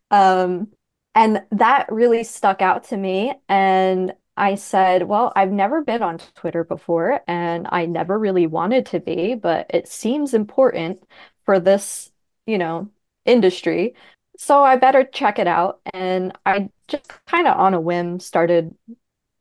Um, 0.09 0.69
and 1.17 1.41
that 1.49 1.91
really 1.91 2.23
stuck 2.23 2.61
out 2.61 2.83
to 2.85 2.95
me. 2.95 3.33
And 3.49 4.13
I 4.37 4.53
said, 4.53 5.07
well, 5.07 5.33
I've 5.35 5.51
never 5.51 5.83
been 5.83 6.03
on 6.03 6.19
Twitter 6.35 6.63
before, 6.63 7.21
and 7.27 7.67
I 7.71 7.87
never 7.87 8.19
really 8.19 8.45
wanted 8.45 8.85
to 8.87 8.99
be, 8.99 9.33
but 9.33 9.65
it 9.71 9.87
seems 9.87 10.35
important 10.35 11.01
for 11.43 11.59
this, 11.59 12.11
you 12.45 12.59
know, 12.59 12.91
industry. 13.25 13.95
So 14.37 14.63
I 14.63 14.75
better 14.75 15.03
check 15.03 15.39
it 15.39 15.47
out. 15.47 15.79
And 15.91 16.37
I 16.45 16.69
just 16.87 17.11
kind 17.25 17.47
of 17.47 17.57
on 17.57 17.73
a 17.73 17.81
whim 17.81 18.19
started 18.19 18.75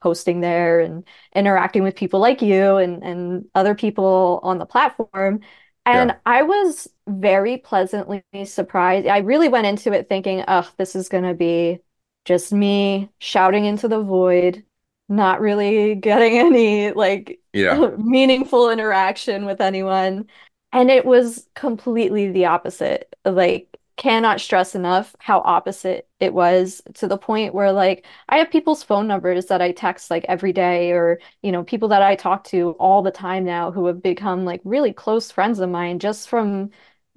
posting 0.01 0.41
there 0.41 0.81
and 0.81 1.07
interacting 1.35 1.83
with 1.83 1.95
people 1.95 2.21
like 2.21 2.41
you 2.41 2.77
and, 2.79 3.03
and 3.03 3.45
other 3.55 3.75
people 3.75 4.41
on 4.43 4.57
the 4.57 4.65
platform. 4.65 5.41
And 5.87 6.12
Yeah. 6.12 6.16
I 6.27 6.42
was 6.42 6.88
very 7.09 7.59
pleasantly 7.59 8.25
surprised. 8.44 9.07
I 9.09 9.18
really 9.20 9.49
went 9.49 9.66
into 9.68 9.92
it 9.92 10.09
thinking, 10.09 10.44
oh, 10.49 10.70
this 10.79 10.96
is 10.96 11.09
going 11.09 11.25
to 11.25 11.35
be 11.35 11.81
just 12.27 12.53
me 12.53 13.11
shouting 13.20 13.64
into 13.66 13.88
the 13.88 14.03
void, 14.03 14.64
not 15.09 15.40
really 15.40 15.94
getting 15.96 16.38
any 16.38 16.92
like 16.92 17.40
Yeah. 17.53 17.87
meaningful 17.99 18.70
interaction 18.70 19.46
with 19.46 19.61
anyone. 19.61 20.29
And 20.72 20.90
it 20.90 21.07
was 21.07 21.49
completely 21.55 22.33
the 22.33 22.46
opposite. 22.46 23.14
Like, 23.25 23.76
cannot 23.97 24.41
stress 24.41 24.75
enough 24.75 25.17
how 25.19 25.41
opposite 25.41 26.09
it 26.21 26.35
was 26.35 26.83
to 26.95 27.09
the 27.09 27.17
point 27.19 27.55
where, 27.55 27.73
like, 27.73 28.07
I 28.29 28.39
have 28.39 28.51
people's 28.51 28.83
phone 28.83 29.07
numbers 29.07 29.47
that 29.47 29.63
I 29.63 29.73
text 29.73 30.11
like 30.11 30.25
every 30.29 30.53
day, 30.53 30.93
or, 30.93 31.19
you 31.43 31.53
know, 31.53 31.65
people 31.65 31.89
that 31.89 32.03
I 32.03 32.15
talk 32.17 32.45
to 32.45 32.73
all 32.73 33.03
the 33.03 33.11
time 33.11 33.45
now 33.45 33.71
who 33.71 33.87
have 33.87 34.03
become 34.03 34.45
like 34.45 34.61
really 34.65 34.93
close 34.93 35.31
friends 35.31 35.61
of 35.61 35.71
mine 35.71 35.99
just 35.99 36.29
from 36.29 36.71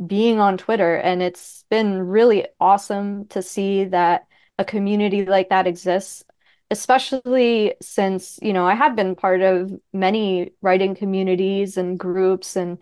being 0.06 0.39
on 0.39 0.58
Twitter. 0.58 0.96
And 0.96 1.22
it's 1.22 1.65
been 1.70 2.00
really 2.02 2.48
awesome 2.60 3.28
to 3.28 3.42
see 3.42 3.86
that 3.86 4.28
a 4.58 4.65
community 4.65 5.26
like 5.26 5.50
that 5.50 5.68
exists 5.68 6.24
especially 6.72 7.76
since, 7.82 8.38
you 8.42 8.54
know, 8.54 8.65
I 8.65 8.76
have 8.76 8.96
been 8.96 9.15
part 9.15 9.42
of 9.42 9.72
many 9.92 10.52
writing 10.62 10.96
communities 10.96 11.78
and 11.78 11.98
groups 11.98 12.56
and 12.56 12.78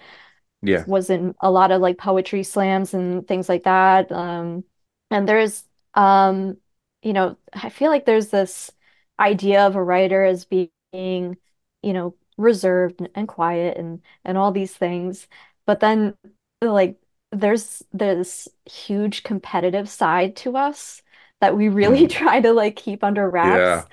Yeah. 0.62 0.86
was 0.86 1.10
in 1.10 1.36
a 1.41 1.52
lot 1.52 1.72
of 1.72 1.82
like 1.82 1.98
poetry 1.98 2.43
slams 2.43 2.93
and 2.93 3.28
things 3.28 3.50
like 3.50 3.63
that. 3.63 4.12
Um, 4.12 4.63
and 5.12 5.28
there's, 5.28 5.65
um, 5.96 6.58
you 7.02 7.13
know, 7.13 7.38
I 7.54 7.70
feel 7.70 7.91
like 7.91 8.06
there's 8.06 8.30
this 8.30 8.72
idea 9.20 9.65
of 9.65 9.76
a 9.76 9.84
writer 9.84 10.24
as 10.24 10.46
being, 10.46 10.72
you 10.93 11.93
know, 11.93 12.15
reserved 12.38 13.02
and 13.15 13.28
quiet 13.28 13.78
and 13.78 14.02
and 14.26 14.38
all 14.38 14.52
these 14.52 14.76
things. 14.76 15.28
But 15.65 15.80
then 15.80 16.15
like 16.62 16.98
there's 17.32 17.84
this 17.91 18.48
huge 18.65 19.24
competitive 19.24 19.89
side 19.89 20.36
to 20.38 20.58
us 20.58 21.02
that 21.41 21.56
we 21.56 21.70
really 21.70 22.08
Mm. 22.08 22.10
try 22.12 22.41
to 22.41 22.54
like 22.54 22.76
keep 22.76 23.04
under 23.04 23.30
wraps 23.30 23.70
Yeah. 23.70 23.88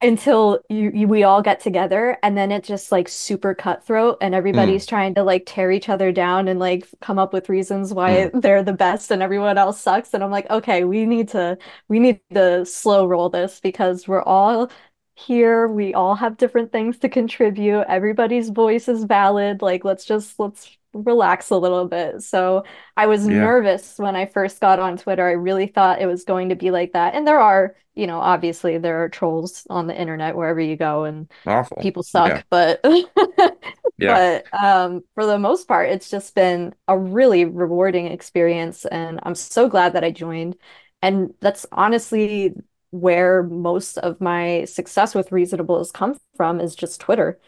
Until 0.00 0.60
you, 0.68 0.90
you 0.94 1.08
we 1.08 1.24
all 1.24 1.42
get 1.42 1.58
together 1.60 2.16
and 2.22 2.36
then 2.36 2.52
it's 2.52 2.68
just 2.68 2.92
like 2.92 3.08
super 3.08 3.52
cutthroat 3.54 4.16
and 4.20 4.32
hmm. 4.32 4.38
everybody's 4.38 4.86
trying 4.86 5.14
to 5.14 5.24
like 5.24 5.42
tear 5.44 5.72
each 5.72 5.88
other 5.88 6.12
down 6.12 6.46
and 6.46 6.60
like 6.60 6.86
come 7.00 7.18
up 7.18 7.32
with 7.32 7.48
reasons 7.48 7.92
why 7.92 8.28
hmm. 8.28 8.40
they're 8.40 8.62
the 8.62 8.72
best 8.72 9.10
and 9.10 9.22
everyone 9.22 9.58
else 9.58 9.80
sucks 9.80 10.14
and 10.14 10.22
I'm 10.22 10.30
like 10.30 10.48
okay 10.50 10.84
we 10.84 11.04
need 11.04 11.28
to 11.30 11.58
we 11.88 11.98
need 11.98 12.20
to 12.32 12.64
slow 12.64 13.06
roll 13.06 13.28
this 13.28 13.58
because 13.60 14.06
we're 14.06 14.22
all 14.22 14.70
here 15.16 15.66
we 15.66 15.92
all 15.94 16.14
have 16.14 16.36
different 16.36 16.70
things 16.70 16.98
to 16.98 17.08
contribute 17.08 17.82
everybody's 17.88 18.50
voice 18.50 18.86
is 18.88 19.02
valid 19.02 19.62
like 19.62 19.84
let's 19.84 20.04
just 20.04 20.38
let's 20.38 20.77
relax 20.94 21.50
a 21.50 21.56
little 21.56 21.86
bit 21.86 22.22
so 22.22 22.64
I 22.96 23.06
was 23.06 23.26
Yeah. 23.26 23.28
nervous 23.28 23.98
when 23.98 24.16
I 24.16 24.26
first 24.26 24.60
got 24.60 24.80
on 24.80 24.96
Twitter. 24.96 25.26
I 25.26 25.32
really 25.32 25.66
thought 25.66 26.00
it 26.00 26.06
was 26.06 26.24
going 26.24 26.48
to 26.48 26.56
be 26.56 26.70
like 26.70 26.92
that. 26.94 27.14
And 27.14 27.26
there 27.26 27.38
are, 27.40 27.76
you 27.94 28.06
know, 28.06 28.18
obviously 28.20 28.78
there 28.78 29.04
are 29.04 29.08
trolls 29.08 29.66
on 29.70 29.86
the 29.86 29.98
internet 30.00 30.34
wherever 30.36 30.60
you 30.60 30.76
go 30.76 31.04
and 31.04 31.30
Awful. 31.46 31.78
people 31.78 32.02
suck, 32.02 32.32
Yeah. 32.32 32.42
but 32.50 32.80
Yeah. 33.98 34.22
but 34.22 34.46
um 34.52 35.02
for 35.14 35.26
the 35.26 35.38
most 35.38 35.68
part 35.68 35.88
it's 35.90 36.10
just 36.10 36.34
been 36.34 36.74
a 36.88 36.98
really 36.98 37.44
rewarding 37.44 38.06
experience 38.06 38.84
and 38.86 39.20
I'm 39.22 39.34
so 39.34 39.68
glad 39.68 39.92
that 39.94 40.04
I 40.04 40.10
joined. 40.10 40.56
And 41.02 41.34
that's 41.40 41.66
honestly 41.72 42.54
where 42.90 43.42
most 43.42 43.98
of 43.98 44.20
my 44.20 44.64
success 44.64 45.14
with 45.14 45.30
Reasonable 45.32 45.78
has 45.78 45.92
come 45.92 46.18
from 46.36 46.60
is 46.60 46.74
just 46.74 47.00
Twitter. 47.00 47.38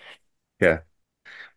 Yeah. 0.61 0.81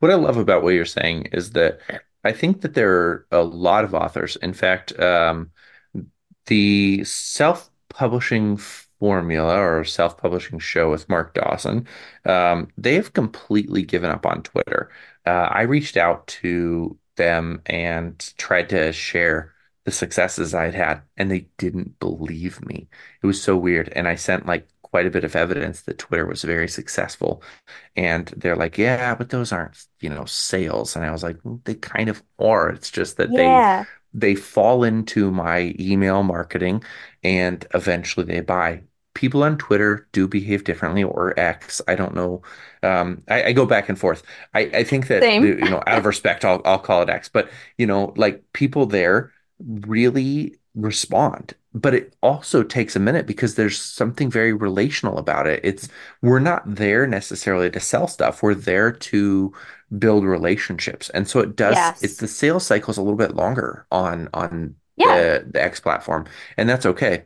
What 0.04 0.12
I 0.12 0.16
love 0.16 0.36
about 0.36 0.63
what 0.63 0.74
you're 0.74 0.84
saying 0.84 1.30
is 1.32 1.52
that 1.52 1.80
I 2.26 2.34
think 2.34 2.60
that 2.60 2.74
there 2.74 2.92
are 2.92 3.26
a 3.32 3.42
lot 3.42 3.86
of 3.86 3.94
authors. 3.94 4.36
In 4.36 4.52
fact, 4.52 5.00
um, 5.00 5.52
the 6.48 7.06
self-publishing 7.06 8.58
formula 8.58 9.58
or 9.58 9.86
self-publishing 9.86 10.60
show 10.60 10.92
with 10.92 11.08
Mark 11.08 11.34
Dawson, 11.36 11.88
um, 12.26 12.68
they 12.78 12.96
have 12.96 13.13
completely 13.13 13.84
given 13.84 14.12
up 14.12 14.26
on 14.26 14.44
Twitter. 14.44 14.92
Uh, 15.26 15.48
I 15.50 15.62
reached 15.62 15.96
out 15.96 16.28
to 16.28 16.98
them 17.16 17.62
and 17.66 18.20
tried 18.38 18.68
to 18.72 18.92
share 18.92 19.54
the 19.86 19.92
successes 19.92 20.54
I'd 20.54 20.76
had, 20.76 21.02
and 21.16 21.32
they 21.32 21.48
didn't 21.58 21.98
believe 22.02 22.60
me. 22.66 22.89
It 23.22 23.26
was 23.26 23.42
so 23.42 23.56
weird. 23.56 23.88
And 23.96 24.10
I 24.10 24.16
sent 24.16 24.48
like 24.48 24.68
quite 24.93 25.08
a 25.08 25.12
bit 25.12 25.23
of 25.25 25.36
evidence 25.36 25.82
that 25.84 25.99
Twitter 25.99 26.25
was 26.27 26.43
very 26.43 26.67
successful. 26.69 27.43
And 27.95 28.27
they're 28.38 28.56
like, 28.58 28.77
yeah, 28.77 29.15
but 29.15 29.29
those 29.29 29.51
aren't, 29.51 29.77
you 30.01 30.10
know, 30.10 30.25
sales. 30.25 30.95
And 30.95 31.06
I 31.06 31.12
was 31.12 31.23
like, 31.23 31.38
"Well, 31.43 31.62
they 31.65 31.75
kind 31.75 32.10
of 32.10 32.23
are. 32.39 32.69
It's 32.69 32.91
just 32.91 33.17
that 33.17 33.36
they 33.36 33.47
Yeah. 33.47 33.86
they 34.13 34.36
fall 34.36 34.84
into 34.84 35.32
my 35.32 35.75
email 35.79 36.21
marketing 36.23 36.84
and 37.23 37.65
eventually 37.73 38.25
they 38.25 38.41
buy. 38.41 38.84
People 39.15 39.43
on 39.43 39.58
Twitter 39.60 40.08
do 40.12 40.27
behave 40.27 40.63
differently 40.63 41.03
or 41.03 41.39
X. 41.39 41.82
I 41.88 41.95
don't 41.95 42.15
know. 42.15 42.41
Um, 42.82 43.23
I, 43.29 43.43
I 43.45 43.53
go 43.53 43.65
back 43.65 43.89
and 43.89 43.97
forth. 43.99 44.23
I, 44.53 44.62
I 44.62 44.84
think 44.84 45.08
that 45.08 45.29
you 45.39 45.56
know, 45.69 45.84
out 45.88 45.99
of 45.99 46.06
respect, 46.06 46.43
I'll 46.45 46.62
I'll 46.65 46.79
call 46.79 47.01
it 47.03 47.10
X. 47.10 47.29
But 47.29 47.49
you 47.77 47.86
know, 47.88 48.13
like 48.17 48.43
people 48.53 48.86
there 48.88 49.32
really 49.60 50.56
respond. 50.75 51.53
But 51.76 51.96
it 51.96 52.16
also 52.22 52.62
takes 52.64 52.96
a 52.96 53.00
minute 53.00 53.26
because 53.26 53.56
there's 53.56 53.80
something 53.80 54.30
very 54.30 54.54
relational 54.54 55.18
about 55.18 55.48
it. 55.48 55.60
It's 55.64 55.90
we're 56.22 56.40
not 56.40 56.64
there 56.76 57.08
necessarily 57.08 57.72
to 57.72 57.80
sell 57.80 58.08
stuff. 58.08 58.44
We're 58.44 58.54
there 58.56 58.92
to 58.92 59.54
build 59.98 60.24
relationships. 60.26 61.10
And 61.10 61.28
so 61.28 61.40
it 61.40 61.56
does, 61.56 61.94
Yes. 61.94 62.02
it's 62.02 62.18
the 62.18 62.28
sales 62.28 62.66
cycle 62.66 62.92
is 62.92 62.98
a 62.98 63.02
little 63.02 63.18
bit 63.18 63.36
longer 63.36 63.88
on 63.92 64.30
on 64.34 64.76
Yeah, 64.96 65.24
the 65.24 65.48
the 65.52 65.62
X 65.64 65.80
platform, 65.80 66.26
and 66.58 66.70
that's 66.70 66.86
okay. 66.86 67.26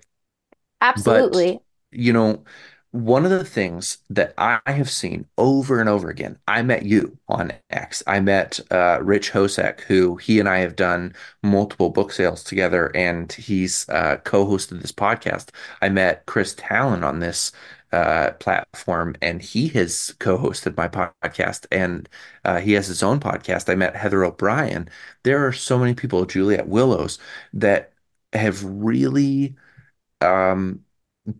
absolutely. 0.81 1.61
You 1.91 2.13
know, 2.13 2.43
one 2.91 3.25
of 3.25 3.31
the 3.31 3.43
things 3.45 3.99
that 4.09 4.33
I 4.37 4.59
have 4.65 4.89
seen 4.89 5.27
over 5.37 5.79
and 5.79 5.89
over 5.89 6.09
again, 6.09 6.39
I 6.47 6.61
met 6.61 6.83
you 6.83 7.17
on 7.27 7.51
X. 7.69 8.01
I 8.07 8.19
met 8.19 8.59
uh, 8.71 8.99
Rich 9.01 9.31
Hosek, 9.31 9.81
who 9.81 10.15
he 10.15 10.39
and 10.39 10.47
I 10.49 10.59
have 10.59 10.75
done 10.75 11.13
multiple 11.43 11.89
book 11.89 12.11
sales 12.11 12.43
together, 12.43 12.91
and 12.95 13.31
he's 13.31 13.87
uh, 13.89 14.17
co-hosted 14.23 14.81
this 14.81 14.91
podcast. 14.91 15.49
I 15.81 15.89
met 15.89 16.25
Chris 16.25 16.55
Talon 16.57 17.03
on 17.03 17.19
this 17.19 17.51
uh, 17.91 18.31
platform, 18.39 19.15
and 19.21 19.41
he 19.41 19.67
has 19.69 20.15
co-hosted 20.19 20.75
my 20.77 20.87
podcast, 20.87 21.65
and 21.71 22.07
uh, 22.45 22.59
he 22.59 22.73
has 22.73 22.87
his 22.87 23.03
own 23.03 23.19
podcast. 23.19 23.69
I 23.69 23.75
met 23.75 23.95
Heather 23.95 24.23
O'Brien. 24.23 24.89
There 25.23 25.45
are 25.45 25.51
so 25.53 25.77
many 25.77 25.93
people, 25.93 26.25
Juliet 26.25 26.67
Willows, 26.67 27.19
that 27.53 27.93
have 28.33 28.63
really 28.63 29.55
um, 30.21 30.83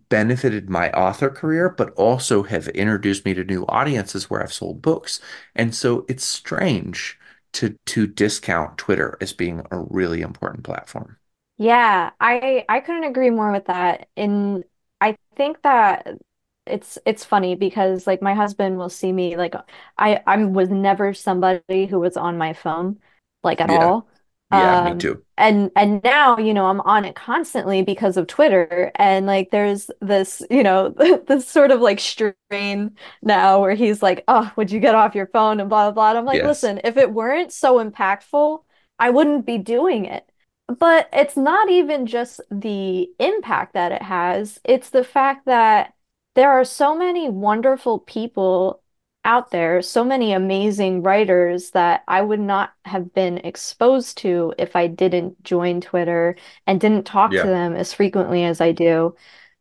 benefited 0.08 0.68
my 0.70 0.90
author 0.92 1.30
career, 1.30 1.68
but 1.70 1.92
also 1.94 2.42
have 2.44 2.68
introduced 2.68 3.24
me 3.24 3.34
to 3.34 3.44
new 3.44 3.64
audiences 3.66 4.28
where 4.30 4.42
I've 4.42 4.52
sold 4.52 4.82
books. 4.82 5.20
And 5.54 5.74
so 5.74 6.04
it's 6.08 6.24
strange 6.24 7.18
to 7.52 7.76
to 7.86 8.06
discount 8.06 8.78
Twitter 8.78 9.16
as 9.20 9.32
being 9.32 9.62
a 9.70 9.78
really 9.78 10.20
important 10.22 10.64
platform. 10.64 11.16
Yeah, 11.56 12.10
I 12.20 12.64
I 12.68 12.80
couldn't 12.80 13.04
agree 13.04 13.30
more 13.30 13.50
with 13.52 13.66
that. 13.66 14.08
And 14.16 14.64
I 15.00 15.16
think 15.36 15.62
that 15.62 16.18
it's 16.66 16.98
it's 17.06 17.24
funny 17.24 17.54
because 17.56 18.06
like 18.06 18.22
my 18.22 18.34
husband 18.34 18.78
will 18.78 18.90
see 18.90 19.12
me 19.12 19.36
like 19.36 19.54
I 19.98 20.22
I 20.26 20.44
was 20.44 20.68
never 20.70 21.14
somebody 21.14 21.86
who 21.86 21.98
was 22.00 22.16
on 22.16 22.38
my 22.38 22.52
phone 22.52 23.00
like 23.42 23.60
at 23.60 23.70
Yeah. 23.70 23.70
all. 23.70 24.08
Yeah, 24.50 24.76
me 24.80 24.94
Um 24.94 24.96
too. 24.96 25.24
and 25.36 25.70
and 25.76 26.02
now, 26.02 26.36
you 26.38 26.52
know, 26.54 26.66
I'm 26.66 26.80
on 26.80 27.04
it 27.04 27.14
constantly 27.14 27.82
because 27.82 28.16
of 28.16 28.26
Twitter 28.26 28.90
and 28.96 29.26
like 29.26 29.50
there's 29.52 29.90
this, 30.00 30.42
you 30.50 30.62
know, 30.64 30.88
this 31.28 31.46
sort 31.48 31.70
of 31.70 31.80
like 31.80 32.00
strain 32.00 32.96
now 33.22 33.60
where 33.60 33.74
he's 33.74 34.02
like, 34.02 34.24
"Oh, 34.28 34.52
would 34.56 34.70
you 34.72 34.80
get 34.80 34.94
off 34.96 35.14
your 35.14 35.28
phone?" 35.28 35.60
and 35.60 35.68
blah 35.70 35.84
blah 35.86 35.92
blah. 35.92 36.08
And 36.10 36.18
I'm 36.18 36.24
like, 36.26 36.42
Yes. 36.42 36.42
"Listen, 36.42 36.80
if 36.84 36.96
it 36.96 37.12
weren't 37.12 37.52
so 37.52 37.76
impactful, 37.84 38.64
I 38.98 39.10
wouldn't 39.10 39.46
be 39.46 39.58
doing 39.58 40.06
it." 40.06 40.28
But 40.66 41.08
it's 41.12 41.36
not 41.36 41.70
even 41.70 42.06
just 42.06 42.40
the 42.50 43.08
impact 43.18 43.74
that 43.74 43.92
it 43.92 44.02
has, 44.02 44.58
it's 44.64 44.90
the 44.90 45.04
fact 45.04 45.46
that 45.46 45.94
there 46.34 46.50
are 46.52 46.64
so 46.64 46.94
many 46.96 47.28
wonderful 47.28 47.98
people 48.00 48.82
out 49.28 49.50
there, 49.50 49.82
so 49.82 50.04
many 50.04 50.32
amazing 50.32 51.02
writers 51.02 51.72
that 51.72 52.02
I 52.08 52.22
would 52.22 52.40
not 52.40 52.72
have 52.86 53.12
been 53.12 53.38
exposed 53.38 54.16
to 54.18 54.54
if 54.58 54.74
I 54.74 54.86
didn't 54.86 55.44
join 55.44 55.82
Twitter 55.82 56.34
and 56.66 56.80
didn't 56.80 57.04
talk 57.04 57.36
to 57.36 57.46
them 57.46 57.76
as 57.76 57.92
frequently 57.92 58.44
as 58.44 58.62
I 58.62 58.72
do. 58.72 59.14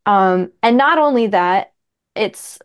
Um, 0.06 0.54
and 0.64 0.78
not 0.78 1.00
only 1.00 1.28
that, 1.28 1.74
it's 2.16 2.60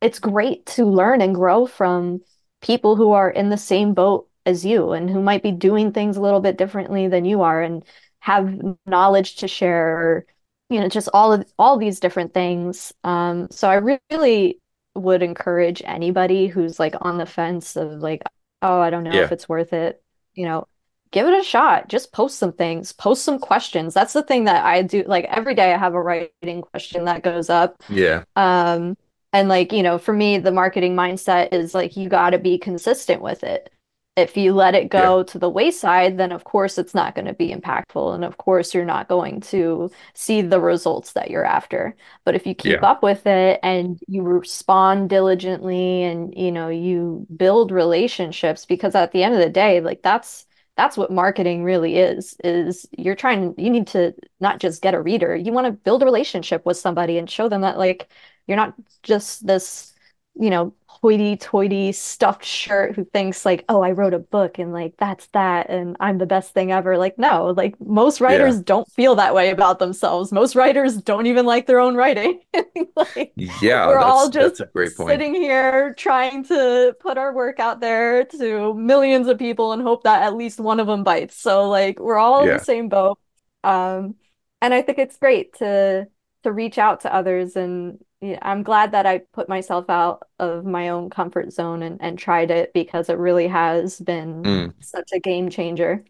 it's 0.00 0.18
great 0.18 0.66
to 0.66 0.84
learn 0.84 1.20
and 1.22 1.34
grow 1.34 1.66
from 1.66 2.22
people 2.60 2.96
who 2.96 3.12
are 3.12 3.30
in 3.30 3.50
the 3.50 3.56
same 3.56 3.94
boat 3.94 4.28
as 4.44 4.64
you 4.64 4.92
and 4.92 5.08
who 5.10 5.22
might 5.22 5.42
be 5.44 5.52
doing 5.52 5.92
things 5.92 6.16
a 6.16 6.20
little 6.20 6.40
bit 6.40 6.58
differently 6.58 7.06
than 7.08 7.24
you 7.24 7.42
are 7.42 7.62
and 7.62 7.84
have 8.20 8.52
knowledge 8.86 9.36
to 9.36 9.48
share 9.48 9.96
or 9.98 10.26
you 10.70 10.80
know 10.80 10.88
just 10.88 11.08
all 11.14 11.32
of 11.32 11.44
all 11.58 11.78
these 11.78 12.00
different 12.00 12.34
things. 12.34 12.92
Um, 13.04 13.48
so 13.52 13.68
I 13.70 13.76
really 14.10 14.60
would 14.94 15.22
encourage 15.22 15.82
anybody 15.84 16.46
who's 16.46 16.78
like 16.78 16.94
on 17.00 17.18
the 17.18 17.26
fence 17.26 17.76
of 17.76 18.00
like, 18.00 18.22
oh, 18.62 18.80
I 18.80 18.90
don't 18.90 19.04
know 19.04 19.12
if 19.12 19.32
it's 19.32 19.48
worth 19.48 19.72
it, 19.72 20.02
you 20.34 20.44
know, 20.44 20.66
give 21.10 21.26
it 21.26 21.38
a 21.38 21.44
shot. 21.44 21.88
Just 21.88 22.12
post 22.12 22.38
some 22.38 22.52
things, 22.52 22.92
post 22.92 23.24
some 23.24 23.38
questions. 23.38 23.94
That's 23.94 24.12
the 24.12 24.22
thing 24.22 24.44
that 24.44 24.64
I 24.64 24.82
do. 24.82 25.04
Like 25.06 25.24
every 25.26 25.54
day 25.54 25.72
I 25.72 25.78
have 25.78 25.94
a 25.94 26.02
writing 26.02 26.62
question 26.62 27.04
that 27.04 27.22
goes 27.22 27.50
up. 27.50 27.82
Yeah. 27.88 28.24
Um, 28.36 28.96
and 29.32 29.48
like, 29.48 29.72
you 29.72 29.82
know, 29.82 29.98
for 29.98 30.12
me, 30.12 30.38
the 30.38 30.52
marketing 30.52 30.96
mindset 30.96 31.52
is 31.52 31.74
like 31.74 31.96
you 31.96 32.08
got 32.08 32.30
to 32.30 32.38
be 32.38 32.58
consistent 32.58 33.22
with 33.22 33.44
it. 33.44 33.70
If 34.18 34.36
you 34.36 34.52
let 34.52 34.74
it 34.74 34.90
Yeah. 34.96 35.02
go 35.02 35.22
to 35.22 35.38
the 35.38 35.48
wayside, 35.48 36.18
then 36.18 36.32
of 36.32 36.44
course 36.44 36.76
it's 36.78 36.94
not 36.94 37.14
going 37.14 37.26
to 37.26 37.34
be 37.34 37.54
impactful. 37.54 38.14
And 38.14 38.24
of 38.24 38.36
course 38.36 38.74
you're 38.74 38.84
not 38.84 39.08
going 39.08 39.40
to 39.42 39.90
see 40.14 40.42
the 40.42 40.60
results 40.60 41.12
that 41.12 41.30
you're 41.30 41.44
after. 41.44 41.94
But 42.24 42.34
if 42.34 42.46
you 42.46 42.54
keep 42.54 42.82
Yeah. 42.82 42.90
up 42.90 43.02
with 43.02 43.26
it 43.26 43.60
and 43.62 43.98
you 44.08 44.22
respond 44.22 45.08
diligently 45.10 46.02
and, 46.02 46.34
you 46.36 46.50
know, 46.52 46.68
you 46.68 47.26
build 47.36 47.70
relationships, 47.70 48.66
because 48.66 48.94
at 48.94 49.12
the 49.12 49.22
end 49.22 49.34
of 49.34 49.40
the 49.40 49.50
day, 49.50 49.80
like 49.80 50.02
that's 50.02 50.46
that's 50.76 50.96
what 50.96 51.10
marketing 51.10 51.64
really 51.64 51.96
is, 51.98 52.36
is 52.44 52.86
you're 52.96 53.16
trying, 53.16 53.52
you 53.58 53.68
need 53.68 53.88
to 53.88 54.14
not 54.40 54.60
just 54.60 54.80
get 54.80 54.94
a 54.94 55.00
reader, 55.02 55.34
you 55.34 55.52
want 55.52 55.66
to 55.66 55.72
build 55.72 56.02
a 56.02 56.06
relationship 56.06 56.64
with 56.64 56.76
somebody 56.76 57.18
and 57.18 57.28
show 57.28 57.48
them 57.48 57.62
that 57.62 57.78
like 57.78 58.08
you're 58.46 58.56
not 58.56 58.74
just 59.02 59.44
this, 59.44 59.92
you 60.36 60.50
know, 60.50 60.72
hoity-toity 61.02 61.92
stuffed 61.92 62.44
shirt 62.44 62.96
who 62.96 63.04
thinks 63.04 63.44
like, 63.44 63.64
oh, 63.68 63.82
I 63.82 63.92
wrote 63.92 64.14
a 64.14 64.18
book 64.18 64.58
and 64.58 64.72
like 64.72 64.96
that's 64.98 65.26
that 65.28 65.70
and 65.70 65.96
I'm 66.00 66.18
the 66.18 66.26
best 66.26 66.52
thing 66.54 66.72
ever. 66.72 66.98
Like, 66.98 67.18
no, 67.18 67.46
like 67.56 67.80
most 67.80 68.20
Yeah. 68.26 68.52
writers 68.52 68.60
don't 68.60 68.90
feel 68.92 69.14
that 69.16 69.34
way 69.34 69.50
about 69.50 69.78
themselves. 69.78 70.32
Most 70.32 70.54
writers 70.56 70.96
don't 70.96 71.26
even 71.26 71.46
like 71.46 71.66
their 71.66 71.80
own 71.80 71.94
writing. 71.96 72.40
Like 72.96 73.34
Yeah, 73.36 73.86
we're 73.86 73.98
all 74.00 74.28
just 74.30 74.60
a 74.60 74.66
great 74.66 74.96
point. 74.96 75.24
sitting 75.24 75.34
here 75.34 75.94
trying 75.94 76.44
to 76.44 76.94
put 77.00 77.16
our 77.18 77.32
work 77.32 77.60
out 77.60 77.80
there 77.80 78.24
to 78.24 78.74
millions 78.74 79.28
of 79.28 79.38
people 79.38 79.72
and 79.72 79.82
hope 79.82 80.02
that 80.04 80.22
at 80.22 80.34
least 80.36 80.60
one 80.60 80.80
of 80.80 80.86
them 80.86 81.04
bites. 81.04 81.36
So 81.36 81.68
like 81.68 81.98
we're 82.00 82.18
all 82.18 82.44
in 82.44 82.50
the 82.52 82.58
same 82.58 82.88
boat. 82.88 83.18
Um, 83.64 84.16
and 84.60 84.74
I 84.74 84.82
think 84.82 84.98
it's 84.98 85.16
great 85.18 85.54
to 85.58 86.08
to 86.44 86.52
reach 86.52 86.78
out 86.78 87.00
to 87.02 87.12
others 87.14 87.56
and 87.56 87.98
yeah, 87.98 88.07
I'm 88.22 88.62
glad 88.64 88.92
that 88.92 89.06
I 89.06 89.18
put 89.32 89.48
myself 89.48 89.88
out 89.88 90.28
of 90.38 90.64
my 90.64 90.88
own 90.88 91.08
comfort 91.10 91.52
zone 91.52 91.82
and, 91.82 92.00
and 92.02 92.18
tried 92.18 92.50
it 92.50 92.72
because 92.72 93.08
it 93.08 93.18
really 93.18 93.46
has 93.48 94.00
been 94.00 94.42
Mm. 94.44 94.74
such 94.80 95.12
a 95.12 95.20
game 95.20 95.50
changer. 95.50 96.04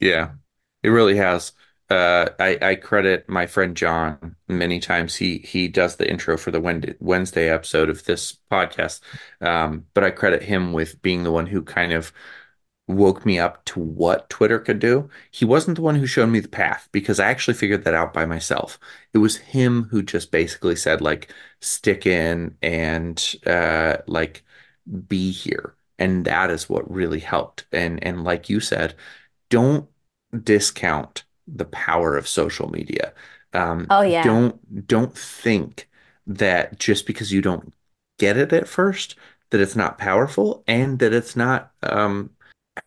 Yeah, 0.00 0.32
it 0.82 0.88
really 0.88 1.16
has. 1.16 1.52
Uh, 1.90 2.30
I, 2.40 2.58
I 2.62 2.74
credit 2.76 3.28
my 3.28 3.46
friend 3.46 3.76
John 3.76 4.36
many 4.48 4.80
times. 4.80 5.16
He 5.16 5.38
he 5.38 5.68
does 5.68 5.96
the 5.96 6.08
intro 6.10 6.36
for 6.38 6.50
the 6.50 6.60
Wed- 6.60 6.96
Wednesday 7.00 7.50
episode 7.50 7.90
of 7.90 8.04
this 8.04 8.38
podcast. 8.50 9.00
Um, 9.40 9.86
but 9.94 10.02
I 10.04 10.10
credit 10.10 10.42
him 10.42 10.72
with 10.72 11.00
being 11.02 11.22
the 11.24 11.32
one 11.32 11.46
who 11.46 11.62
kind 11.62 11.92
of 11.92 12.12
woke 12.86 13.24
me 13.24 13.38
up 13.38 13.64
to 13.66 13.80
what 13.80 14.28
Twitter 14.30 14.58
could 14.58 14.78
do. 14.78 15.08
He 15.30 15.44
wasn't 15.44 15.76
the 15.76 15.82
one 15.82 15.94
who 15.96 16.06
showed 16.06 16.26
me 16.28 16.40
the 16.40 16.48
path 16.48 16.88
because 16.92 17.18
I 17.20 17.30
actually 17.30 17.54
figured 17.54 17.84
that 17.84 17.94
out 17.94 18.12
by 18.12 18.26
myself. 18.26 18.78
It 19.14 19.18
was 19.18 19.36
him 19.38 19.84
who 19.84 20.02
just 20.02 20.30
basically 20.30 20.76
said 20.76 21.00
like 21.00 21.32
stick 21.60 22.06
in 22.06 22.56
and 22.62 23.34
uh 23.46 23.98
like 24.06 24.44
be 25.08 25.30
here. 25.30 25.76
And 25.98 26.24
that 26.26 26.50
is 26.50 26.68
what 26.68 26.90
really 26.90 27.20
helped. 27.20 27.66
And 27.72 28.02
and 28.04 28.24
like 28.24 28.48
you 28.50 28.60
said, 28.60 28.94
don't 29.50 29.88
discount 30.42 31.24
the 31.46 31.64
power 31.66 32.16
of 32.16 32.28
social 32.28 32.70
media. 32.70 33.14
Um, 33.52 33.90
Oh 33.90 34.02
yeah. 34.02 34.20
don't 34.20 34.86
don't 34.86 35.16
think 35.16 35.90
that 36.26 36.78
just 36.78 37.06
because 37.06 37.32
you 37.32 37.42
don't 37.42 37.74
get 38.18 38.36
it 38.36 38.52
at 38.52 38.68
first, 38.68 39.16
that 39.50 39.60
it's 39.60 39.76
not 39.76 39.98
powerful 39.98 40.64
and 40.66 40.98
that 41.00 41.12
it's 41.12 41.36
not 41.36 41.72
um, 41.82 42.30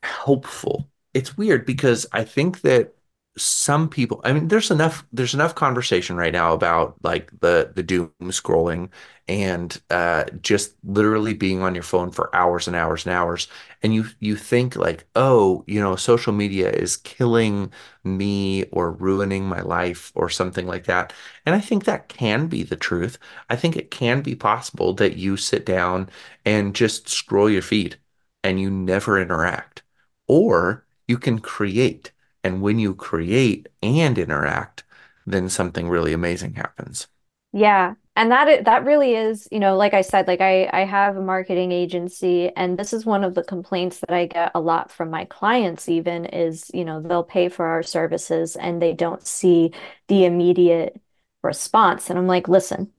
helpful. 0.03 0.89
It's 1.13 1.37
weird 1.37 1.65
because 1.65 2.05
I 2.13 2.23
think 2.23 2.61
that 2.61 2.93
some 3.37 3.87
people, 3.89 4.19
I 4.23 4.33
mean, 4.33 4.47
there's 4.47 4.71
enough 4.71 5.05
there's 5.13 5.35
enough 5.35 5.53
conversation 5.55 6.17
right 6.17 6.33
now 6.33 6.53
about 6.53 6.95
like 7.03 7.29
the 7.39 7.71
the 7.75 7.83
doom 7.83 8.11
scrolling 8.23 8.89
and 9.27 9.79
uh, 9.91 10.23
just 10.41 10.73
literally 10.83 11.33
being 11.33 11.61
on 11.61 11.75
your 11.75 11.83
phone 11.83 12.11
for 12.11 12.33
hours 12.35 12.65
and 12.67 12.75
hours 12.75 13.05
and 13.05 13.13
hours, 13.13 13.47
and 13.83 13.93
you 13.93 14.05
you 14.19 14.35
think 14.35 14.75
like, 14.75 15.07
oh, 15.15 15.63
you 15.67 15.79
know, 15.79 15.95
social 15.95 16.33
media 16.33 16.71
is 16.71 16.97
killing 16.97 17.71
me 18.03 18.63
or 18.71 18.91
ruining 18.91 19.45
my 19.47 19.61
life 19.61 20.11
or 20.15 20.29
something 20.29 20.65
like 20.67 20.85
that. 20.85 21.13
And 21.45 21.53
I 21.55 21.59
think 21.59 21.85
that 21.85 22.09
can 22.09 22.47
be 22.47 22.63
the 22.63 22.75
truth. 22.75 23.19
I 23.49 23.55
think 23.55 23.75
it 23.75 23.91
can 23.91 24.21
be 24.21 24.35
possible 24.35 24.93
that 24.95 25.17
you 25.17 25.37
sit 25.37 25.65
down 25.65 26.09
and 26.45 26.75
just 26.75 27.07
scroll 27.09 27.49
your 27.49 27.61
feed 27.61 27.97
and 28.43 28.59
you 28.59 28.69
never 28.69 29.19
interact. 29.19 29.83
Or 30.27 30.85
you 31.07 31.17
can 31.17 31.39
create. 31.39 32.11
And 32.43 32.61
when 32.61 32.79
you 32.79 32.95
create 32.95 33.67
and 33.81 34.17
interact, 34.17 34.83
then 35.25 35.49
something 35.49 35.89
really 35.89 36.13
amazing 36.13 36.53
happens. 36.55 37.07
Yeah. 37.53 37.95
And 38.15 38.31
that 38.31 38.65
that 38.65 38.85
really 38.85 39.15
is, 39.15 39.47
you 39.51 39.59
know, 39.59 39.77
like 39.77 39.93
I 39.93 40.01
said, 40.01 40.27
like 40.27 40.41
I 40.41 40.69
I 40.73 40.85
have 40.85 41.15
a 41.17 41.21
marketing 41.21 41.71
agency 41.71 42.49
and 42.55 42.77
this 42.77 42.93
is 42.93 43.05
one 43.05 43.23
of 43.23 43.35
the 43.35 43.43
complaints 43.43 43.99
that 44.01 44.11
I 44.11 44.25
get 44.27 44.51
a 44.55 44.59
lot 44.59 44.91
from 44.91 45.09
my 45.09 45.25
clients 45.25 45.87
even 45.89 46.25
is, 46.25 46.69
you 46.73 46.83
know, 46.83 47.01
they'll 47.01 47.23
pay 47.23 47.49
for 47.49 47.65
our 47.67 47.83
services 47.83 48.55
and 48.55 48.81
they 48.81 48.93
don't 48.93 49.25
see 49.25 49.71
the 50.07 50.25
immediate 50.25 50.99
response. 51.43 52.09
And 52.09 52.17
I'm 52.19 52.27
like, 52.27 52.47
listen, 52.47 52.91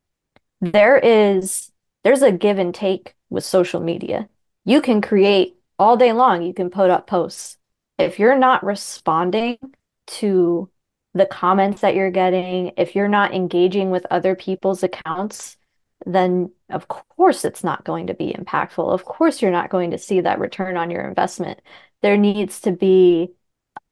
there 0.61 0.99
is 0.99 1.71
there's 2.05 2.23
a 2.23 2.33
give 2.33 2.59
and 2.59 2.75
take 2.75 3.15
with 3.31 3.45
social 3.45 3.81
media. 3.81 4.29
You 4.69 4.83
can 4.83 5.01
create 5.01 5.57
all 5.79 5.97
day 5.97 6.13
long, 6.13 6.43
you 6.43 6.53
can 6.53 6.69
put 6.69 6.91
up 6.91 7.07
posts. 7.07 7.57
If 7.97 8.19
you're 8.19 8.37
not 8.37 8.63
responding 8.63 9.57
to 10.09 10.69
the 11.15 11.25
comments 11.25 11.81
that 11.81 11.95
you're 11.95 12.11
getting, 12.11 12.73
if 12.77 12.95
you're 12.95 13.09
not 13.09 13.33
engaging 13.33 13.89
with 13.89 14.05
other 14.11 14.37
people's 14.37 14.83
accounts, 14.83 15.57
then 16.05 16.53
of 16.69 16.87
course 16.87 17.47
it's 17.47 17.65
not 17.65 17.85
going 17.85 18.09
to 18.09 18.15
be 18.15 18.35
impactful. 18.35 18.93
Of 18.93 19.07
course 19.07 19.41
you're 19.41 19.51
not 19.51 19.71
going 19.71 19.93
to 19.93 19.99
see 19.99 20.21
that 20.21 20.39
return 20.39 20.77
on 20.77 20.91
your 20.91 21.09
investment. 21.09 21.63
There 22.03 22.19
needs 22.19 22.61
to 22.61 22.73
be 22.73 23.31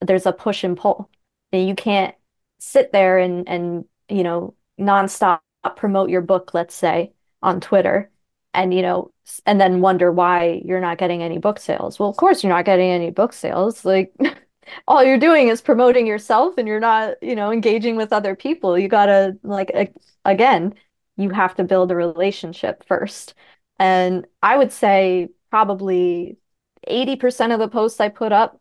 there's 0.03 0.27
a 0.27 0.33
push 0.33 0.63
and 0.63 0.77
pull. 0.77 1.09
And 1.53 1.67
you 1.67 1.75
can't 1.75 2.15
sit 2.59 2.93
there 2.93 3.17
and 3.17 3.49
and 3.49 3.87
you 4.11 4.25
know 4.25 4.55
nonstop 4.79 5.41
promote 5.77 6.11
your 6.11 6.21
book, 6.21 6.53
let's 6.53 6.75
say, 6.75 7.15
on 7.43 7.63
Twitter 7.63 8.11
and 8.53 8.75
you 8.75 8.83
know 8.83 9.11
and 9.47 9.61
then 9.61 9.81
wonder 9.81 10.13
why 10.13 10.63
you're 10.65 10.81
not 10.81 10.99
getting 10.99 11.23
any 11.23 11.39
book 11.39 11.59
sales. 11.59 11.99
Well, 11.99 12.09
of 12.09 12.17
course 12.17 12.43
you're 12.43 12.53
not 12.53 12.65
getting 12.65 12.91
any 12.91 13.11
book 13.11 13.33
sales. 13.33 13.85
Like 13.85 14.13
all 14.89 15.03
you're 15.05 15.19
doing 15.19 15.49
is 15.49 15.61
promoting 15.63 16.07
yourself 16.07 16.59
and 16.59 16.67
you're 16.69 16.81
not, 16.81 17.15
you 17.23 17.35
know, 17.35 17.51
engaging 17.53 17.97
with 17.97 18.13
other 18.13 18.37
people. 18.37 18.79
You 18.79 18.89
gotta 18.89 19.37
like 19.43 19.71
a- 19.75 19.93
again, 20.25 20.75
you 21.17 21.31
have 21.31 21.55
to 21.57 21.65
build 21.65 21.91
a 21.91 21.97
relationship 21.97 22.85
first. 22.87 23.35
And 23.79 24.27
I 24.43 24.57
would 24.57 24.73
say 24.73 25.29
probably 25.51 26.39
80% 26.87 27.53
of 27.53 27.59
the 27.61 27.69
posts 27.69 28.01
I 28.01 28.09
put 28.09 28.33
up 28.33 28.61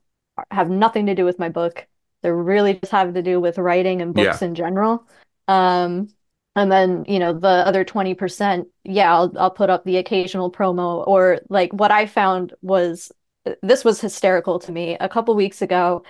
have 0.51 0.70
nothing 0.70 1.05
to 1.07 1.16
do 1.16 1.26
with 1.26 1.39
my 1.39 1.49
book. 1.49 1.88
They're 2.22 2.36
really 2.36 2.74
just 2.76 2.91
have 2.91 3.13
to 3.13 3.22
do 3.22 3.39
with 3.39 3.57
writing 3.57 4.01
and 4.01 4.13
books 4.13 4.41
Yeah. 4.41 4.47
in 4.47 4.55
general. 4.55 5.07
Um, 5.47 6.09
and 6.56 6.72
then, 6.72 7.06
you 7.08 7.20
know, 7.20 7.34
the 7.34 7.47
other 7.47 7.84
20%, 7.84 8.68
yeah, 8.84 9.14
I'll 9.14 9.34
I'll 9.38 9.51
put 9.51 9.70
up 9.70 9.84
the 9.84 9.97
occasional 9.97 10.51
promo 10.51 11.06
or 11.08 11.41
like 11.49 11.74
what 11.74 11.91
I 11.91 12.06
found 12.06 12.53
was 12.62 13.12
this 13.62 13.84
was 13.86 14.01
hysterical 14.01 14.60
to 14.60 14.72
me. 14.72 14.95
A 14.99 15.10
couple 15.10 15.36
weeks 15.36 15.62
ago, 15.62 16.03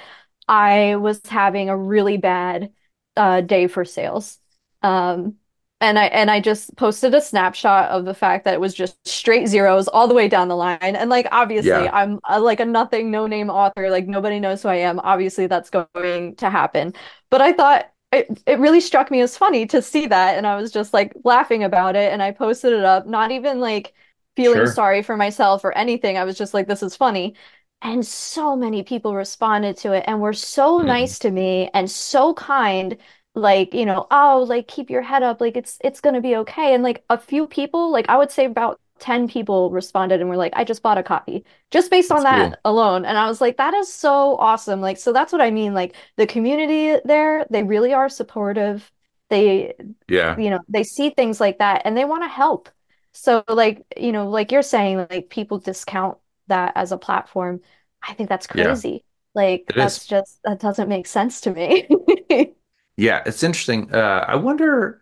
I 0.47 0.95
was 0.97 1.21
having 1.25 1.69
a 1.69 1.77
really 1.77 2.17
bad 2.17 2.71
uh, 3.17 3.41
day 3.41 3.67
for 3.67 3.85
sales. 3.85 4.39
Um, 4.83 5.35
and 5.81 5.99
I 5.99 6.05
and 6.05 6.31
I 6.31 6.39
just 6.39 6.75
posted 6.77 7.13
a 7.13 7.21
snapshot 7.21 7.89
of 7.91 8.05
the 8.05 8.13
fact 8.13 8.45
that 8.45 8.53
it 8.53 8.61
was 8.61 8.73
just 8.73 8.97
straight 9.07 9.47
zeros 9.47 9.87
all 9.89 10.07
the 10.07 10.13
way 10.13 10.27
down 10.29 10.47
the 10.47 10.55
line. 10.55 10.79
And 10.81 11.09
like 11.09 11.27
obviously 11.31 11.83
Yeah. 11.83 11.91
I'm 11.91 12.19
uh 12.29 12.41
like 12.41 12.61
a 12.61 12.65
nothing, 12.65 13.11
no 13.11 13.27
name 13.27 13.49
author, 13.49 13.89
like 13.89 14.07
nobody 14.07 14.39
knows 14.39 14.63
who 14.63 14.69
I 14.69 14.77
am. 14.77 14.99
Obviously 15.01 15.47
that's 15.47 15.69
going 15.69 16.35
to 16.37 16.49
happen. 16.49 16.93
But 17.29 17.41
I 17.41 17.51
thought 17.53 17.91
it 18.15 18.43
it 18.45 18.59
really 18.59 18.81
struck 18.81 19.11
me 19.11 19.21
as 19.21 19.37
funny 19.37 19.65
to 19.67 19.81
see 19.81 20.07
that 20.07 20.37
and 20.37 20.47
I 20.47 20.55
was 20.55 20.71
just 20.71 20.93
like 20.93 21.13
laughing 21.23 21.63
about 21.63 21.95
it 21.95 22.11
and 22.13 22.21
I 22.23 22.31
posted 22.31 22.73
it 22.73 22.83
up, 22.83 23.07
not 23.07 23.31
even 23.31 23.59
like 23.59 23.93
feeling 24.35 24.65
Sure. 24.65 24.67
sorry 24.67 25.01
for 25.03 25.17
myself 25.17 25.63
or 25.63 25.77
anything. 25.77 26.17
I 26.17 26.23
was 26.25 26.37
just 26.37 26.53
like 26.53 26.67
this 26.67 26.83
is 26.83 26.95
funny. 26.95 27.35
And 27.81 28.05
so 28.05 28.55
many 28.55 28.83
people 28.83 29.13
responded 29.15 29.77
to 29.77 29.93
it 29.93 30.03
and 30.07 30.21
were 30.21 30.33
so 30.33 30.79
Mhm. 30.81 30.85
nice 30.87 31.19
to 31.19 31.31
me 31.31 31.69
and 31.73 31.89
so 31.91 32.33
kind, 32.33 32.97
like, 33.35 33.73
you 33.73 33.85
know, 33.85 34.07
oh, 34.11 34.45
like 34.47 34.67
keep 34.67 34.89
your 34.89 35.01
head 35.03 35.21
up, 35.23 35.39
like 35.41 35.55
it's 35.57 35.77
it's 35.83 36.01
gonna 36.01 36.21
be 36.21 36.35
okay. 36.37 36.73
And 36.73 36.83
like 36.83 37.03
a 37.09 37.17
few 37.17 37.47
people, 37.47 37.91
like 37.91 38.09
I 38.09 38.17
would 38.17 38.31
say 38.31 38.45
about 38.45 38.79
10 38.99 39.27
people 39.27 39.69
responded 39.71 40.21
and 40.21 40.29
were 40.29 40.37
like, 40.37 40.53
I 40.55 40.63
just 40.63 40.81
bought 40.83 40.97
a 40.97 41.03
copy 41.03 41.45
just 41.71 41.91
based 41.91 42.11
on 42.11 42.23
That's 42.23 42.23
that 42.23 42.59
cool. 42.59 42.61
alone. 42.65 43.05
And 43.05 43.17
I 43.17 43.27
was 43.27 43.41
like, 43.41 43.57
that 43.57 43.73
is 43.73 43.91
so 43.93 44.37
awesome. 44.37 44.81
Like, 44.81 44.97
so 44.97 45.13
that's 45.13 45.31
what 45.33 45.41
I 45.41 45.51
mean. 45.51 45.73
Like 45.73 45.95
the 46.17 46.27
community 46.27 46.99
there, 47.05 47.45
they 47.49 47.63
really 47.63 47.93
are 47.93 48.09
supportive. 48.09 48.91
They 49.29 49.73
Yeah. 50.07 50.37
you 50.37 50.49
know, 50.49 50.59
they 50.67 50.83
see 50.83 51.09
things 51.11 51.39
like 51.39 51.59
that 51.59 51.83
and 51.85 51.95
they 51.97 52.05
want 52.05 52.23
to 52.23 52.27
help. 52.27 52.69
So 53.13 53.43
like, 53.47 53.85
you 53.97 54.11
know, 54.11 54.29
like 54.29 54.51
you're 54.51 54.61
saying, 54.61 54.97
like 55.09 55.29
people 55.29 55.59
discount 55.59 56.17
that 56.47 56.73
as 56.75 56.91
a 56.91 56.97
platform. 56.97 57.61
I 58.01 58.13
think 58.13 58.29
that's 58.29 58.47
Yeah. 58.53 58.81
crazy. 58.81 59.03
Like 59.33 59.67
It 59.69 59.77
that's 59.77 60.05
is. 60.05 60.07
just 60.07 60.39
that 60.43 60.59
doesn't 60.59 60.89
make 60.89 61.07
sense 61.07 61.41
to 61.41 61.51
me. 61.51 61.87
Yeah, 62.97 63.23
it's 63.25 63.43
interesting. 63.43 63.93
Uh, 63.93 64.25
I 64.27 64.35
wonder, 64.35 65.01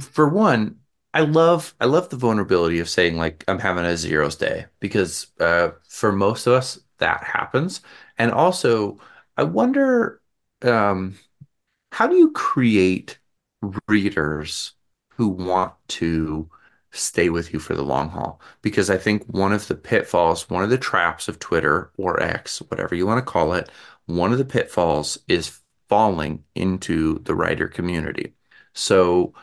for 0.00 0.28
one, 0.28 0.80
I 1.14 1.20
love 1.20 1.74
I 1.80 1.86
love 1.86 2.08
the 2.10 2.16
vulnerability 2.16 2.80
of 2.80 2.88
saying 2.88 3.16
like 3.16 3.44
I'm 3.48 3.60
having 3.60 3.84
a 3.84 3.96
zeros 3.96 4.36
day 4.36 4.66
because 4.80 5.28
uh, 5.40 5.70
for 5.88 6.12
most 6.12 6.46
of 6.46 6.54
us 6.54 6.80
that 6.98 7.22
happens. 7.24 7.80
And 8.18 8.32
also, 8.32 8.98
I 9.36 9.44
wonder 9.44 10.20
um, 10.62 11.16
how 11.92 12.08
do 12.08 12.16
you 12.16 12.32
create 12.32 13.18
readers 13.88 14.72
who 15.10 15.28
want 15.28 15.72
to 15.88 16.50
stay 16.92 17.28
with 17.28 17.52
you 17.52 17.60
for 17.60 17.74
the 17.74 17.84
long 17.84 18.08
haul? 18.10 18.40
Because 18.62 18.90
I 18.90 18.98
think 18.98 19.24
one 19.26 19.52
of 19.52 19.68
the 19.68 19.76
pitfalls, 19.76 20.50
one 20.50 20.64
of 20.64 20.70
the 20.70 20.78
traps 20.78 21.28
of 21.28 21.38
Twitter 21.38 21.92
or 21.96 22.20
X, 22.22 22.60
whatever 22.68 22.94
you 22.96 23.06
want 23.06 23.24
to 23.24 23.32
call 23.32 23.52
it, 23.54 23.70
one 24.06 24.32
of 24.32 24.38
the 24.38 24.44
pitfalls 24.44 25.18
is 25.28 25.60
falling 25.88 26.44
into 26.56 27.20
the 27.20 27.34
writer 27.34 27.68
community. 27.68 28.34
So 28.72 29.34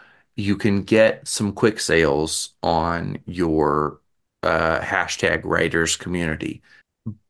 you 0.41 0.57
can 0.57 0.81
get 0.81 1.27
some 1.27 1.53
quick 1.53 1.79
sales 1.79 2.49
on 2.63 3.17
your 3.25 3.99
uh, 4.43 4.79
hashtag 4.79 5.41
writers 5.43 5.95
community, 5.95 6.61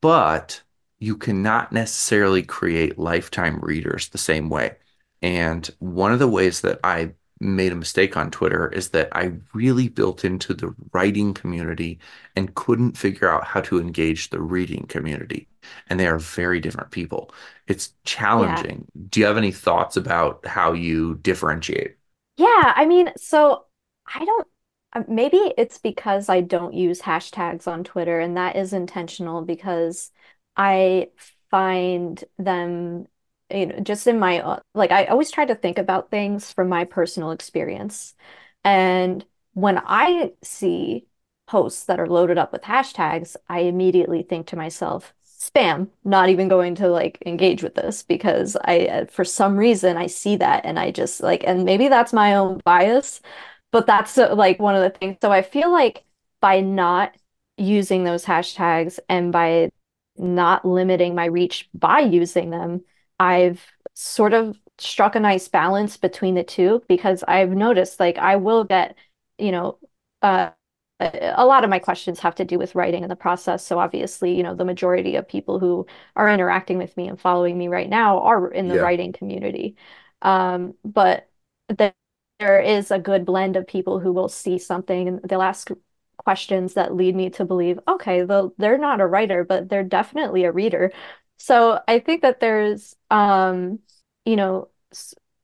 but 0.02 0.62
you 1.00 1.18
cannot 1.18 1.72
necessarily 1.72 2.44
create 2.44 2.98
lifetime 2.98 3.60
readers 3.60 4.10
the 4.10 4.18
same 4.18 4.50
way. 4.50 4.76
And 5.22 5.70
one 5.80 6.14
of 6.14 6.20
the 6.20 6.28
ways 6.28 6.62
that 6.62 6.80
I 6.84 7.12
made 7.40 7.72
a 7.72 7.76
mistake 7.76 8.16
on 8.16 8.30
Twitter 8.32 8.70
is 8.70 8.90
that 8.90 9.10
I 9.12 9.34
really 9.54 9.90
built 9.90 10.24
into 10.24 10.54
the 10.54 10.74
writing 10.94 11.34
community 11.34 12.00
and 12.36 12.54
couldn't 12.56 12.98
figure 12.98 13.30
out 13.30 13.44
how 13.44 13.62
to 13.62 13.80
engage 13.80 14.30
the 14.30 14.40
reading 14.42 14.86
community. 14.88 15.48
And 15.90 16.00
they 16.00 16.08
are 16.08 16.20
very 16.20 16.60
different 16.60 16.92
people. 16.92 17.34
It's 17.68 17.88
Yeah. 17.88 18.06
challenging. 18.06 18.86
Do 19.10 19.20
you 19.20 19.26
have 19.26 19.38
any 19.38 19.52
thoughts 19.52 19.98
about 19.98 20.46
how 20.46 20.74
you 20.74 21.16
differentiate? 21.16 21.96
Yeah, 22.42 22.74
I 22.76 22.86
mean, 22.86 23.12
so 23.18 23.66
I 24.08 24.26
don't, 24.26 24.48
uh, 24.94 25.04
maybe 25.08 25.38
it's 25.58 25.78
because 25.78 26.28
I 26.30 26.42
don't 26.42 26.74
use 26.74 27.02
hashtags 27.02 27.68
on 27.68 27.84
Twitter, 27.84 28.20
and 28.20 28.36
that 28.38 28.56
is 28.56 28.74
intentional 28.74 29.44
because 29.44 30.12
I 30.58 31.10
find 31.52 32.24
them, 32.40 33.08
you 33.52 33.68
know, 33.68 33.80
just 33.82 34.08
in 34.08 34.18
my, 34.20 34.40
uh, 34.42 34.60
like, 34.74 34.92
I 34.92 35.06
always 35.06 35.32
try 35.32 35.46
to 35.46 35.56
think 35.56 35.78
about 35.78 36.10
things 36.12 36.52
from 36.52 36.68
my 36.70 36.86
personal 36.86 37.32
experience. 37.32 38.16
And 38.64 39.26
when 39.54 39.78
I 39.86 40.32
see 40.44 41.08
posts 41.48 41.86
that 41.86 42.00
are 42.00 42.08
loaded 42.08 42.38
up 42.38 42.52
with 42.54 42.62
hashtags, 42.64 43.36
I 43.50 43.60
immediately 43.62 44.24
think 44.24 44.48
to 44.48 44.56
myself, 44.56 45.14
spam, 45.42 45.90
not 46.04 46.30
even 46.30 46.48
going 46.48 46.76
to 46.76 46.88
like 46.88 47.18
engage 47.26 47.64
with 47.64 47.74
this 47.74 48.04
because 48.04 48.56
I, 48.66 48.86
uh, 48.86 49.06
for 49.06 49.26
some 49.26 49.58
reason, 49.58 49.98
I 49.98 50.06
see 50.08 50.36
that 50.38 50.66
and 50.66 50.78
I 50.78 50.92
just 50.92 51.22
like, 51.22 51.44
and 51.46 51.66
maybe 51.66 51.88
that's 51.88 52.14
my 52.14 52.36
own 52.36 52.62
bias, 52.64 53.22
but 53.72 53.88
that's 53.88 54.18
uh, 54.18 54.36
like 54.36 54.60
one 54.60 54.76
of 54.76 54.84
the 54.84 54.92
things. 54.92 55.18
So 55.22 55.32
I 55.32 55.42
feel 55.42 55.72
like 55.72 56.04
by 56.42 56.62
not 56.62 57.16
using 57.58 58.04
those 58.04 58.24
hashtags 58.24 59.00
and 59.10 59.32
by 59.32 59.72
not 60.18 60.64
limiting 60.66 61.16
my 61.16 61.26
reach 61.26 61.68
by 61.74 62.02
using 62.02 62.52
them, 62.52 62.82
I've 63.20 63.66
sort 63.96 64.34
of 64.34 64.58
struck 64.78 65.16
a 65.16 65.20
nice 65.20 65.48
balance 65.48 65.98
between 65.98 66.36
the 66.36 66.44
two 66.44 66.84
because 66.88 67.24
I've 67.28 67.52
noticed 67.52 68.00
like 68.00 68.18
I 68.18 68.36
will 68.36 68.64
get, 68.64 68.96
you 69.40 69.52
know, 69.52 69.80
uh, 70.22 70.52
a 71.02 71.34
a 71.38 71.46
lot 71.46 71.64
of 71.64 71.70
my 71.70 71.80
questions 71.80 72.20
have 72.22 72.36
to 72.36 72.46
do 72.46 72.58
with 72.60 72.76
writing 72.76 73.04
and 73.04 73.12
the 73.12 73.16
process. 73.16 73.66
So 73.66 73.80
obviously, 73.80 74.36
you 74.36 74.44
know, 74.44 74.56
the 74.56 74.66
majority 74.66 75.16
of 75.16 75.28
people 75.28 75.60
who 75.60 75.86
are 76.16 76.30
interacting 76.30 76.78
with 76.78 76.96
me 76.98 77.08
and 77.08 77.20
following 77.20 77.58
me 77.58 77.68
right 77.68 77.90
now 77.90 78.20
are 78.22 78.52
in 78.52 78.68
the 78.68 78.78
Yeah. 78.78 78.80
writing 78.80 79.14
community. 79.14 79.76
Um, 80.22 80.76
but 80.86 81.30
there, 81.70 81.94
there 82.40 82.60
is 82.62 82.92
a 82.92 83.00
good 83.00 83.26
blend 83.26 83.56
of 83.56 83.68
people 83.68 84.00
who 84.00 84.14
will 84.14 84.30
see 84.30 84.58
something 84.58 85.08
and 85.08 85.22
they'll 85.24 85.42
ask 85.42 85.70
questions 86.18 86.76
that 86.76 86.94
lead 86.96 87.16
me 87.16 87.30
to 87.32 87.46
believe, 87.46 87.80
okay, 87.88 88.24
they're 88.58 88.78
not 88.78 89.02
a 89.02 89.08
writer, 89.08 89.44
but 89.44 89.70
they're 89.70 89.84
definitely 89.84 90.44
a 90.44 90.52
reader. 90.52 90.92
So 91.38 91.80
I 91.88 92.00
think 92.00 92.22
that 92.22 92.40
there's, 92.40 92.96
um, 93.10 93.80
you 94.26 94.36
know, 94.36 94.70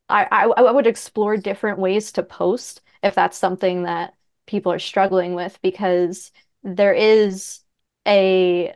I 0.09 0.25
I 0.57 0.71
would 0.71 0.87
explore 0.87 1.37
different 1.37 1.79
ways 1.79 2.11
to 2.13 2.23
post 2.23 2.81
if 3.03 3.15
that's 3.15 3.37
something 3.37 3.83
that 3.83 4.13
people 4.47 4.71
are 4.71 4.79
struggling 4.79 5.35
with 5.35 5.59
because 5.61 6.31
there 6.63 6.93
is 6.93 7.61
a 8.07 8.73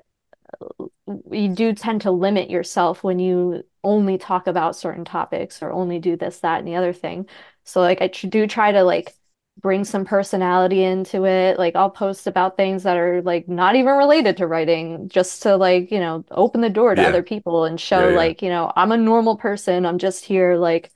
you 1.31 1.49
do 1.49 1.73
tend 1.73 2.01
to 2.01 2.11
limit 2.11 2.49
yourself 2.49 3.03
when 3.03 3.19
you 3.19 3.63
only 3.83 4.17
talk 4.17 4.47
about 4.47 4.75
certain 4.75 5.05
topics 5.05 5.61
or 5.61 5.71
only 5.71 5.99
do 5.99 6.15
this, 6.15 6.39
that, 6.39 6.59
and 6.59 6.67
the 6.67 6.75
other 6.75 6.93
thing. 6.93 7.27
So 7.63 7.81
like 7.81 8.01
I 8.01 8.07
do 8.07 8.47
try 8.47 8.71
to 8.71 8.83
like 8.83 9.15
bring 9.59 9.83
some 9.83 10.05
personality 10.05 10.83
into 10.83 11.25
it. 11.25 11.57
Like 11.59 11.75
I'll 11.75 11.89
post 11.89 12.27
about 12.27 12.57
things 12.57 12.83
that 12.83 12.97
are 12.97 13.21
like 13.23 13.47
not 13.47 13.75
even 13.75 13.93
related 13.97 14.37
to 14.37 14.47
writing, 14.47 15.09
just 15.09 15.43
to 15.43 15.57
like, 15.57 15.91
you 15.91 15.99
know, 15.99 16.23
open 16.31 16.61
the 16.61 16.69
door 16.69 16.95
to 16.95 17.01
Yeah. 17.01 17.07
other 17.07 17.23
people 17.23 17.65
and 17.65 17.79
Yeah, 17.93 18.05
show 18.05 18.09
yeah. 18.09 18.27
like, 18.27 18.41
you 18.41 18.49
know, 18.49 18.71
I'm 18.75 18.91
a 18.91 18.97
normal 18.97 19.37
person. 19.37 19.85
I'm 19.85 19.97
just 19.97 20.23
here 20.25 20.55
like 20.57 20.91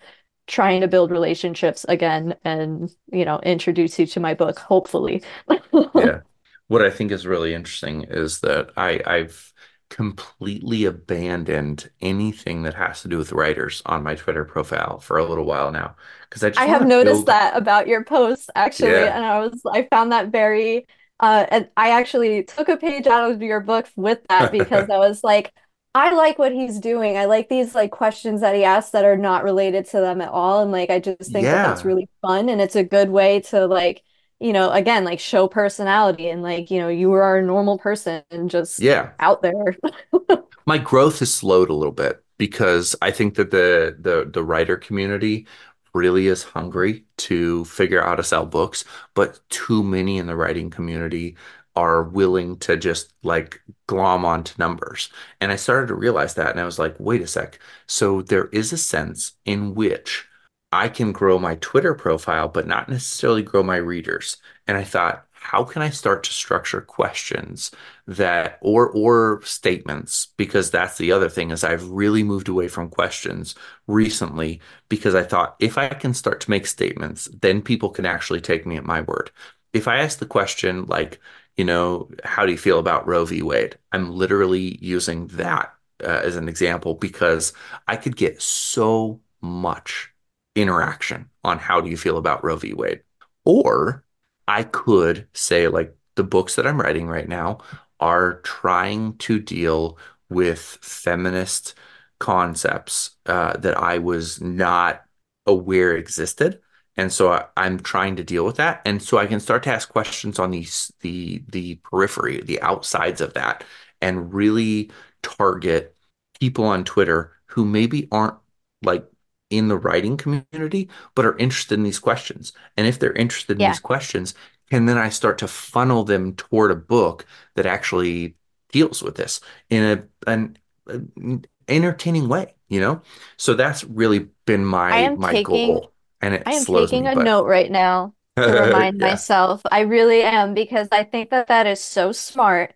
trying 0.48 0.82
to 0.82 0.88
build 0.88 1.12
relationships 1.12 1.86
again 1.89 2.36
and, 2.43 2.91
you 3.12 3.26
know, 3.26 3.39
introduce 3.39 3.98
you 4.00 4.06
to 4.08 4.20
my 4.20 4.34
book, 4.34 4.60
hopefully. 4.60 5.24
Yeah. 5.96 6.22
What 6.68 6.82
I 6.82 6.89
think 6.89 7.12
is 7.12 7.28
really 7.28 7.54
interesting 7.54 8.04
is 8.04 8.39
that 8.41 8.72
I, 8.78 9.02
I've 9.06 9.54
completely 9.89 10.86
abandoned 10.86 11.89
anything 12.02 12.64
that 12.64 12.74
has 12.74 13.02
to 13.04 13.08
do 13.08 13.18
with 13.18 13.32
writers 13.32 13.82
on 13.86 14.04
my 14.04 14.16
Twitter 14.16 14.43
profile 14.46 15.00
for 15.00 15.18
a 15.18 15.26
little 15.26 15.46
while 15.46 15.72
now 15.72 15.96
because 16.30 16.43
I 16.43 16.50
just 16.50 16.66
I 16.66 16.68
have 16.68 16.86
noticed 16.86 17.26
build. 17.26 17.28
that 17.28 17.56
about 17.58 17.88
your 17.88 18.04
posts 18.04 18.50
actually, 18.56 19.06
Yeah. 19.06 19.10
and 19.10 19.26
I 19.26 19.39
was 19.39 19.62
I 19.72 19.84
found 19.91 20.12
that 20.12 20.30
very 20.30 20.88
uh 21.20 21.46
and 21.50 21.70
I 21.78 21.91
actually 21.91 22.43
took 22.43 22.70
a 22.70 22.78
page 22.78 23.08
out 23.08 23.32
of 23.32 23.41
your 23.41 23.60
book 23.60 23.88
with 23.96 24.20
that 24.30 24.52
because 24.52 24.89
I 24.89 24.98
was 24.98 25.24
like, 25.24 25.54
I 25.96 26.12
like 26.14 26.38
what 26.38 26.54
he's 26.54 26.80
doing. 26.80 27.18
I 27.18 27.26
like 27.26 27.50
these 27.50 27.74
like 27.76 27.91
questions 27.91 28.41
that 28.41 28.56
he 28.56 28.66
asks 28.66 28.91
that 28.91 29.06
are 29.06 29.18
not 29.18 29.46
related 29.46 29.86
to 29.88 30.02
them 30.02 30.22
at 30.22 30.30
all. 30.30 30.62
And 30.62 30.72
like 30.72 30.89
I 30.89 31.00
just 31.00 31.32
think 31.32 31.50
that 31.52 31.62
that's 31.62 31.86
really 31.86 32.10
fun 32.22 32.50
and 32.50 32.62
it's 32.62 32.76
a 32.76 32.84
good 32.84 33.10
way 33.10 33.39
to 33.41 33.66
like, 33.68 34.04
you 34.39 34.54
know, 34.54 34.72
again, 34.72 35.06
like 35.06 35.22
show 35.22 35.48
personality 35.48 36.30
and 36.30 36.43
like, 36.43 36.70
you 36.70 36.80
know, 36.80 36.89
you 36.89 37.14
are 37.14 37.38
a 37.38 37.41
normal 37.46 37.80
person 37.80 38.24
and 38.30 38.50
just 38.50 38.84
Yeah. 38.84 39.14
out 39.20 39.41
there. 39.41 39.78
My 40.66 40.78
growth 40.78 41.20
has 41.20 41.34
slowed 41.34 41.70
a 41.70 41.74
little 41.74 41.91
bit 41.93 42.24
because 42.38 42.96
I 43.02 43.12
think 43.12 43.36
that 43.36 43.52
the 43.52 43.96
the 44.00 44.30
the 44.32 44.43
writer 44.43 44.78
community 44.78 45.48
really 45.93 46.28
is 46.28 46.43
hungry 46.43 47.06
to 47.18 47.66
figure 47.66 48.02
out 48.02 48.08
how 48.10 48.16
to 48.16 48.24
sell 48.24 48.46
books, 48.46 48.84
but 49.14 49.39
too 49.50 49.84
many 49.84 50.18
in 50.18 50.26
the 50.28 50.36
writing 50.36 50.70
community 50.70 51.38
are 51.76 52.03
willing 52.03 52.57
to 52.59 52.78
just 52.78 53.13
like 53.23 53.61
glom 53.88 54.26
onto 54.26 54.53
numbers. 54.57 55.09
And 55.41 55.51
I 55.51 55.55
started 55.57 55.88
to 55.88 55.95
realize 55.95 56.36
that 56.36 56.51
and 56.51 56.59
I 56.59 56.65
was 56.65 56.80
like, 56.80 56.95
wait 56.99 57.21
a 57.21 57.28
sec. 57.28 57.59
So 57.88 58.21
there 58.21 58.45
is 58.47 58.71
a 58.73 58.78
sense 58.78 59.34
in 59.45 59.76
which 59.76 60.26
I 60.71 60.89
can 60.89 61.11
grow 61.11 61.39
my 61.39 61.55
Twitter 61.55 61.93
profile, 61.93 62.47
but 62.47 62.67
not 62.67 62.89
necessarily 62.89 63.43
grow 63.43 63.63
my 63.63 63.78
readers. 63.78 64.38
And 64.67 64.78
I 64.78 64.84
thought, 64.84 65.26
how 65.32 65.63
can 65.63 65.82
I 65.84 65.89
start 65.91 66.23
to 66.23 66.34
structure 66.34 66.82
questions 66.82 67.71
that 68.07 68.57
or 68.61 68.89
or 68.89 69.41
statements 69.43 70.30
because 70.38 70.71
that's 70.71 70.97
the 70.97 71.11
other 71.11 71.30
thing 71.30 71.51
is 71.51 71.63
I've 71.63 71.88
really 71.89 72.23
moved 72.23 72.49
away 72.49 72.67
from 72.67 72.89
questions 72.89 73.53
recently 73.88 74.59
because 74.89 75.13
I 75.13 75.21
thought 75.23 75.55
if 75.59 75.78
I 75.78 75.89
can 75.89 76.13
start 76.15 76.41
to 76.41 76.49
make 76.49 76.65
statements 76.65 77.30
then 77.41 77.61
people 77.61 77.89
can 77.91 78.05
actually 78.07 78.41
take 78.41 78.65
me 78.65 78.76
at 78.78 78.86
my 78.86 79.01
word. 79.01 79.30
If 79.73 79.88
I 79.88 79.97
ask 79.99 80.17
the 80.19 80.26
question 80.26 80.86
like, 80.88 81.19
you 81.58 81.66
know, 81.66 82.10
how 82.24 82.45
do 82.45 82.51
you 82.51 82.58
feel 82.58 82.80
about 82.80 83.08
Roe 83.08 83.26
v. 83.26 83.41
Wade? 83.41 83.78
I'm 83.91 84.12
literally 84.12 84.78
using 84.82 85.28
that 85.28 85.74
uh, 86.03 86.22
as 86.24 86.36
an 86.36 86.49
example 86.49 86.95
because 86.95 87.53
I 87.88 87.95
could 87.95 88.16
get 88.16 88.41
so 88.41 89.22
much 89.41 90.12
interaction 90.56 91.30
on 91.43 91.60
how 91.60 91.82
do 91.82 91.89
you 91.89 91.97
feel 91.97 92.18
about 92.18 92.43
Roe 92.43 92.58
v. 92.58 92.74
Wade. 92.74 93.01
Or 93.45 94.03
I 94.47 94.64
could 94.64 95.28
say, 95.34 95.68
like, 95.68 95.95
the 96.16 96.24
books 96.24 96.56
that 96.56 96.66
I'm 96.66 96.80
writing 96.80 97.08
right 97.08 97.28
now 97.28 97.60
are 97.99 98.41
trying 98.41 99.18
to 99.18 99.39
deal 99.39 99.97
with 100.30 100.60
feminist 100.82 101.76
concepts 102.20 103.12
uh, 103.26 103.58
that 103.58 103.78
I 103.78 103.99
was 103.99 104.41
not 104.41 105.03
aware 105.45 105.95
existed. 105.95 106.60
And 106.98 107.12
so 107.12 107.32
I, 107.34 107.46
I'm 107.58 107.80
trying 107.80 108.16
to 108.18 108.24
deal 108.24 108.46
with 108.46 108.58
that. 108.58 108.82
And 108.86 109.02
so 109.02 109.18
I 109.18 109.26
can 109.28 109.39
start 109.39 109.64
to 109.64 109.72
ask 109.74 109.89
questions 109.89 110.39
on 110.39 110.52
these 110.52 110.91
the 111.02 111.43
the 111.50 111.76
periphery, 111.78 112.41
the 112.41 112.62
outsides 112.62 113.22
of 113.22 113.34
that, 113.34 113.64
and 114.02 114.34
really 114.34 114.91
target 115.24 115.96
people 116.39 116.66
on 116.66 116.84
Twitter 116.84 117.34
who 117.48 117.66
maybe 117.66 118.08
aren't 118.12 118.36
like 118.84 119.06
in 119.50 119.68
the 119.68 119.78
writing 119.78 120.18
community, 120.18 120.89
but 121.16 121.26
are 121.26 121.38
interested 121.38 121.76
in 121.76 121.84
these 121.84 122.00
questions. 122.00 122.54
And 122.78 122.88
if 122.88 123.00
they're 123.00 123.14
interested 123.14 123.60
in 123.60 123.62
Yeah. 123.62 123.70
these 123.70 123.80
questions, 123.80 124.34
can 124.70 124.86
then 124.86 124.98
I 124.98 125.10
start 125.10 125.38
to 125.39 125.48
funnel 125.48 126.04
them 126.04 126.36
toward 126.36 126.72
a 126.72 126.76
book 126.76 127.26
that 127.56 127.66
actually 127.66 128.36
deals 128.72 129.04
with 129.04 129.16
this 129.16 129.39
in 129.70 129.84
a 129.84 130.32
an, 130.32 130.58
an 130.88 131.46
entertaining 131.68 132.28
way, 132.28 132.56
you 132.70 132.80
know? 132.80 133.02
So 133.38 133.54
that's 133.54 133.84
really 133.84 134.28
been 134.46 134.66
my 134.66 135.08
am 135.08 135.16
my 135.16 135.32
taking 135.32 135.43
goal. 135.43 135.91
And 136.22 136.34
it 136.36 136.43
I 136.45 136.53
am 136.53 136.66
taking 136.66 137.07
a 137.07 137.16
but 137.16 137.16
note 137.16 137.45
right 137.47 137.72
now 137.72 138.13
to 138.43 138.53
remind 138.53 138.99
yeah. 138.99 138.99
myself. 138.99 139.61
I 139.72 139.82
really 139.82 140.22
am 140.24 140.53
because 140.53 140.88
I 140.91 141.03
think 141.03 141.32
that 141.32 141.47
that 141.47 141.68
is 141.68 141.82
so 141.82 142.11
smart. 142.11 142.76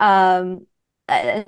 Um, 0.00 0.66
uh, 1.08 1.42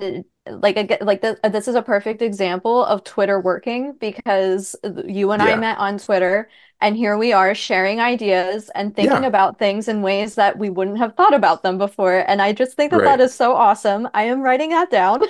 like 0.47 0.77
like 1.03 1.21
this, 1.21 1.39
this 1.51 1.69
is 1.69 1.75
a 1.75 1.83
perfect 1.83 2.23
example 2.23 2.85
of 2.85 3.05
Twitter 3.05 3.39
working 3.41 3.93
because 4.01 4.75
you 5.07 5.31
and 5.33 5.43
I 5.43 5.55
met 5.55 5.79
on 5.79 5.99
Twitter, 5.99 6.49
and 6.81 6.97
here 6.97 7.17
we 7.19 7.33
are 7.33 7.55
sharing 7.55 8.01
ideas 8.01 8.71
and 8.75 8.97
thinking 8.97 9.23
Yeah. 9.23 9.27
about 9.27 9.59
things 9.59 9.87
in 9.87 10.03
ways 10.03 10.35
that 10.37 10.59
we 10.59 10.71
wouldn't 10.71 10.99
have 10.99 11.15
thought 11.15 11.35
about 11.35 11.63
them 11.63 11.79
before. 11.79 12.25
And 12.27 12.41
I 12.43 12.53
just 12.53 12.75
think 12.77 12.91
that 12.93 13.05
that 13.05 13.21
Right. 13.21 13.21
is 13.21 13.35
so 13.35 13.53
awesome. 13.55 14.09
I 14.15 14.25
am 14.25 14.41
writing 14.41 14.71
that 14.71 14.91
down. 14.91 15.23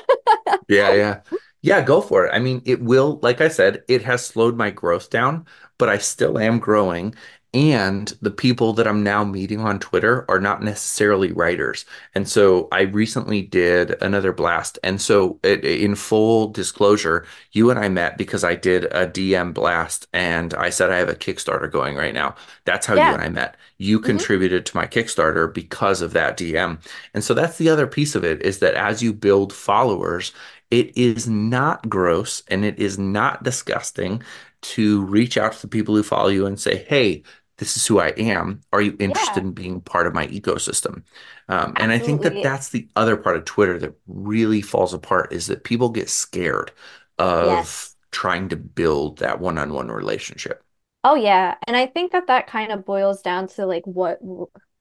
Yeah, 0.69 0.93
yeah. 0.93 1.23
Yeah, 1.63 1.83
go 1.83 2.01
for 2.01 2.27
it. 2.27 2.31
I 2.33 2.39
mean, 2.39 2.63
it 2.65 2.81
will, 2.81 3.19
like 3.23 3.41
I 3.41 3.49
said, 3.49 3.83
it 3.89 4.03
has 4.05 4.25
slowed 4.25 4.57
my 4.57 4.71
growth 4.71 5.11
down, 5.11 5.47
but 5.81 5.91
I 5.91 5.99
still 5.99 6.39
am 6.39 6.61
growing. 6.61 7.17
And 7.53 8.17
the 8.23 8.31
people 8.31 8.75
that 8.75 8.87
I'm 8.87 9.03
now 9.03 9.25
meeting 9.25 9.61
on 9.61 9.81
Twitter 9.81 10.25
are 10.29 10.39
not 10.39 10.63
necessarily 10.63 11.33
writers. 11.33 11.85
And 12.15 12.29
so 12.29 12.69
I 12.71 12.83
recently 12.83 13.43
did 13.43 14.01
another 14.01 14.33
blast. 14.33 14.79
And 14.85 15.03
so, 15.03 15.41
it, 15.43 15.65
in 15.65 15.97
full 15.97 16.49
disclosure, 16.53 17.27
you 17.51 17.71
and 17.71 17.79
I 17.81 17.89
met 17.89 18.17
because 18.17 18.45
I 18.45 18.55
did 18.55 18.85
a 18.93 19.07
DM 19.09 19.53
blast 19.53 20.07
and 20.13 20.55
I 20.55 20.71
said 20.71 20.93
I 20.93 20.99
have 20.99 21.09
a 21.09 21.17
Kickstarter 21.17 21.71
going 21.71 21.97
right 21.97 22.15
now. 22.15 22.37
That's 22.67 22.87
how 22.87 22.95
you 22.95 23.13
and 23.15 23.23
I 23.23 23.29
met. 23.31 23.57
You 23.79 23.99
Mhm. 23.99 24.05
contributed 24.05 24.67
to 24.67 24.77
my 24.77 24.87
Kickstarter 24.87 25.53
because 25.53 26.03
of 26.03 26.13
that 26.13 26.37
DM. 26.37 26.79
And 27.15 27.25
so 27.25 27.35
that's 27.35 27.59
the 27.59 27.69
other 27.71 27.89
piece 27.89 28.15
of 28.15 28.25
it 28.25 28.43
is 28.43 28.61
that 28.61 28.75
as 28.75 29.03
you 29.03 29.13
build 29.13 29.53
followers, 29.53 30.33
it 30.71 30.97
is 30.97 31.29
not 31.29 31.89
gross 31.89 32.45
and 32.49 32.65
it 32.65 32.79
is 32.79 32.99
not 32.99 33.43
disgusting 33.43 34.23
to 34.63 35.05
reach 35.07 35.37
out 35.39 35.53
to 35.55 35.63
the 35.63 35.69
people 35.69 35.95
who 35.95 36.03
follow 36.03 36.29
you 36.29 36.47
and 36.47 36.59
say, 36.61 36.85
hey, 36.89 37.23
this 37.59 37.77
is 37.77 37.87
who 37.87 38.01
I 38.01 38.09
am. 38.09 38.61
Are 38.73 38.81
you 38.83 38.97
interested 38.99 39.43
Yeah, 39.43 39.45
in 39.45 39.53
being 39.53 39.81
part 39.83 40.07
of 40.07 40.15
my 40.15 40.27
ecosystem? 40.29 41.03
Um, 41.49 41.75
and 41.79 41.93
I 41.93 41.99
think 41.99 42.23
that 42.23 42.41
that's 42.43 42.71
the 42.71 42.89
other 42.97 43.17
part 43.17 43.37
of 43.37 43.45
Twitter 43.45 43.79
that 43.81 43.95
really 44.07 44.63
falls 44.63 44.95
apart 44.95 45.33
is 45.33 45.47
that 45.49 45.65
people 45.65 45.89
get 45.91 46.09
scared 46.09 46.73
of 47.19 47.39
Yes. 47.41 47.97
trying 48.13 48.49
to 48.51 48.57
build 48.57 49.19
that 49.19 49.41
one-on-one 49.41 49.89
relationship. 49.91 50.65
Oh 51.03 51.15
yeah, 51.15 51.57
and 51.67 51.77
I 51.77 51.87
think 51.87 52.13
that 52.13 52.27
that 52.27 52.47
kind 52.47 52.71
of 52.73 52.85
boils 52.85 53.23
down 53.23 53.47
to 53.49 53.67
like 53.67 53.85
what 53.87 54.19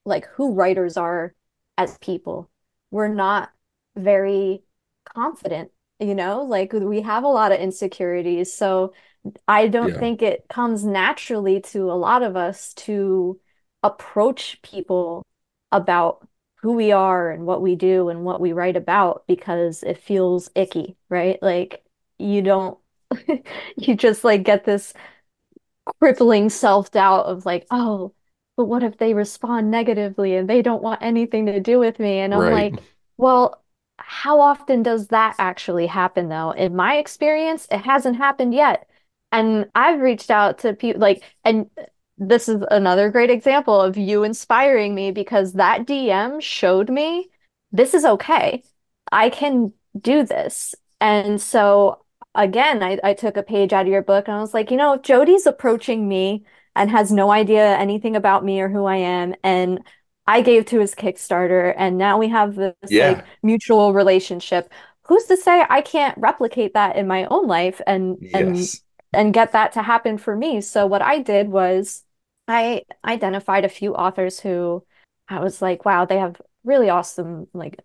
like 0.06 0.26
who 0.28 0.54
writers 0.54 0.98
are 0.98 1.34
as 1.78 1.98
people. 2.00 2.50
We're 2.92 3.08
not 3.08 3.52
very 3.96 4.64
confident, 5.06 5.72
you 6.00 6.16
know? 6.16 6.44
Like 6.44 6.74
we 6.74 7.02
have 7.02 7.24
a 7.24 7.28
lot 7.28 7.52
of 7.54 7.60
insecurities. 7.60 8.54
So 8.54 8.94
I 9.48 9.68
don't 9.68 9.96
Yeah. 9.96 9.98
think 9.98 10.22
it 10.22 10.48
comes 10.50 10.86
naturally 10.86 11.62
to 11.62 11.92
a 11.92 11.94
lot 11.94 12.24
of 12.24 12.36
us 12.36 12.74
to 12.76 13.40
approach 13.84 14.62
people 14.62 15.26
about 15.72 16.28
who 16.62 16.74
we 16.74 16.92
are 16.92 17.32
and 17.32 17.46
what 17.46 17.62
we 17.62 17.76
do 17.76 18.10
and 18.10 18.24
what 18.26 18.42
we 18.42 18.54
write 18.54 18.76
about 18.78 19.26
because 19.28 19.84
it 19.84 19.98
feels 19.98 20.50
icky, 20.56 20.98
right? 21.10 21.42
Like 21.42 21.84
you 22.18 22.42
don't 22.42 22.78
you 23.78 23.96
just 23.96 24.24
like 24.24 24.44
get 24.44 24.66
this 24.66 24.94
crippling 26.00 26.50
self-doubt 26.50 27.26
of 27.26 27.46
like, 27.46 27.66
oh, 27.72 28.14
but 28.58 28.66
what 28.66 28.84
if 28.84 28.98
they 28.98 29.14
respond 29.14 29.72
negatively 29.72 30.36
and 30.36 30.50
they 30.50 30.62
don't 30.62 30.84
want 30.84 31.02
anything 31.02 31.46
to 31.48 31.60
do 31.60 31.80
with 31.80 32.00
me? 32.00 32.20
And 32.20 32.34
I'm 32.36 32.46
Right. 32.46 32.50
like, 32.50 32.82
well, 33.18 33.64
how 33.98 34.42
often 34.42 34.84
does 34.84 35.08
that 35.10 35.36
actually 35.40 35.88
happen 35.88 36.30
though? 36.30 36.52
In 36.52 36.76
my 36.76 36.98
experience, 36.98 37.68
it 37.72 37.80
hasn't 37.80 38.18
happened 38.18 38.54
yet. 38.54 38.89
And 39.32 39.68
I've 39.76 40.02
reached 40.02 40.32
out 40.32 40.60
to 40.60 40.74
people 40.74 41.02
like, 41.02 41.24
and 41.44 41.70
this 42.18 42.50
is 42.50 42.64
another 42.72 43.10
great 43.10 43.30
example 43.30 43.80
of 43.80 43.98
you 43.98 44.24
inspiring 44.24 44.96
me 44.96 45.12
because 45.12 45.54
that 45.54 45.86
DM 45.86 46.40
showed 46.42 46.90
me 46.90 47.30
this 47.72 47.94
is 47.94 48.06
okay. 48.06 48.64
I 49.12 49.30
can 49.30 49.74
do 50.00 50.24
this. 50.26 50.76
And 51.00 51.42
so 51.42 52.04
again, 52.36 52.84
I, 52.84 53.00
I 53.04 53.14
took 53.14 53.38
a 53.38 53.44
page 53.44 53.74
out 53.74 53.86
of 53.86 53.92
your 53.92 54.02
book 54.04 54.28
and 54.28 54.38
I 54.38 54.42
was 54.42 54.54
like, 54.54 54.72
you 54.72 54.78
know, 54.78 54.94
if 54.94 55.02
Jody's 55.04 55.46
approaching 55.46 56.08
me 56.08 56.44
and 56.76 56.90
has 56.92 57.12
no 57.12 57.32
idea 57.32 57.76
anything 57.78 58.16
about 58.16 58.44
me 58.46 58.62
or 58.62 58.70
who 58.70 58.86
I 58.86 58.98
am, 58.98 59.36
and 59.44 59.80
I 60.28 60.42
gave 60.42 60.66
to 60.68 60.80
his 60.80 60.94
Kickstarter, 60.96 61.74
and 61.76 61.98
now 61.98 62.18
we 62.20 62.30
have 62.30 62.56
this 62.56 62.74
like 62.92 63.26
mutual 63.44 63.94
relationship. 63.94 64.72
Who's 65.08 65.26
to 65.26 65.38
say 65.38 65.66
I 65.70 65.82
can't 65.82 66.18
replicate 66.20 66.74
that 66.76 66.96
in 66.96 67.08
my 67.08 67.26
own 67.26 67.48
life 67.48 67.82
and 67.88 68.18
and 68.34 68.56
Yes. 68.56 68.76
and 68.76 68.89
get 69.34 69.52
that 69.54 69.74
to 69.74 69.82
happen 69.84 70.18
for 70.18 70.36
me? 70.36 70.62
So 70.62 70.86
what 70.86 71.02
I 71.02 71.20
did 71.22 71.50
was 71.50 72.04
I 72.48 72.84
identified 73.06 73.66
a 73.66 73.70
few 73.70 73.96
authors 73.96 74.40
who 74.40 74.86
I 75.28 75.40
was 75.40 75.62
like, 75.62 75.86
wow, 75.86 76.06
they 76.06 76.18
have 76.18 76.42
really 76.64 76.90
awesome 76.90 77.48
like 77.54 77.80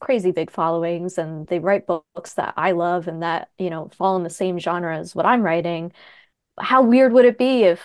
crazy 0.00 0.32
big 0.32 0.50
followings 0.50 1.18
and 1.18 1.46
they 1.46 1.58
write 1.58 1.86
books 1.86 2.34
that 2.34 2.54
I 2.56 2.72
love 2.72 3.08
and 3.08 3.22
that, 3.22 3.50
you 3.58 3.70
know, 3.70 3.88
fall 3.96 4.16
in 4.16 4.22
the 4.22 4.30
same 4.30 4.58
genre 4.58 4.96
as 4.98 5.14
what 5.14 5.26
I'm 5.26 5.42
writing. 5.42 5.92
How 6.60 6.82
weird 6.82 7.12
would 7.12 7.24
it 7.26 7.38
be 7.38 7.64
if 7.64 7.80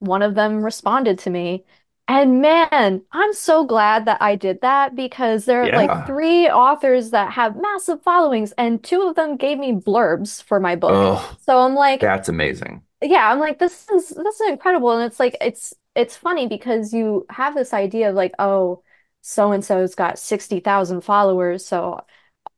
one 0.00 0.22
of 0.22 0.34
them 0.34 0.62
responded 0.64 1.18
to 1.20 1.30
me? 1.30 1.64
And 2.10 2.40
man, 2.40 3.02
I'm 3.12 3.34
so 3.34 3.64
glad 3.66 4.06
that 4.06 4.22
I 4.22 4.34
did 4.34 4.62
that 4.62 4.94
because 4.94 5.44
there 5.44 5.62
are 5.64 5.72
like 5.74 6.02
three 6.06 6.48
authors 6.48 7.10
that 7.10 7.32
have 7.32 7.56
massive 7.56 8.02
followings 8.02 8.52
and 8.52 8.82
two 8.82 9.02
of 9.02 9.14
them 9.14 9.36
gave 9.36 9.58
me 9.58 9.72
blurbs 9.72 10.42
for 10.42 10.58
my 10.58 10.74
book. 10.74 11.10
Oh, 11.10 11.36
So 11.36 11.58
I'm 11.60 11.74
like, 11.74 12.08
that's 12.08 12.28
amazing. 12.28 12.84
yeah, 13.02 13.30
I'm 13.30 13.38
like, 13.40 13.58
this 13.58 13.88
is 13.90 14.10
this 14.10 14.40
is 14.40 14.50
incredible. 14.50 14.92
And 14.92 15.04
it's 15.10 15.20
like 15.20 15.36
it's 15.40 15.74
it's 15.94 16.16
funny 16.16 16.48
because 16.48 16.92
you 16.94 17.26
have 17.30 17.54
this 17.54 17.72
idea 17.74 18.10
of 18.10 18.16
like, 18.16 18.34
oh, 18.38 18.82
so 19.22 19.52
and 19.52 19.64
so's 19.64 19.94
got 19.94 20.18
60,000 20.18 21.02
followers, 21.02 21.66
so 21.66 22.00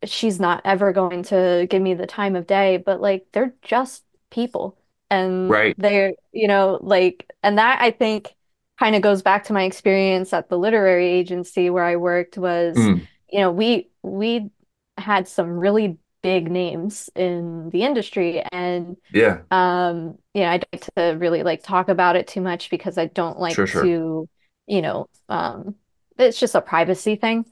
she's 0.04 0.40
not 0.40 0.62
ever 0.64 0.92
going 0.92 1.22
to 1.24 1.66
give 1.70 1.82
me 1.82 1.94
the 1.94 2.06
time 2.06 2.36
of 2.36 2.46
day, 2.46 2.76
but 2.78 3.00
like 3.00 3.26
they're 3.32 3.54
just 3.62 4.04
people. 4.30 4.78
And 5.10 5.58
Right. 5.58 5.76
they're, 5.76 6.12
you 6.32 6.48
know, 6.48 6.78
like 6.82 7.30
and 7.42 7.58
that 7.58 7.80
I 7.82 7.90
think 7.90 8.34
kind 8.80 8.96
of 8.96 9.02
goes 9.02 9.22
back 9.22 9.44
to 9.44 9.54
my 9.54 9.64
experience 9.64 10.32
at 10.32 10.48
the 10.50 10.58
literary 10.58 11.08
agency 11.08 11.70
where 11.70 11.84
I 11.84 11.96
worked 11.96 12.38
was, 12.38 12.76
Mm. 12.78 13.06
you 13.30 13.40
know, 13.40 13.52
we 13.52 13.90
we 14.02 14.50
had 14.98 15.28
some 15.28 15.50
really 15.58 15.98
big 16.22 16.50
names 16.50 17.10
in 17.16 17.70
the 17.70 17.82
industry 17.84 18.42
and 18.52 18.96
Yeah. 19.12 19.40
um, 19.50 20.18
you 20.34 20.42
know, 20.42 20.48
I 20.50 20.58
don't 20.58 20.72
like 20.72 20.94
to 20.96 21.18
really 21.18 21.42
like 21.42 21.62
talk 21.62 21.88
about 21.88 22.16
it 22.16 22.28
too 22.28 22.40
much 22.40 22.70
because 22.70 22.98
I 22.98 23.06
don't 23.06 23.38
like 23.38 23.54
Sure, 23.54 23.66
sure. 23.66 23.82
to, 23.82 24.28
you 24.66 24.82
know, 24.82 25.08
um, 25.28 25.74
it's 26.18 26.38
just 26.40 26.54
a 26.54 26.60
privacy 26.60 27.16
thing. 27.16 27.46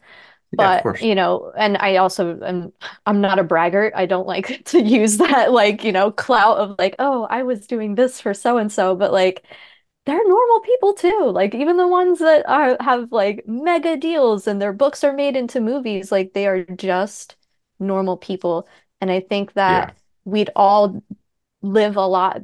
But, 0.52 0.82
course. 0.82 1.02
you 1.02 1.14
know, 1.14 1.52
and 1.56 1.76
I 1.76 1.96
also 1.96 2.40
am 2.42 2.72
I'm 3.06 3.20
not 3.20 3.38
a 3.38 3.44
braggart. 3.44 3.92
I 3.94 4.06
don't 4.06 4.26
like 4.26 4.64
to 4.66 4.80
use 4.82 5.18
that 5.18 5.52
like, 5.52 5.84
you 5.84 5.92
know, 5.92 6.10
clout 6.10 6.58
of 6.58 6.76
like, 6.78 6.96
oh, 6.98 7.24
I 7.30 7.42
was 7.42 7.66
doing 7.66 7.94
this 7.94 8.20
for 8.20 8.34
so 8.34 8.58
and 8.58 8.72
so, 8.72 8.96
but 8.96 9.12
like 9.12 9.44
they're 10.08 10.28
normal 10.28 10.60
people 10.60 10.94
too. 10.94 11.30
Like 11.32 11.54
even 11.54 11.76
the 11.76 11.88
ones 11.88 12.18
that 12.20 12.48
are 12.48 12.76
have 12.80 13.12
like 13.12 13.44
mega 13.46 13.96
deals 13.96 14.46
and 14.46 14.60
their 14.60 14.72
books 14.72 15.04
are 15.04 15.12
made 15.12 15.36
into 15.36 15.60
movies, 15.60 16.10
like 16.12 16.32
they 16.32 16.46
are 16.46 16.64
just 16.64 17.36
normal 17.78 18.16
people. 18.16 18.68
And 19.00 19.10
I 19.10 19.20
think 19.20 19.52
Yeah. 19.66 19.90
that 19.90 19.96
we'd 20.24 20.50
all 20.56 21.02
live 21.62 21.96
a 21.96 22.06
lot 22.06 22.42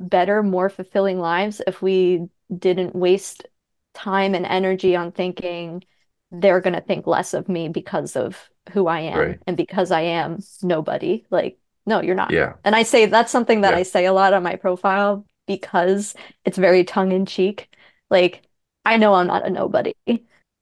better, 0.00 0.42
more 0.42 0.68
fulfilling 0.68 1.18
lives 1.20 1.62
if 1.66 1.82
we 1.82 2.28
didn't 2.56 2.94
waste 2.94 3.46
time 3.94 4.34
and 4.34 4.46
energy 4.46 4.96
on 4.96 5.12
thinking 5.12 5.84
they're 6.32 6.60
going 6.60 6.74
to 6.74 6.80
think 6.80 7.06
less 7.06 7.32
of 7.34 7.48
me 7.48 7.68
because 7.68 8.16
of 8.16 8.50
who 8.72 8.88
I 8.88 9.00
am 9.00 9.18
Right. 9.18 9.40
and 9.46 9.56
because 9.56 9.92
I 9.92 10.00
am 10.02 10.38
nobody. 10.62 11.26
Like, 11.30 11.58
no, 11.86 12.00
you're 12.02 12.16
not. 12.16 12.32
Yeah. 12.32 12.54
And 12.64 12.74
I 12.74 12.82
say 12.82 13.06
that's 13.06 13.30
something 13.30 13.60
that 13.60 13.72
Yeah. 13.72 13.78
I 13.78 13.82
say 13.84 14.06
a 14.06 14.12
lot 14.12 14.32
on 14.32 14.42
my 14.42 14.56
profile 14.56 15.24
because 15.46 16.14
it's 16.44 16.58
very 16.58 16.84
tongue 16.84 17.12
in 17.12 17.26
cheek. 17.26 17.74
Like, 18.10 18.42
I 18.84 18.96
know 18.96 19.14
I'm 19.14 19.26
not 19.26 19.46
a 19.46 19.50
nobody, 19.50 19.94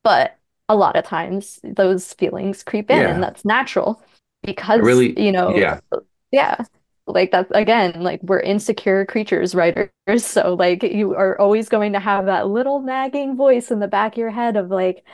but 0.05 0.39
a 0.69 0.77
lot 0.77 0.97
of 0.97 1.05
times 1.05 1.61
those 1.63 2.13
feelings 2.15 2.63
creep 2.63 2.91
in, 2.91 2.99
Yeah. 3.01 3.15
and 3.15 3.23
that's 3.23 3.45
natural 3.45 4.03
because, 4.43 4.81
really- 4.81 5.21
you 5.21 5.33
know, 5.33 5.57
yeah. 5.57 5.81
yeah. 6.31 6.65
Like 7.07 7.33
that's 7.33 7.51
again, 7.51 8.03
like 8.03 8.23
we're 8.23 8.41
insecure 8.41 9.05
creatures, 9.07 9.55
writers. 9.55 9.91
So 10.19 10.55
like 10.55 10.83
you 10.85 11.15
are 11.15 11.39
always 11.39 11.69
going 11.69 11.95
to 11.95 12.01
have 12.01 12.27
that 12.27 12.49
little 12.49 12.81
nagging 12.81 13.37
voice 13.37 13.71
in 13.71 13.81
the 13.81 13.89
back 13.89 14.13
of 14.15 14.19
your 14.19 14.31
head 14.31 14.57
of 14.57 14.71
like, 14.71 15.05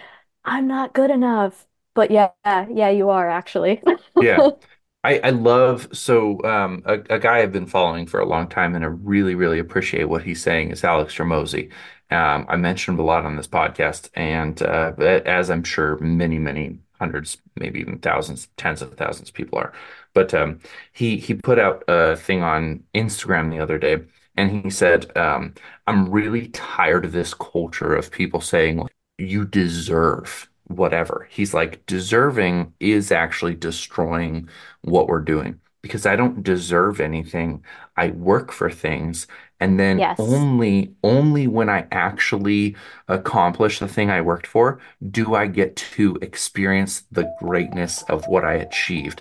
I'm 0.44 0.66
not 0.68 0.92
good 0.92 1.10
enough. 1.10 1.66
But 1.94 2.10
yeah, 2.10 2.30
yeah, 2.44 2.90
you 2.90 3.10
are 3.10 3.28
actually. 3.28 3.82
Yeah. 4.20 4.50
I, 5.04 5.18
I 5.20 5.30
love 5.30 5.88
so 5.96 6.42
um, 6.44 6.82
a, 6.84 6.94
a 7.10 7.18
guy 7.18 7.38
I've 7.38 7.52
been 7.52 7.66
following 7.66 8.06
for 8.06 8.20
a 8.20 8.26
long 8.26 8.48
time 8.48 8.74
and 8.74 8.84
I 8.84 8.88
really, 8.88 9.34
really 9.34 9.58
appreciate 9.60 10.04
what 10.04 10.24
he's 10.24 10.42
saying 10.42 10.70
is 10.72 10.82
Alex 10.84 11.14
Hormozi. 11.16 11.72
Um, 12.10 12.46
I 12.48 12.56
mentioned 12.56 12.98
a 12.98 13.02
lot 13.02 13.24
on 13.26 13.36
this 13.36 13.46
podcast, 13.46 14.08
and 14.14 14.60
uh, 14.62 14.92
as 15.26 15.50
I'm 15.50 15.62
sure 15.62 15.98
many, 15.98 16.38
many 16.38 16.78
hundreds, 16.98 17.36
maybe 17.56 17.80
even 17.80 17.98
thousands, 17.98 18.48
tens 18.56 18.80
of 18.82 18.94
thousands 18.96 19.28
of 19.28 19.34
people 19.34 19.58
are. 19.58 19.72
But 20.14 20.32
um, 20.34 20.60
he 20.92 21.18
he 21.18 21.34
put 21.34 21.58
out 21.58 21.84
a 21.86 22.16
thing 22.16 22.42
on 22.42 22.82
Instagram 22.94 23.50
the 23.50 23.60
other 23.60 23.78
day, 23.78 23.98
and 24.38 24.50
he 24.64 24.70
said, 24.70 25.14
um, 25.18 25.54
"I'm 25.86 26.10
really 26.10 26.48
tired 26.48 27.04
of 27.04 27.12
this 27.12 27.34
culture 27.34 27.94
of 27.94 28.10
people 28.10 28.40
saying 28.40 28.78
like, 28.78 28.92
you 29.18 29.44
deserve 29.44 30.47
whatever." 30.68 31.26
He's 31.30 31.54
like, 31.54 31.84
deserving 31.86 32.72
is 32.80 33.10
actually 33.12 33.54
destroying 33.54 34.48
what 34.82 35.08
we're 35.08 35.20
doing 35.20 35.60
because 35.82 36.06
I 36.06 36.16
don't 36.16 36.42
deserve 36.42 37.00
anything. 37.00 37.62
I 37.96 38.08
work 38.08 38.52
for 38.52 38.70
things. 38.70 39.26
And 39.60 39.78
then 39.78 39.98
Yes. 39.98 40.18
only 40.20 40.94
only 41.02 41.46
when 41.48 41.68
I 41.68 41.86
actually 41.90 42.76
accomplish 43.08 43.78
the 43.80 43.88
thing 43.88 44.10
I 44.10 44.20
worked 44.20 44.46
for 44.46 44.78
do 45.10 45.34
I 45.34 45.46
get 45.46 45.74
to 45.96 46.16
experience 46.22 47.02
the 47.10 47.28
greatness 47.40 48.02
of 48.04 48.24
what 48.28 48.44
I 48.44 48.54
achieved. 48.54 49.20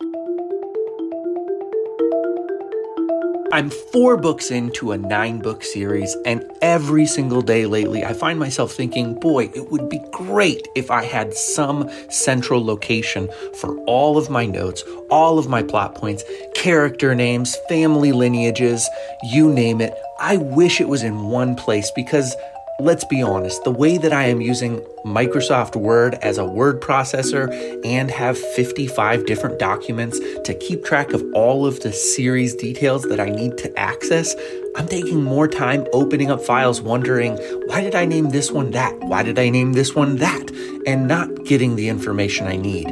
I'm 3.57 3.71
four 3.71 4.17
books 4.17 4.51
into 4.51 4.91
a 4.91 4.99
nine 4.99 5.39
book 5.39 5.63
series, 5.63 6.15
and 6.27 6.47
every 6.61 7.07
single 7.07 7.41
day 7.41 7.65
lately, 7.65 8.05
I 8.05 8.13
find 8.13 8.37
myself 8.37 8.71
thinking, 8.71 9.15
boy, 9.15 9.45
it 9.45 9.71
would 9.71 9.89
be 9.89 9.99
great 10.11 10.67
if 10.75 10.91
I 10.91 11.03
had 11.03 11.33
some 11.33 11.89
central 12.11 12.63
location 12.63 13.27
for 13.55 13.75
all 13.85 14.15
of 14.15 14.29
my 14.29 14.45
notes, 14.45 14.83
all 15.09 15.39
of 15.39 15.49
my 15.49 15.63
plot 15.63 15.95
points, 15.95 16.23
character 16.53 17.15
names, 17.15 17.57
family 17.67 18.11
lineages, 18.11 18.87
you 19.23 19.51
name 19.51 19.81
it. 19.81 19.95
I 20.19 20.37
wish 20.37 20.79
it 20.79 20.87
was 20.87 21.01
in 21.01 21.23
one 21.23 21.55
place 21.55 21.89
because 21.95 22.35
let's 22.79 23.05
be 23.05 23.23
honest, 23.23 23.63
the 23.63 23.71
way 23.71 23.97
that 23.97 24.13
I 24.13 24.25
am 24.25 24.39
using 24.39 24.81
Microsoft 25.03 25.75
Word 25.75 26.13
as 26.15 26.37
a 26.37 26.45
word 26.45 26.79
processor 26.79 27.51
and 27.83 28.11
have 28.11 28.37
55 28.37 29.25
different 29.25 29.57
documents 29.57 30.19
to 30.43 30.53
keep 30.53 30.85
track 30.85 31.11
of 31.11 31.23
all 31.33 31.65
of 31.65 31.79
the 31.79 31.91
series 31.91 32.55
details 32.55 33.03
that 33.03 33.19
I 33.19 33.29
need 33.29 33.57
to 33.59 33.79
access, 33.79 34.35
I'm 34.75 34.87
taking 34.87 35.23
more 35.23 35.47
time 35.47 35.87
opening 35.91 36.29
up 36.29 36.41
files 36.41 36.79
wondering, 36.79 37.37
why 37.65 37.81
did 37.81 37.95
I 37.95 38.05
name 38.05 38.29
this 38.29 38.51
one 38.51 38.69
that? 38.71 38.95
Why 38.99 39.23
did 39.23 39.39
I 39.39 39.49
name 39.49 39.73
this 39.73 39.95
one 39.95 40.17
that? 40.17 40.51
And 40.85 41.07
not 41.07 41.45
getting 41.45 41.77
the 41.77 41.89
information 41.89 42.45
I 42.45 42.57
need. 42.57 42.87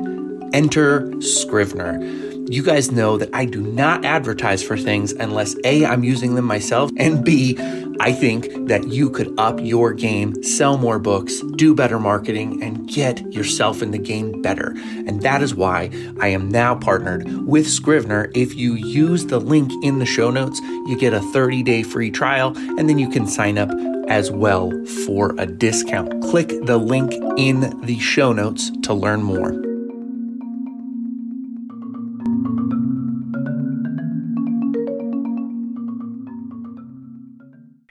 Enter 0.54 1.12
Scrivener. 1.22 2.25
You 2.48 2.62
guys 2.62 2.92
know 2.92 3.18
that 3.18 3.30
I 3.34 3.46
do 3.46 3.60
not 3.60 4.06
advertise 4.06 4.62
for 4.62 4.78
things 4.78 5.14
unless 5.14 5.56
A, 5.64 5.84
I'm 5.84 6.04
using 6.04 6.36
them 6.36 6.46
myself, 6.46 6.92
and 6.96 7.26
B, 7.26 7.58
I 8.00 8.14
think 8.14 8.68
that 8.68 8.88
you 8.88 9.10
could 9.10 9.34
up 9.40 9.60
your 9.60 9.94
game, 9.94 10.44
sell 10.44 10.78
more 10.78 11.00
books, 11.00 11.42
do 11.56 11.74
better 11.74 11.98
marketing, 11.98 12.62
and 12.62 12.88
get 12.88 13.34
yourself 13.34 13.82
in 13.82 13.90
the 13.90 13.98
game 13.98 14.44
better. 14.44 14.76
And 15.08 15.24
that 15.24 15.42
is 15.42 15.56
why 15.56 15.90
I 16.20 16.28
am 16.28 16.50
now 16.50 16.76
partnered 16.76 17.48
with 17.48 17.68
Scrivener. 17.68 18.30
If 18.36 18.54
you 18.54 18.76
use 18.76 19.26
the 19.26 19.40
link 19.40 19.72
in 19.84 19.98
the 19.98 20.06
show 20.06 20.30
notes, 20.30 20.60
you 20.86 20.96
get 21.00 21.14
a 21.14 21.22
30 21.22 21.64
day 21.64 21.82
free 21.82 22.12
trial, 22.12 22.54
and 22.78 22.88
then 22.88 23.00
you 23.00 23.10
can 23.10 23.26
sign 23.26 23.58
up 23.58 23.72
as 24.08 24.30
well 24.30 24.72
for 25.06 25.34
a 25.40 25.48
discount. 25.48 26.22
Click 26.22 26.50
the 26.66 26.78
link 26.78 27.12
in 27.40 27.82
the 27.82 27.98
show 27.98 28.34
notes 28.34 28.70
to 28.84 28.94
learn 28.94 29.24
more. 29.24 29.75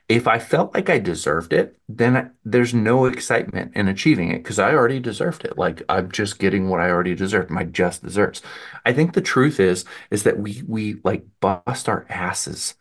If 0.09 0.29
I 0.29 0.39
felt 0.39 0.75
like 0.75 0.91
I 0.91 0.99
deserved 0.99 1.53
it, 1.55 1.79
then 1.89 2.17
I, 2.17 2.31
there's 2.45 2.75
no 2.75 3.07
excitement 3.07 3.73
in 3.75 3.89
achieving 3.89 4.31
it 4.31 4.43
because 4.43 4.59
I 4.59 4.75
already 4.75 5.01
deserved 5.01 5.45
it. 5.45 5.57
Like 5.57 5.83
I'm 5.89 6.11
just 6.13 6.39
getting 6.39 6.69
what 6.69 6.81
I 6.81 6.91
already 6.91 7.15
deserved, 7.15 7.51
my 7.51 7.65
just 7.65 8.03
desserts. 8.03 8.43
I 8.85 8.93
think 8.93 9.15
the 9.15 9.23
truth 9.23 9.59
is 9.61 9.85
is 10.11 10.25
that 10.25 10.39
we 10.39 10.63
we 10.69 10.97
like 11.05 11.25
bust 11.41 11.89
our 11.89 12.05
asses 12.11 12.75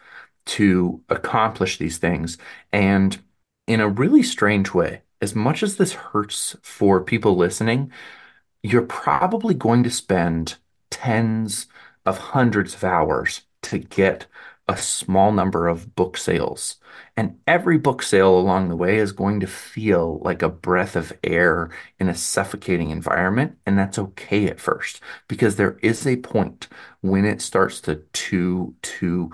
to 0.45 1.01
accomplish 1.09 1.77
these 1.77 1.97
things. 1.97 2.37
And 2.73 3.17
in 3.67 3.79
a 3.79 3.87
really 3.89 4.23
strange 4.23 4.73
way, 4.73 5.01
as 5.21 5.33
much 5.35 5.63
as 5.63 5.77
this 5.77 5.93
hurts 5.93 6.55
for 6.61 7.01
people 7.01 7.35
listening, 7.37 7.91
you're 8.61 8.81
probably 8.83 9.53
going 9.53 9.83
to 9.83 9.89
spend 9.91 10.55
tens 10.89 11.67
of 12.05 12.17
hundreds 12.17 12.73
of 12.75 12.83
hours 12.83 13.43
to 13.63 13.79
get 13.79 14.25
a 14.67 14.77
small 14.77 15.31
number 15.31 15.67
of 15.67 15.95
book 15.95 16.17
sales. 16.17 16.77
And 17.17 17.39
every 17.47 17.77
book 17.77 18.01
sale 18.01 18.37
along 18.37 18.69
the 18.69 18.75
way 18.75 18.97
is 18.97 19.11
going 19.11 19.39
to 19.41 19.47
feel 19.47 20.19
like 20.19 20.41
a 20.41 20.49
breath 20.49 20.95
of 20.95 21.13
air 21.23 21.69
in 21.99 22.07
a 22.09 22.15
suffocating 22.15 22.89
environment. 22.89 23.57
And 23.65 23.77
that's 23.77 23.99
okay 23.99 24.47
at 24.47 24.59
first 24.59 25.01
because 25.27 25.55
there 25.55 25.77
is 25.81 26.07
a 26.07 26.17
point 26.17 26.67
when 27.01 27.25
it 27.25 27.41
starts 27.41 27.81
to 27.81 27.97
to 28.13 28.75
to 28.81 29.31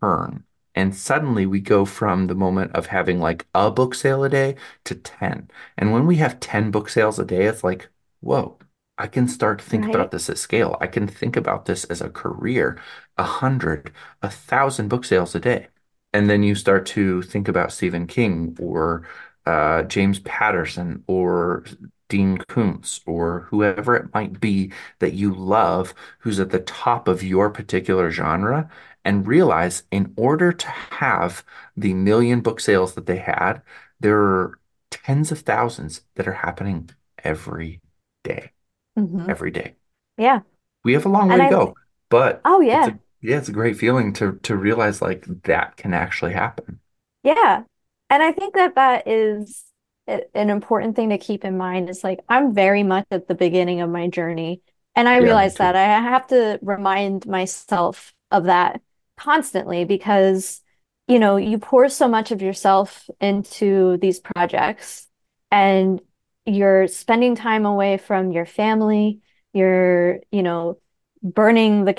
turn. 0.00 0.44
And 0.74 0.94
suddenly 0.94 1.46
we 1.46 1.60
go 1.60 1.84
from 1.84 2.26
the 2.26 2.34
moment 2.34 2.72
of 2.72 2.86
having 2.86 3.20
like 3.20 3.46
a 3.54 3.70
book 3.70 3.94
sale 3.94 4.24
a 4.24 4.28
day 4.28 4.56
to 4.84 4.94
10. 4.94 5.50
And 5.76 5.92
when 5.92 6.06
we 6.06 6.16
have 6.16 6.40
10 6.40 6.70
book 6.70 6.88
sales 6.88 7.18
a 7.18 7.24
day, 7.24 7.44
it's 7.46 7.62
like, 7.64 7.88
whoa, 8.20 8.58
I 8.98 9.06
can 9.06 9.26
start 9.28 9.58
to 9.58 9.64
think 9.64 9.84
Right. 9.84 9.94
about 9.94 10.10
this 10.10 10.28
at 10.30 10.38
scale. 10.38 10.76
I 10.80 10.86
can 10.86 11.06
think 11.08 11.36
about 11.36 11.64
this 11.64 11.84
as 11.84 12.00
a 12.00 12.10
career, 12.10 12.80
a 13.16 13.24
hundred, 13.24 13.92
a 14.22 14.30
thousand 14.30 14.88
book 14.88 15.04
sales 15.04 15.34
a 15.34 15.40
day. 15.40 15.68
And 16.12 16.28
then 16.28 16.42
you 16.42 16.54
start 16.54 16.86
to 16.88 17.22
think 17.22 17.48
about 17.48 17.72
Stephen 17.72 18.06
King 18.06 18.56
or 18.60 19.06
uh, 19.46 19.82
James 19.84 20.20
Patterson 20.20 21.02
or 21.06 21.64
Dean 22.08 22.36
Koontz 22.38 23.00
or 23.06 23.40
whoever 23.50 23.96
it 23.96 24.12
might 24.14 24.38
be 24.40 24.72
that 24.98 25.14
you 25.14 25.34
love 25.34 25.94
who's 26.20 26.38
at 26.38 26.50
the 26.50 26.60
top 26.60 27.08
of 27.08 27.22
your 27.22 27.48
particular 27.50 28.10
genre 28.10 28.70
and 29.04 29.26
realize 29.26 29.84
in 29.90 30.12
order 30.16 30.52
to 30.52 30.68
have 30.68 31.44
the 31.76 31.94
million 31.94 32.40
book 32.42 32.60
sales 32.60 32.94
that 32.94 33.06
they 33.06 33.16
had, 33.18 33.62
there 34.00 34.18
are 34.20 34.60
tens 34.90 35.32
of 35.32 35.40
thousands 35.40 36.02
that 36.14 36.28
are 36.28 36.32
happening 36.34 36.90
every 37.24 37.80
day, 38.22 38.50
Mhm. 38.96 39.28
every 39.28 39.50
day. 39.50 39.76
Yeah. 40.18 40.40
We 40.84 40.92
have 40.94 41.06
a 41.06 41.08
long 41.08 41.28
way 41.28 41.34
And 41.34 41.42
to 41.42 41.46
I- 41.46 41.50
go, 41.50 41.74
but 42.08 42.40
Oh 42.44 42.60
it's 42.70 42.86
yeah. 42.86 42.88
a, 42.88 42.98
yeah, 43.20 43.38
it's 43.38 43.48
a 43.48 43.52
great 43.52 43.76
feeling 43.76 44.12
to 44.14 44.38
to 44.42 44.56
realize 44.56 45.00
like 45.02 45.24
that 45.44 45.76
can 45.76 45.94
actually 45.94 46.32
happen. 46.32 46.80
Yeah. 47.22 47.62
And 48.10 48.22
I 48.22 48.32
think 48.32 48.54
that 48.54 48.74
that 48.74 49.06
is 49.08 49.64
an 50.08 50.50
important 50.50 50.96
thing 50.96 51.10
to 51.10 51.18
keep 51.18 51.44
in 51.44 51.56
mind 51.56 51.88
is 51.88 52.02
like 52.02 52.20
I'm 52.28 52.54
very 52.54 52.82
much 52.82 53.06
at 53.10 53.28
the 53.28 53.34
beginning 53.34 53.80
of 53.80 53.90
my 53.90 54.08
journey. 54.08 54.60
And 54.94 55.08
I 55.08 55.16
Yeah, 55.16 55.24
realize 55.24 55.54
that 55.56 55.76
I 55.76 55.84
have 55.84 56.26
to 56.28 56.58
remind 56.62 57.26
myself 57.26 58.12
of 58.30 58.44
that 58.44 58.82
constantly 59.16 59.84
because, 59.84 60.60
you 61.08 61.18
know, 61.18 61.36
you 61.36 61.58
pour 61.58 61.88
so 61.88 62.08
much 62.08 62.30
of 62.30 62.42
yourself 62.42 63.08
into 63.20 63.96
these 63.98 64.20
projects 64.20 65.08
and 65.50 66.00
you're 66.46 66.88
spending 66.88 67.34
time 67.34 67.66
away 67.66 67.96
from 67.98 68.32
your 68.32 68.46
family, 68.46 69.20
you're, 69.52 70.20
you 70.30 70.42
know, 70.42 70.78
burning 71.22 71.84
the 71.84 71.94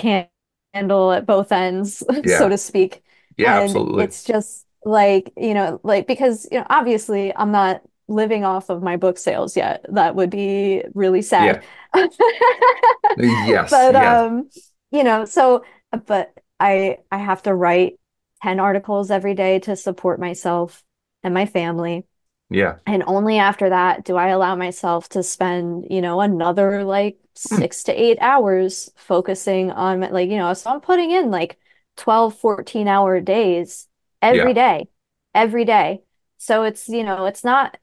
candle 0.73 1.11
at 1.11 1.25
both 1.25 1.51
ends, 1.51 2.03
Yeah. 2.23 2.47
so 2.47 2.49
to 2.49 2.57
speak. 2.57 3.03
Yeah, 3.37 3.57
And 3.57 3.57
absolutely. 3.57 3.95
it's 3.95 4.23
just 4.23 4.65
like, 4.85 5.31
you 5.37 5.53
know, 5.53 5.79
like 5.83 6.07
because, 6.07 6.47
you 6.51 6.59
know, 6.59 6.65
obviously 6.69 7.35
I'm 7.35 7.51
not 7.51 7.81
living 8.07 8.43
off 8.43 8.69
of 8.69 8.83
my 8.83 8.97
book 8.97 9.17
sales 9.17 9.55
yet. 9.55 9.85
That 9.89 10.15
would 10.15 10.29
be 10.29 10.83
really 10.93 11.21
Yeah. 11.37 11.61
sad. 11.61 11.63
Yes, 13.15 13.87
But 13.87 13.95
yes. 13.95 14.25
um, 14.25 14.49
you 14.91 15.03
know, 15.03 15.25
so 15.25 15.63
but 16.05 16.33
I 16.59 16.97
I 17.11 17.17
have 17.17 17.43
to 17.43 17.53
write 17.53 17.99
10 18.41 18.59
articles 18.59 19.11
every 19.11 19.33
day 19.35 19.59
to 19.59 19.75
support 19.75 20.19
myself 20.19 20.83
and 21.23 21.33
my 21.33 21.45
family. 21.45 22.05
Yeah. 22.53 22.79
And 22.85 23.03
only 23.07 23.37
after 23.39 23.69
that 23.69 24.03
do 24.03 24.17
I 24.17 24.29
allow 24.29 24.55
myself 24.55 25.09
to 25.09 25.23
spend, 25.23 25.87
you 25.89 26.01
know, 26.01 26.21
another 26.21 26.83
like 26.83 27.17
six 27.35 27.83
to 27.83 27.93
eight 27.93 28.17
hours 28.21 28.89
focusing 28.97 29.71
on 29.71 30.01
my- 30.01 30.09
like, 30.09 30.29
you 30.29 30.37
know, 30.37 30.53
so 30.53 30.69
I'm 30.71 30.81
putting 30.81 31.11
in 31.11 31.31
like 31.31 31.57
12, 31.95 32.35
14 32.37 32.87
hour 32.87 33.21
days 33.21 33.87
every 34.21 34.53
Yeah. 34.53 34.53
day, 34.53 34.89
every 35.33 35.65
day. 35.65 36.03
So 36.37 36.63
it's, 36.63 36.89
you 36.89 37.03
know, 37.03 37.25
it's 37.25 37.43
not, 37.43 37.77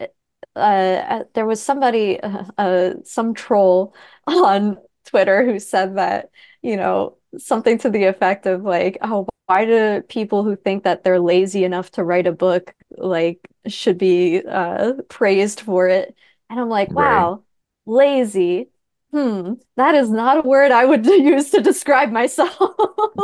uh, 0.57 0.59
uh, 0.59 1.25
there 1.35 1.47
was 1.47 1.63
somebody, 1.63 2.21
uh, 2.21 2.45
uh, 2.59 2.95
some 3.05 3.35
troll 3.35 3.95
on 4.27 4.79
Twitter 5.07 5.45
who 5.45 5.59
said 5.59 5.97
that, 5.97 6.31
you 6.63 6.77
know, 6.77 7.17
something 7.39 7.79
to 7.79 7.91
the 7.91 8.05
effect 8.05 8.47
of 8.47 8.63
like, 8.65 8.99
oh, 9.03 9.27
why 9.47 9.65
do 9.65 10.03
people 10.09 10.45
who 10.45 10.57
think 10.57 10.85
that 10.85 11.03
they're 11.05 11.19
lazy 11.21 11.65
enough 11.65 11.91
to 11.93 12.05
write 12.05 12.27
a 12.27 12.33
book 12.33 12.75
like 12.97 13.41
should 13.67 13.99
be 13.99 14.43
uh 14.47 14.95
praised 15.09 15.61
for 15.61 15.89
it? 15.89 16.15
And 16.49 16.61
I'm 16.61 16.69
like, 16.69 16.95
Right. 16.95 16.97
wow, 16.97 17.45
lazy. 17.87 18.71
Hmm, 19.13 19.55
that 19.77 19.95
is 19.97 20.11
not 20.11 20.45
a 20.45 20.49
word 20.49 20.71
I 20.73 20.85
would 20.85 21.05
use 21.07 21.51
to 21.51 21.61
describe 21.61 22.11
myself. 22.13 22.57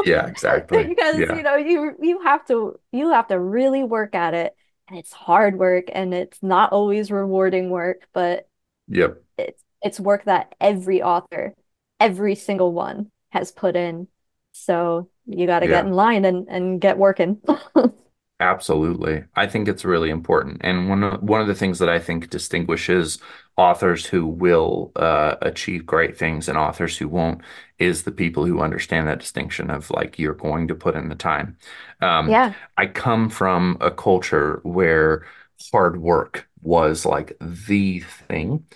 Yeah, 0.04 0.26
exactly. 0.26 0.88
Because 0.88 1.28
Yeah. 1.28 1.28
you 1.30 1.42
know, 1.42 1.56
you 1.56 1.96
you 2.00 2.20
have 2.22 2.44
to 2.46 2.78
you 2.92 3.10
have 3.12 3.28
to 3.28 3.38
really 3.38 3.84
work 3.84 4.14
at 4.14 4.34
it, 4.34 4.54
and 4.88 4.98
it's 4.98 5.12
hard 5.12 5.58
work 5.58 5.84
and 5.92 6.12
it's 6.14 6.42
not 6.42 6.72
always 6.72 7.10
rewarding 7.10 7.70
work, 7.70 8.08
but 8.12 8.48
Yep. 8.88 9.22
it's 9.38 9.62
it's 9.82 10.00
work 10.00 10.24
that 10.24 10.54
every 10.60 11.02
author, 11.02 11.54
every 12.00 12.34
single 12.34 12.72
one 12.72 13.10
has 13.30 13.52
put 13.52 13.76
in. 13.76 14.08
So 14.52 15.10
you 15.26 15.46
got 15.46 15.60
to 15.60 15.68
get 15.68 15.86
in 15.86 15.92
line 15.92 16.24
and 16.24 16.48
and 16.48 16.80
get 16.80 16.98
working. 16.98 17.40
Absolutely. 18.38 19.24
I 19.34 19.46
think 19.46 19.66
it's 19.66 19.84
really 19.84 20.10
important. 20.10 20.58
And 20.62 20.90
one 20.90 21.02
of, 21.02 21.22
one 21.22 21.40
of 21.40 21.46
the 21.46 21.54
things 21.54 21.78
that 21.78 21.88
I 21.88 21.98
think 21.98 22.28
distinguishes 22.28 23.18
authors 23.56 24.04
who 24.04 24.26
will 24.26 24.92
uh, 24.94 25.36
achieve 25.40 25.86
great 25.86 26.18
things 26.18 26.46
and 26.46 26.58
authors 26.58 26.98
who 26.98 27.08
won't 27.08 27.40
is 27.78 28.02
the 28.02 28.12
people 28.12 28.44
who 28.44 28.60
understand 28.60 29.08
that 29.08 29.20
distinction 29.20 29.70
of 29.70 29.90
like, 29.90 30.18
you're 30.18 30.34
going 30.34 30.68
to 30.68 30.74
put 30.74 30.94
in 30.96 31.08
the 31.08 31.14
time. 31.14 31.56
Um, 32.02 32.28
Yeah. 32.28 32.52
I 32.76 32.86
come 32.88 33.30
from 33.30 33.78
a 33.80 33.90
culture 33.90 34.60
where 34.64 35.24
hard 35.72 35.98
work 35.98 36.46
was 36.60 37.06
like 37.06 37.36
the 37.40 38.00
thing. 38.00 38.66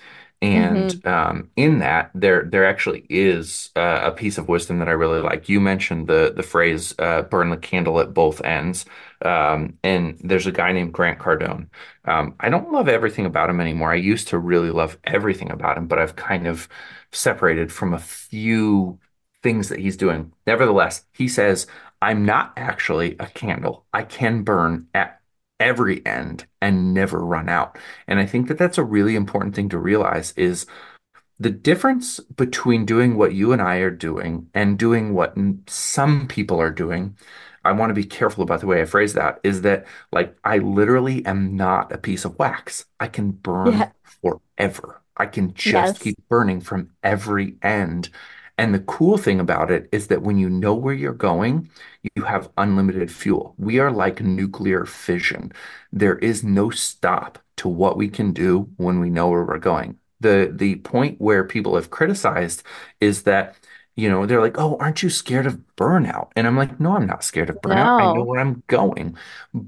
And 0.43 0.95
um, 1.07 1.51
in 1.57 1.81
that, 1.81 2.11
there 2.15 2.45
there 2.45 2.65
actually 2.65 3.05
is 3.11 3.69
uh, 3.77 4.01
a 4.05 4.11
piece 4.13 4.39
of 4.39 4.49
wisdom 4.49 4.79
that 4.79 4.89
I 4.89 4.93
really 4.93 5.21
like. 5.21 5.51
You 5.51 5.61
mentioned 5.61 6.07
the 6.07 6.33
the 6.35 6.43
phrase 6.43 6.95
uh, 6.99 7.23
"burn 7.23 7.51
the 7.51 7.59
candle 7.59 8.01
at 8.01 8.15
both 8.15 8.43
ends," 8.43 8.87
um, 9.23 9.79
and 9.83 10.19
there's 10.23 10.47
a 10.47 10.53
guy 10.53 10.73
named 10.73 10.93
Grant 10.93 11.19
Cardone. 11.19 11.69
Um, 12.05 12.35
I 12.41 12.49
don't 12.49 12.73
love 12.73 12.89
everything 12.89 13.27
about 13.27 13.51
him 13.51 13.61
anymore. 13.61 13.93
I 13.93 13.97
used 13.97 14.29
to 14.29 14.39
really 14.39 14.71
love 14.71 14.99
everything 15.05 15.51
about 15.51 15.77
him, 15.77 15.87
but 15.87 15.99
I've 15.99 16.17
kind 16.17 16.47
of 16.47 16.69
separated 17.13 17.73
from 17.73 17.93
a 17.93 17.99
few 17.99 18.99
things 19.43 19.69
that 19.69 19.79
he's 19.79 19.97
doing. 19.97 20.33
Nevertheless, 20.47 21.05
he 21.13 21.29
says, 21.29 21.67
"I'm 22.03 22.25
not 22.25 22.53
actually 22.57 23.17
a 23.19 23.27
candle. 23.27 23.87
I 23.93 24.03
can 24.05 24.43
burn 24.43 24.87
at 24.95 25.21
every 25.59 26.05
end 26.07 26.47
and 26.61 26.95
never 26.95 27.25
run 27.25 27.49
out." 27.49 27.79
And 28.07 28.19
I 28.19 28.27
think 28.27 28.49
that 28.49 28.59
that's 28.59 28.79
a 28.79 28.85
really 28.85 29.17
important 29.17 29.55
thing 29.55 29.69
to 29.71 29.79
realize 29.79 30.33
is 30.37 30.67
the 31.39 31.51
difference 31.51 32.21
between 32.21 32.85
doing 32.85 33.17
what 33.17 33.33
you 33.33 33.53
and 33.53 33.63
I 33.63 33.77
are 33.77 33.91
doing 33.91 34.49
and 34.55 34.79
doing 34.79 35.15
what 35.15 35.35
some 35.67 36.29
people 36.29 36.61
are 36.61 36.71
doing. 36.71 37.17
I 37.65 37.73
want 37.73 37.91
to 37.91 37.95
be 37.95 38.05
careful 38.05 38.43
about 38.43 38.61
the 38.61 38.67
way 38.67 38.81
I 38.81 38.85
phrase 38.87 39.15
that 39.15 39.41
is 39.45 39.63
that 39.63 39.87
like 40.13 40.37
I 40.45 40.59
literally 40.59 41.25
am 41.27 41.57
not 41.57 41.93
a 41.93 41.99
piece 41.99 42.25
of 42.25 42.39
wax. 42.39 42.87
I 42.99 43.09
can 43.09 43.31
burn 43.33 43.81
Yeah. 43.81 43.93
forever. 44.23 45.03
I 45.17 45.27
can 45.27 45.53
just 45.55 45.99
Yes. 45.99 46.01
keep 46.01 46.17
burning 46.29 46.61
from 46.61 46.91
every 47.03 47.57
end. 47.63 48.09
And 48.59 48.75
the 48.75 48.81
cool 48.81 49.17
thing 49.19 49.41
about 49.41 49.71
it 49.71 49.89
is 49.93 50.09
that 50.09 50.23
when 50.23 50.39
you 50.39 50.49
know 50.51 50.75
where 50.75 50.95
you're 50.95 51.13
going, 51.15 51.71
you 52.15 52.25
have 52.25 52.51
unlimited 52.59 53.11
fuel. 53.11 53.55
We 53.59 53.79
are 53.79 53.91
like 53.91 54.21
nuclear 54.21 54.85
fission. 54.85 55.53
There 55.93 56.19
is 56.19 56.45
no 56.45 56.71
stop 56.71 57.39
to 57.57 57.69
what 57.69 57.97
we 57.97 58.09
can 58.09 58.33
do 58.33 58.71
when 58.77 59.01
we 59.01 59.11
know 59.11 59.29
where 59.29 59.45
we're 59.45 59.59
going. 59.59 59.99
The 60.21 60.53
the 60.55 60.77
point 60.77 61.21
where 61.21 61.45
people 61.45 61.75
have 61.77 61.91
criticized 61.91 62.63
is 63.01 63.23
that, 63.23 63.57
you 64.01 64.09
know, 64.11 64.27
they're 64.27 64.41
like, 64.41 64.59
"Oh, 64.59 64.77
aren't 64.79 65.03
you 65.03 65.11
scared 65.11 65.47
of 65.47 65.61
burnout?" 65.77 66.31
And 66.37 66.47
I'm 66.47 66.57
like, 66.57 66.81
"No, 66.81 66.97
I'm 66.97 67.07
not 67.07 67.25
scared 67.25 67.51
of 67.51 67.61
burnout. 67.63 67.93
I 67.99 68.07
know 68.07 68.25
where 68.25 68.41
I'm 68.41 68.63
going." 68.69 69.17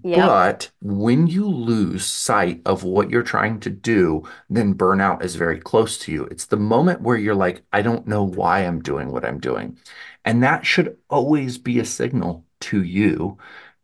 Yep. 0.02 0.14
But 0.14 0.70
when 0.80 1.26
you 1.26 1.46
lose 1.46 2.04
sight 2.06 2.62
of 2.66 2.84
what 2.84 3.10
you're 3.10 3.22
trying 3.22 3.60
to 3.60 3.70
do, 3.70 4.22
then 4.50 4.74
burnout 4.74 5.22
is 5.24 5.36
very 5.36 5.58
close 5.60 5.98
to 6.00 6.12
you. 6.12 6.24
It's 6.26 6.46
the 6.46 6.56
moment 6.56 7.02
where 7.02 7.16
you're 7.16 7.34
like, 7.34 7.64
"I 7.72 7.82
don't 7.82 8.06
know 8.06 8.22
why 8.24 8.60
I'm 8.60 8.80
doing 8.82 9.10
what 9.12 9.24
I'm 9.24 9.38
doing." 9.40 9.78
And 10.24 10.42
that 10.42 10.66
should 10.66 10.96
always 11.10 11.58
be 11.58 11.78
a 11.80 11.84
signal 11.84 12.46
to 12.60 12.82
you 12.82 13.38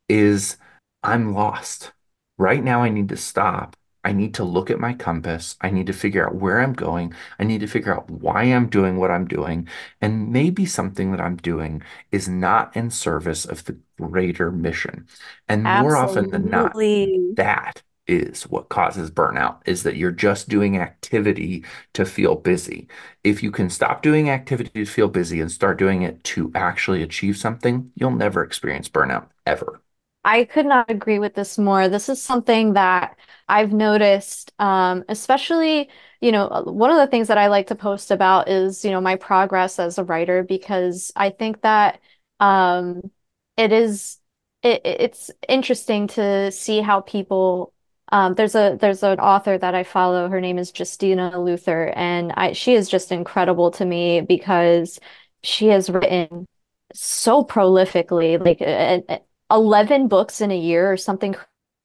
is 0.09 0.59
I'm 1.03 1.35
lost. 1.35 1.93
Right 2.39 2.63
now, 2.65 2.83
I 2.83 2.91
need 2.91 3.09
to 3.11 3.17
stop. 3.17 3.77
I 4.05 4.13
need 4.13 4.35
to 4.35 4.45
look 4.45 4.71
at 4.71 4.79
my 4.79 4.95
compass. 4.95 5.57
I 5.61 5.71
need 5.71 5.87
to 5.87 5.93
figure 5.93 6.27
out 6.27 6.37
where 6.37 6.61
I'm 6.61 6.73
going. 6.73 7.15
I 7.39 7.45
need 7.45 7.61
to 7.61 7.67
figure 7.67 7.95
out 7.95 8.11
why 8.11 8.43
I'm 8.43 8.69
doing 8.69 8.97
what 8.97 9.11
I'm 9.11 9.27
doing. 9.27 9.69
And 10.01 10.33
maybe 10.33 10.67
something 10.67 11.11
that 11.11 11.21
I'm 11.21 11.37
doing 11.37 11.83
is 12.13 12.29
not 12.29 12.75
in 12.77 12.91
service 12.91 13.45
of 13.45 13.65
the 13.65 13.79
greater 14.01 14.51
mission. 14.51 15.07
And 15.49 15.65
more 15.65 15.97
often 15.97 16.31
than 16.31 16.49
not, 16.49 16.75
that 17.37 17.83
is 18.07 18.45
what 18.45 18.71
causes 18.71 19.11
burnout, 19.11 19.59
is 19.67 19.83
that 19.83 19.97
you're 19.97 20.11
just 20.11 20.49
doing 20.49 20.79
activity 20.79 21.65
to 21.93 22.07
feel 22.07 22.35
busy. 22.35 22.89
If 23.23 23.43
you 23.43 23.51
can 23.51 23.69
stop 23.69 24.03
doing 24.03 24.31
activity 24.31 24.71
to 24.73 24.87
feel 24.87 25.09
busy 25.09 25.41
and 25.41 25.53
start 25.53 25.79
doing 25.79 26.03
it 26.03 26.25
to 26.25 26.51
actually 26.55 27.03
achieve 27.03 27.37
something, 27.37 27.91
you'll 27.97 28.13
never 28.13 28.43
experience 28.43 28.89
burnout 28.89 29.27
ever. 29.45 29.83
I 30.25 30.45
could 30.45 30.67
not 30.67 30.91
agree 30.91 31.19
with 31.19 31.35
this 31.35 31.59
more. 31.59 31.89
This 31.89 32.09
is 32.09 32.21
something 32.21 32.73
that 32.75 33.17
I've 33.49 33.73
noticed, 33.73 34.53
um, 34.59 35.05
especially, 35.09 35.91
you 36.21 36.33
know, 36.33 36.49
uh, 36.49 36.63
one 36.65 36.91
of 36.91 36.97
the 36.99 37.07
things 37.07 37.29
that 37.29 37.39
I 37.39 37.47
like 37.49 37.69
to 37.69 37.75
post 37.75 38.11
about 38.11 38.49
is, 38.49 38.85
you 38.85 38.91
know, 38.91 39.01
my 39.01 39.17
progress 39.17 39.79
as 39.79 39.99
a 39.99 40.05
writer 40.05 40.43
because 40.43 41.13
I 41.17 41.31
think 41.31 41.63
that 41.63 42.01
um, 42.41 43.11
it 43.57 43.73
is 43.73 44.19
it, 44.63 44.83
it's 44.85 45.31
interesting 45.49 46.09
to 46.09 46.51
see 46.53 46.81
how 46.81 47.01
people 47.01 47.73
um, 48.11 48.35
there's 48.35 48.55
a 48.55 48.77
there's 48.81 49.03
an 49.03 49.21
author 49.21 49.59
that 49.59 49.75
I 49.75 49.85
follow. 49.85 50.29
Her 50.29 50.41
name 50.41 50.59
is 50.59 50.73
Justina 50.77 51.39
Luther, 51.41 51.93
and 51.97 52.33
I 52.33 52.53
she 52.53 52.75
is 52.75 52.89
just 52.89 53.13
incredible 53.13 53.71
to 53.73 53.85
me 53.85 54.21
because 54.23 54.99
she 55.43 55.69
has 55.69 55.91
written 55.91 56.47
so 56.95 57.45
prolifically, 57.45 58.43
like 58.43 58.61
uh, 58.63 59.13
uh, 59.13 59.19
11 59.55 60.09
books 60.09 60.41
in 60.41 60.51
a 60.51 60.59
year 60.59 60.91
or 60.91 60.97
something 60.97 61.35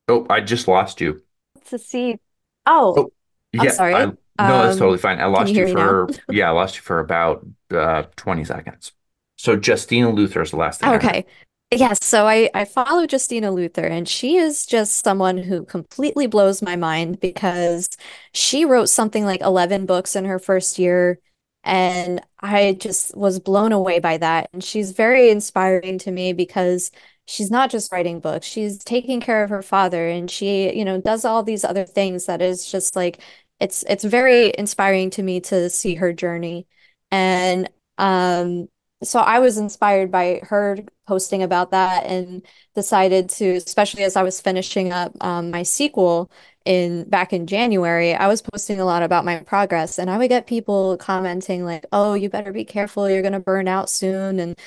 Oh, 0.07 0.25
I 0.29 0.41
just 0.41 0.67
lost 0.67 0.99
you. 1.01 1.21
To 1.67 1.79
see. 1.79 2.19
Oh, 2.65 2.97
Oh, 2.97 3.11
I'm 3.57 3.67
yeah, 3.67 3.69
sorry. 3.69 4.05
I, 4.05 4.11
no, 4.39 4.61
that's 4.61 4.75
Um, 4.75 4.77
totally 4.77 4.97
fine. 4.97 5.19
I 5.19 5.25
lost 5.25 5.57
you 5.57 5.57
you 5.57 5.65
hear 5.65 5.67
me 5.67 5.75
now? 5.75 5.99
for, 5.99 6.13
yeah, 6.29 6.47
I 6.49 6.51
lost 6.51 6.75
you 6.75 6.81
for 6.81 6.99
about 6.99 7.45
uh, 7.71 8.03
20 8.15 8.43
seconds. 8.43 8.91
So 9.37 9.59
Justina 9.59 10.09
Luther 10.11 10.41
is 10.41 10.51
the 10.51 10.57
last 10.57 10.79
thing 10.79 10.91
Okay. 10.95 11.25
Yes, 11.71 11.97
so 12.05 12.27
I, 12.27 12.49
I 12.53 12.65
follow 12.65 13.07
Justina 13.09 13.51
Luther, 13.51 13.85
and 13.85 14.07
she 14.07 14.35
is 14.37 14.65
just 14.67 15.03
someone 15.03 15.37
who 15.39 15.65
completely 15.65 16.27
blows 16.27 16.61
my 16.61 16.75
mind 16.75 17.19
because 17.19 17.89
she 18.31 18.63
wrote 18.65 18.89
something 18.89 19.25
like 19.25 19.41
11 19.41 19.87
books 19.87 20.15
in 20.15 20.25
her 20.25 20.37
first 20.37 20.77
year, 20.77 21.19
and 21.63 22.21
I 22.39 22.73
just 22.79 23.17
was 23.17 23.39
blown 23.39 23.71
away 23.71 23.99
by 23.99 24.17
that. 24.17 24.49
And 24.53 24.63
she's 24.63 24.91
very 24.91 25.31
inspiring 25.31 25.97
to 25.99 26.11
me 26.11 26.33
because 26.33 26.91
she's 27.27 27.51
not 27.51 27.69
just 27.71 27.91
writing 27.91 28.19
books, 28.19 28.45
she's 28.47 28.77
taking 28.83 29.19
care 29.21 29.43
of 29.43 29.49
her 29.49 29.61
father, 29.61 30.07
and 30.07 30.29
she, 30.29 30.73
you 30.77 30.85
know, 30.85 30.99
does 31.01 31.25
all 31.25 31.43
these 31.43 31.63
other 31.63 31.85
things 31.85 32.25
that 32.25 32.41
is 32.41 32.69
just 32.71 32.95
like 32.95 33.21
it's 33.59 33.83
it's 33.87 34.03
very 34.03 34.53
inspiring 34.57 35.09
to 35.11 35.23
me 35.23 35.39
to 35.41 35.69
see 35.69 35.95
her 35.95 36.13
journey. 36.13 36.67
And 37.11 37.69
um 37.97 38.67
so 39.03 39.19
I 39.19 39.39
was 39.39 39.57
inspired 39.57 40.11
by 40.11 40.39
her 40.43 40.77
posting 41.07 41.43
about 41.43 41.71
that 41.71 42.05
and 42.05 42.45
decided 42.73 43.27
to, 43.31 43.49
especially 43.55 44.03
as 44.03 44.15
I 44.15 44.23
was 44.23 44.39
finishing 44.39 44.93
up 44.93 45.11
um, 45.21 45.51
my 45.51 45.63
sequel, 45.63 46.31
in 46.65 47.09
back 47.09 47.33
in 47.33 47.47
January, 47.47 48.13
I 48.13 48.27
was 48.27 48.41
posting 48.41 48.79
a 48.79 48.85
lot 48.85 49.03
about 49.03 49.25
my 49.25 49.39
progress, 49.39 49.99
and 49.99 50.09
I 50.09 50.17
would 50.17 50.29
get 50.29 50.47
people 50.47 50.97
commenting 50.97 51.65
like, 51.65 51.85
"Oh, 51.91 52.13
you 52.13 52.29
better 52.29 52.51
be 52.53 52.65
careful, 52.65 53.09
you're 53.09 53.21
gonna 53.21 53.39
burn 53.39 53.67
out 53.67 53.89
soon," 53.89 54.39
and 54.39 54.57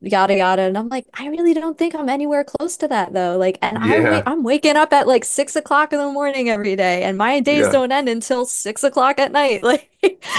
yada 0.00 0.36
yada. 0.36 0.62
And 0.62 0.76
I'm 0.78 0.88
like, 0.88 1.06
I 1.14 1.28
really 1.28 1.54
don't 1.54 1.78
think 1.78 1.94
I'm 1.94 2.08
anywhere 2.08 2.44
close 2.44 2.76
to 2.78 2.88
that 2.88 3.12
though. 3.12 3.36
Like, 3.38 3.58
and 3.62 3.78
I 3.78 3.98
Yeah. 3.98 4.00
wait, 4.00 4.22
I'm 4.26 4.42
waking 4.42 4.76
up 4.76 4.92
at 4.92 5.06
like 5.06 5.24
six 5.24 5.56
o'clock 5.56 5.92
in 5.92 5.98
the 5.98 6.10
morning 6.10 6.48
every 6.50 6.76
day, 6.76 7.02
and 7.04 7.16
my 7.18 7.40
days 7.40 7.66
Yeah. 7.66 7.72
don't 7.72 7.92
end 7.92 8.08
until 8.08 8.44
six 8.46 8.84
o'clock 8.84 9.18
at 9.18 9.32
night. 9.32 9.62
Like, 9.68 9.90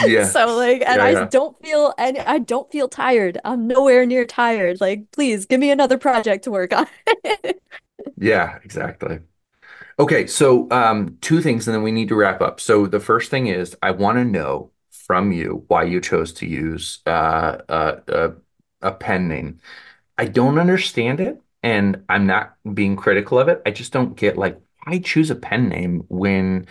Yeah. 0.01 0.23
so 0.23 0.55
like, 0.55 0.83
and 0.85 1.01
I 1.01 1.15
don't 1.15 1.57
feel 1.61 1.93
and 1.97 2.17
I 2.19 2.39
don't 2.39 2.71
feel 2.71 2.87
tired. 2.87 3.39
I'm 3.45 3.67
nowhere 3.67 4.05
near 4.05 4.25
tired. 4.25 4.79
Like, 4.81 5.11
please 5.11 5.45
give 5.45 5.59
me 5.59 5.71
another 5.71 5.97
project 5.97 6.45
to 6.45 6.51
work 6.51 6.73
on. 6.73 6.87
Yeah, 8.17 8.59
exactly. 8.63 9.19
Okay, 9.99 10.27
so 10.27 10.69
um, 10.71 11.17
two 11.19 11.41
things, 11.41 11.67
and 11.67 11.75
then 11.75 11.83
we 11.83 11.91
need 11.91 12.07
to 12.09 12.15
wrap 12.15 12.41
up. 12.41 12.61
So 12.61 12.85
the 12.87 13.01
first 13.01 13.29
thing 13.29 13.47
is, 13.47 13.75
I 13.83 13.91
want 13.91 14.17
to 14.17 14.23
know 14.23 14.71
from 14.91 15.31
you 15.33 15.65
why 15.67 15.83
you 15.83 15.99
chose 15.99 16.31
to 16.33 16.45
use 16.47 16.99
uh, 17.05 17.57
uh, 17.67 17.99
uh, 18.07 18.29
a 18.81 18.91
pen 18.93 19.27
name. 19.27 19.59
I 20.17 20.25
don't 20.25 20.59
understand 20.59 21.19
it, 21.21 21.41
and 21.63 22.03
I'm 22.09 22.27
not 22.27 22.55
being 22.73 22.95
critical 22.95 23.39
of 23.39 23.49
it. 23.49 23.61
I 23.65 23.71
just 23.71 23.93
don't 23.93 24.15
get 24.15 24.37
like 24.37 24.59
why 24.85 24.99
choose 24.99 25.31
a 25.31 25.35
pen 25.35 25.69
name 25.69 26.03
when 26.09 26.67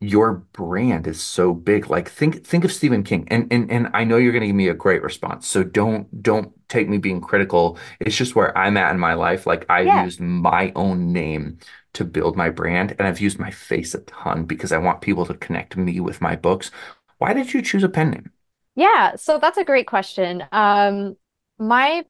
your 0.00 0.32
brand 0.52 1.06
is 1.06 1.22
so 1.22 1.54
big. 1.54 1.88
Like 1.88 2.08
think 2.08 2.44
think 2.44 2.64
of 2.64 2.72
Stephen 2.72 3.04
King, 3.04 3.26
and 3.30 3.52
and 3.52 3.70
and 3.70 3.88
I 3.94 4.04
know 4.04 4.16
you're 4.16 4.32
going 4.32 4.40
to 4.42 4.48
give 4.48 4.56
me 4.56 4.68
a 4.68 4.74
great 4.74 5.02
response. 5.02 5.46
So 5.46 5.62
don't 5.62 6.22
don't 6.22 6.52
take 6.68 6.88
me 6.88 6.98
being 6.98 7.20
critical. 7.20 7.78
It's 8.00 8.16
just 8.16 8.34
where 8.34 8.56
I'm 8.58 8.76
at 8.76 8.92
in 8.92 8.98
my 9.00 9.14
life. 9.14 9.46
Like 9.46 9.64
I've 9.70 9.86
Yeah. 9.86 10.02
used 10.04 10.20
my 10.20 10.72
own 10.74 11.12
name 11.12 11.58
to 11.94 12.04
build 12.04 12.36
my 12.36 12.50
brand, 12.50 12.92
and 12.92 13.02
I've 13.08 13.20
used 13.20 13.38
my 13.38 13.50
face 13.50 13.94
a 13.94 14.00
ton 14.02 14.44
because 14.44 14.72
I 14.72 14.78
want 14.78 15.00
people 15.02 15.26
to 15.26 15.34
connect 15.34 15.76
me 15.76 16.00
with 16.00 16.20
my 16.20 16.36
books. 16.36 16.70
Why 17.18 17.32
did 17.34 17.52
you 17.54 17.62
choose 17.62 17.84
a 17.84 17.88
pen 17.88 18.10
name? 18.10 18.32
Yeah, 18.74 19.16
so 19.16 19.38
that's 19.38 19.58
a 19.58 19.64
great 19.64 19.86
question. 19.86 20.44
Um, 20.52 21.16
my 21.58 22.04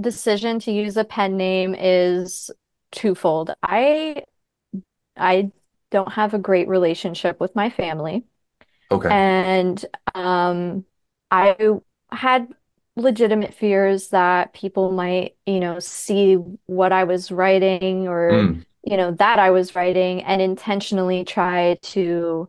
decision 0.00 0.58
to 0.60 0.72
use 0.72 0.96
a 0.96 1.04
pen 1.04 1.36
name 1.36 1.74
is 1.78 2.50
twofold. 2.90 3.54
I 3.62 4.24
I 5.16 5.52
don't 5.90 6.12
have 6.12 6.34
a 6.34 6.38
great 6.38 6.68
relationship 6.68 7.40
with 7.40 7.54
my 7.56 7.70
family, 7.70 8.24
Okay. 8.90 9.10
and 9.10 9.84
um, 10.14 10.84
I 11.30 11.56
had 12.12 12.48
legitimate 12.96 13.54
fears 13.54 14.08
that 14.10 14.54
people 14.54 14.92
might, 14.92 15.36
you 15.46 15.60
know, 15.60 15.78
see 15.80 16.34
what 16.66 16.92
I 16.92 17.04
was 17.04 17.32
writing 17.32 18.08
or, 18.08 18.50
Mm, 18.50 18.64
you 18.86 18.96
know, 18.96 19.10
that 19.12 19.38
I 19.40 19.50
was 19.50 19.74
writing 19.74 20.22
and 20.22 20.40
intentionally 20.40 21.24
try 21.24 21.76
to 21.82 22.48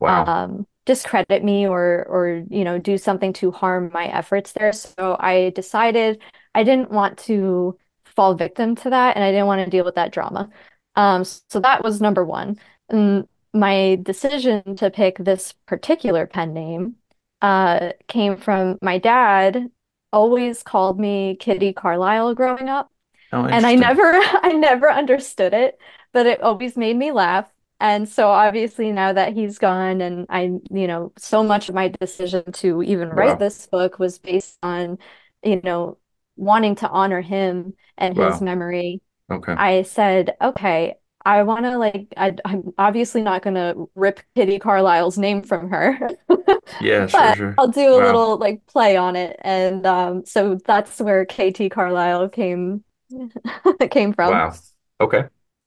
wow. 0.00 0.24
um, 0.24 0.66
discredit 0.84 1.44
me 1.44 1.66
or 1.66 2.04
or 2.08 2.44
you 2.50 2.64
know 2.64 2.78
do 2.78 2.98
something 2.98 3.32
to 3.34 3.52
harm 3.52 3.90
my 3.94 4.06
efforts 4.06 4.52
there. 4.52 4.72
So 4.72 5.16
I 5.18 5.50
decided 5.50 6.20
I 6.54 6.64
didn't 6.64 6.90
want 6.90 7.18
to 7.20 7.78
fall 8.04 8.34
victim 8.34 8.74
to 8.76 8.90
that, 8.90 9.16
and 9.16 9.24
I 9.24 9.30
didn't 9.30 9.46
want 9.46 9.64
to 9.64 9.70
deal 9.70 9.84
with 9.84 9.94
that 9.94 10.12
drama. 10.12 10.50
Um, 10.96 11.24
so 11.24 11.60
that 11.60 11.84
was 11.84 12.00
number 12.00 12.24
one. 12.24 12.58
And 12.88 13.28
my 13.52 13.98
decision 14.02 14.76
to 14.76 14.90
pick 14.90 15.18
this 15.18 15.52
particular 15.66 16.26
pen 16.26 16.52
name 16.52 16.96
uh, 17.42 17.92
came 18.08 18.36
from 18.36 18.78
my 18.82 18.98
dad. 18.98 19.70
Always 20.12 20.62
called 20.62 20.98
me 20.98 21.36
Kitty 21.38 21.72
Carlisle 21.72 22.34
growing 22.34 22.68
up. 22.68 22.90
Oh, 23.32 23.46
And 23.50 23.66
I 23.66 23.74
never 23.74 24.02
I 24.42 24.52
never 24.52 24.90
understood 24.90 25.54
it, 25.54 25.78
but 26.12 26.26
it 26.26 26.42
always 26.42 26.76
made 26.76 26.96
me 26.96 27.12
laugh. 27.12 27.50
And 27.80 28.08
so 28.08 28.28
obviously 28.30 28.90
now 28.92 29.12
that 29.12 29.34
he's 29.34 29.58
gone 29.58 30.00
and 30.00 30.26
I, 30.30 30.44
you 30.70 30.86
know, 30.86 31.12
so 31.18 31.42
much 31.44 31.68
of 31.68 31.74
my 31.74 31.88
decision 31.88 32.50
to 32.52 32.82
even 32.82 33.10
write 33.10 33.38
Wow. 33.38 33.38
this 33.38 33.66
book 33.66 33.98
was 33.98 34.18
based 34.18 34.58
on, 34.62 34.98
you 35.42 35.60
know, 35.62 35.98
wanting 36.36 36.76
to 36.76 36.88
honor 36.88 37.20
him 37.20 37.74
and 37.98 38.16
his 38.16 38.40
memory. 38.40 39.02
Okay. 39.30 39.56
I 39.56 39.82
said, 39.82 40.36
okay, 40.40 40.96
I 41.24 41.42
want 41.44 41.64
to 41.66 41.78
like 41.78 42.14
I, 42.16 42.36
I'm 42.44 42.72
obviously 42.78 43.22
not 43.22 43.42
going 43.42 43.54
to 43.56 43.90
rip 43.94 44.20
Kitty 44.34 44.58
Carlisle's 44.60 45.18
name 45.18 45.42
from 45.42 45.70
her. 45.70 45.98
Yeah, 46.78 47.06
sure, 47.06 47.32
sure. 47.32 47.58
I'll 47.58 47.68
do 47.68 47.94
a 47.96 47.98
Wow. 47.98 48.00
little 48.00 48.36
like 48.38 48.66
play 48.66 48.96
on 48.96 49.16
it. 49.16 49.36
And 49.42 49.86
um 49.86 50.24
so 50.26 50.56
that's 50.56 51.00
where 51.00 51.24
KT 51.26 51.68
Carlisle 51.70 52.28
came 52.30 52.84
came 53.90 54.12
from. 54.12 54.42
Wow. 54.42 54.54
Okay. 55.00 55.24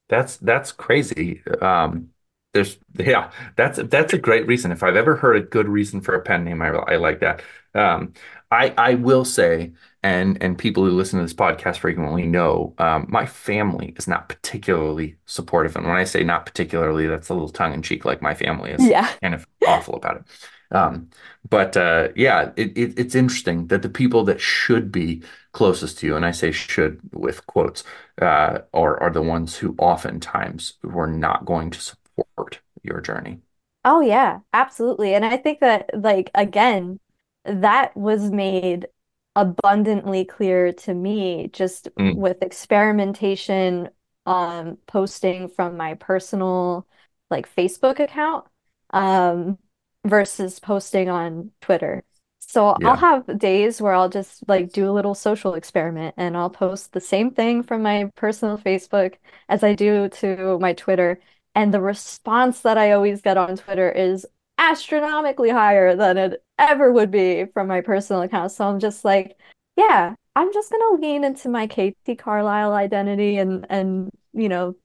That's 0.10 0.38
that's 0.38 0.72
crazy. 0.72 1.44
Um, 1.62 2.10
there's 2.54 2.80
yeah, 2.98 3.32
that's 3.56 3.78
that's 3.78 4.14
a 4.14 4.18
great 4.18 4.48
reason. 4.48 4.72
If 4.72 4.82
I've 4.84 4.96
ever 4.96 5.16
heard 5.16 5.36
a 5.38 5.42
good 5.42 5.68
reason 5.70 6.02
for 6.02 6.16
a 6.16 6.22
pen 6.22 6.44
name, 6.44 6.62
I 6.62 6.70
I 6.70 6.96
like 6.98 7.20
that. 7.20 7.44
Um, 7.76 8.14
I 8.50 8.74
I 8.78 8.96
will 8.96 9.24
say, 9.24 9.74
and 10.02 10.42
and 10.42 10.58
people 10.58 10.84
who 10.84 10.92
listen 10.92 11.20
to 11.20 11.26
this 11.26 11.34
podcast 11.34 11.78
frequently 11.78 12.26
know, 12.26 12.74
um, 12.80 13.06
my 13.10 13.26
family 13.28 13.94
is 13.98 14.08
not 14.08 14.30
particularly 14.30 15.18
supportive. 15.28 15.76
And 15.76 15.86
when 15.86 15.96
I 15.96 16.06
say 16.06 16.24
not 16.24 16.46
particularly, 16.48 17.06
that's 17.08 17.30
a 17.30 17.34
little 17.34 17.50
tongue 17.50 17.74
in 17.74 17.84
cheek, 17.84 18.04
like 18.04 18.22
my 18.24 18.34
family 18.34 18.72
is 18.72 18.82
Yeah. 18.82 19.08
kind 19.22 19.36
of 19.36 19.46
awful 19.66 19.96
about 19.96 20.18
it. 20.18 20.24
Um, 20.72 21.10
but 21.50 21.76
uh, 21.78 22.10
yeah, 22.16 22.52
it, 22.56 22.78
it 22.78 23.00
it's 23.00 23.16
interesting 23.16 23.68
that 23.68 23.82
the 23.82 23.90
people 23.90 24.24
that 24.26 24.40
should 24.42 24.92
be 24.92 25.24
closest 25.52 26.00
to 26.00 26.08
you, 26.08 26.16
and 26.16 26.26
I 26.26 26.32
say 26.32 26.52
should 26.52 27.00
with 27.14 27.46
quotes, 27.48 27.84
uh, 28.22 28.60
are 28.74 29.02
are 29.02 29.10
the 29.12 29.22
ones 29.24 29.58
who 29.58 29.76
oftentimes 29.80 30.74
were 30.84 31.08
not 31.08 31.46
going 31.46 31.72
to 31.72 31.82
support 31.82 32.60
your 32.84 33.02
journey. 33.02 33.40
Oh 33.86 34.02
yeah, 34.02 34.40
absolutely. 34.54 35.14
And 35.16 35.26
I 35.26 35.38
think 35.38 35.60
that 35.62 35.90
like 35.94 36.30
again, 36.36 37.00
that 37.46 37.96
was 37.96 38.30
made 38.32 38.88
abundantly 39.36 40.26
clear 40.26 40.74
to 40.74 40.94
me 40.94 41.48
just 41.50 41.88
Mm, 41.98 42.14
with 42.14 42.42
experimentation 42.42 43.90
um 44.26 44.78
posting 44.88 45.48
from 45.50 45.78
my 45.78 45.94
personal 45.96 46.86
like 47.30 47.54
Facebook 47.56 48.00
account 48.00 48.46
um 48.92 49.58
versus 50.06 50.60
posting 50.60 51.10
on 51.10 51.52
Twitter. 51.62 52.04
So 52.40 52.76
I'll 52.84 52.96
have 52.96 53.38
days 53.38 53.80
where 53.80 53.94
I'll 53.94 54.10
just 54.10 54.48
like 54.48 54.72
do 54.72 54.90
a 54.90 54.92
little 54.92 55.14
social 55.14 55.54
experiment 55.54 56.16
and 56.18 56.36
I'll 56.36 56.50
post 56.50 56.94
the 56.94 57.00
same 57.00 57.30
thing 57.30 57.62
from 57.62 57.84
my 57.84 58.10
personal 58.16 58.58
Facebook 58.58 59.16
as 59.48 59.64
I 59.64 59.76
do 59.76 60.10
to 60.10 60.58
my 60.60 60.74
Twitter. 60.74 61.20
And 61.54 61.72
the 61.72 61.82
response 61.82 62.62
that 62.62 62.76
I 62.76 62.94
always 62.94 63.22
get 63.22 63.38
on 63.38 63.56
Twitter 63.56 63.92
is 63.92 64.26
astronomically 64.58 65.50
higher 65.52 65.96
than 65.96 66.18
it 66.18 66.44
ever 66.58 66.92
would 66.92 67.12
be 67.12 67.46
from 67.54 67.68
my 67.68 67.82
personal 67.82 68.24
account. 68.24 68.52
So 68.52 68.68
I'm 68.68 68.80
just 68.80 69.06
like, 69.06 69.38
yeah, 69.78 70.16
I'm 70.36 70.52
just 70.52 70.72
gonna 70.72 71.02
lean 71.02 71.24
into 71.24 71.50
my 71.50 71.68
KT 71.68 72.18
Carlisle 72.18 72.74
identity 72.74 73.38
and 73.38 73.66
and 73.70 74.10
you 74.34 74.50
know 74.50 74.76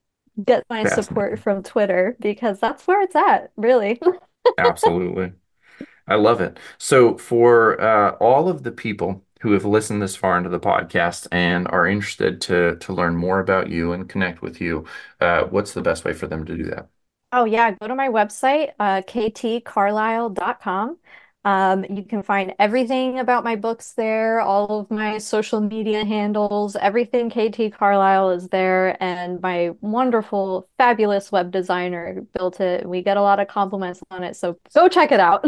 get 0.44 0.64
my 0.68 0.84
support 0.84 1.38
from 1.38 1.62
Twitter 1.62 2.16
because 2.20 2.60
that's 2.60 2.86
where 2.86 3.00
it's 3.02 3.16
at, 3.16 3.52
really. 3.56 4.00
Absolutely. 4.58 5.32
I 6.08 6.16
love 6.16 6.40
it. 6.40 6.58
So, 6.78 7.18
for 7.18 7.80
uh, 7.80 8.12
all 8.20 8.48
of 8.48 8.62
the 8.64 8.72
people 8.72 9.24
who 9.42 9.52
have 9.52 9.64
listened 9.64 10.02
this 10.02 10.16
far 10.16 10.38
into 10.38 10.50
the 10.50 10.60
podcast 10.60 11.28
and 11.32 11.68
are 11.68 11.86
interested 11.86 12.40
to 12.42 12.76
to 12.76 12.92
learn 12.92 13.16
more 13.16 13.40
about 13.40 13.70
you 13.70 13.92
and 13.92 14.08
connect 14.08 14.42
with 14.42 14.60
you, 14.60 14.86
uh, 15.20 15.44
what's 15.44 15.72
the 15.74 15.82
best 15.82 16.04
way 16.04 16.12
for 16.14 16.26
them 16.26 16.44
to 16.46 16.56
do 16.56 16.64
that? 16.64 16.88
Oh 17.32 17.44
yeah, 17.44 17.72
go 17.72 17.88
to 17.88 17.94
my 17.94 18.08
website, 18.08 18.72
uh, 18.78 19.02
ktcarlisle.com. 19.02 20.98
Um, 21.44 21.84
you 21.90 22.02
can 22.02 22.22
find 22.22 22.54
everything 22.58 23.18
about 23.18 23.44
my 23.44 23.54
books 23.54 23.92
there, 23.92 24.40
all 24.40 24.80
of 24.80 24.90
my 24.90 25.18
social 25.18 25.60
media 25.60 26.04
handles, 26.04 26.74
everything 26.76 27.28
KT 27.28 27.76
Carlisle 27.76 28.30
is 28.30 28.48
there, 28.48 29.02
and 29.02 29.42
my 29.42 29.72
wonderful, 29.82 30.68
fabulous 30.78 31.30
web 31.30 31.50
designer 31.50 32.22
built 32.32 32.60
it. 32.60 32.88
We 32.88 33.02
get 33.02 33.18
a 33.18 33.22
lot 33.22 33.40
of 33.40 33.48
compliments 33.48 34.00
on 34.10 34.24
it, 34.24 34.36
so 34.36 34.58
go 34.74 34.88
check 34.88 35.12
it 35.12 35.20
out. 35.20 35.44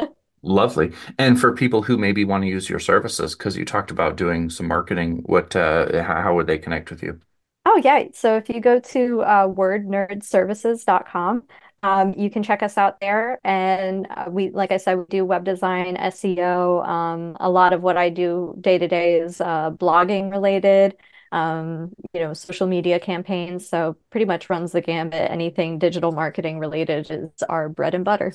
Lovely. 0.42 0.92
And 1.18 1.38
for 1.38 1.52
people 1.52 1.82
who 1.82 1.98
maybe 1.98 2.24
want 2.24 2.44
to 2.44 2.48
use 2.48 2.70
your 2.70 2.78
services, 2.78 3.34
because 3.34 3.56
you 3.56 3.64
talked 3.64 3.90
about 3.90 4.16
doing 4.16 4.48
some 4.48 4.68
marketing, 4.68 5.22
what 5.26 5.54
uh, 5.54 6.02
how, 6.02 6.34
would 6.34 6.46
they 6.46 6.58
connect 6.58 6.90
with 6.90 7.02
you? 7.02 7.20
Oh, 7.66 7.80
yeah. 7.84 8.04
So 8.14 8.36
if 8.36 8.48
you 8.48 8.60
go 8.60 8.80
to 8.80 9.20
uh, 9.22 9.48
wordnerdservices.com, 9.48 11.42
um, 11.82 12.14
you 12.16 12.30
can 12.30 12.42
check 12.42 12.62
us 12.62 12.76
out 12.76 13.00
there. 13.00 13.40
And 13.44 14.06
uh, 14.10 14.26
we, 14.28 14.50
like 14.50 14.72
I 14.72 14.76
said, 14.76 14.98
we 14.98 15.04
do 15.08 15.24
web 15.24 15.44
design, 15.44 15.96
SEO. 15.96 16.86
Um, 16.86 17.36
a 17.40 17.50
lot 17.50 17.72
of 17.72 17.82
what 17.82 17.96
I 17.96 18.10
do 18.10 18.54
day 18.60 18.78
to 18.78 18.88
day 18.88 19.20
is 19.20 19.40
uh, 19.40 19.70
blogging 19.70 20.30
related, 20.30 20.96
um, 21.32 21.92
you 22.12 22.20
know, 22.20 22.34
social 22.34 22.66
media 22.66 23.00
campaigns. 23.00 23.68
So 23.68 23.96
pretty 24.10 24.26
much 24.26 24.50
runs 24.50 24.72
the 24.72 24.80
gambit. 24.82 25.30
Anything 25.30 25.78
digital 25.78 26.12
marketing 26.12 26.58
related 26.58 27.10
is 27.10 27.42
our 27.48 27.68
bread 27.68 27.94
and 27.94 28.04
butter. 28.04 28.32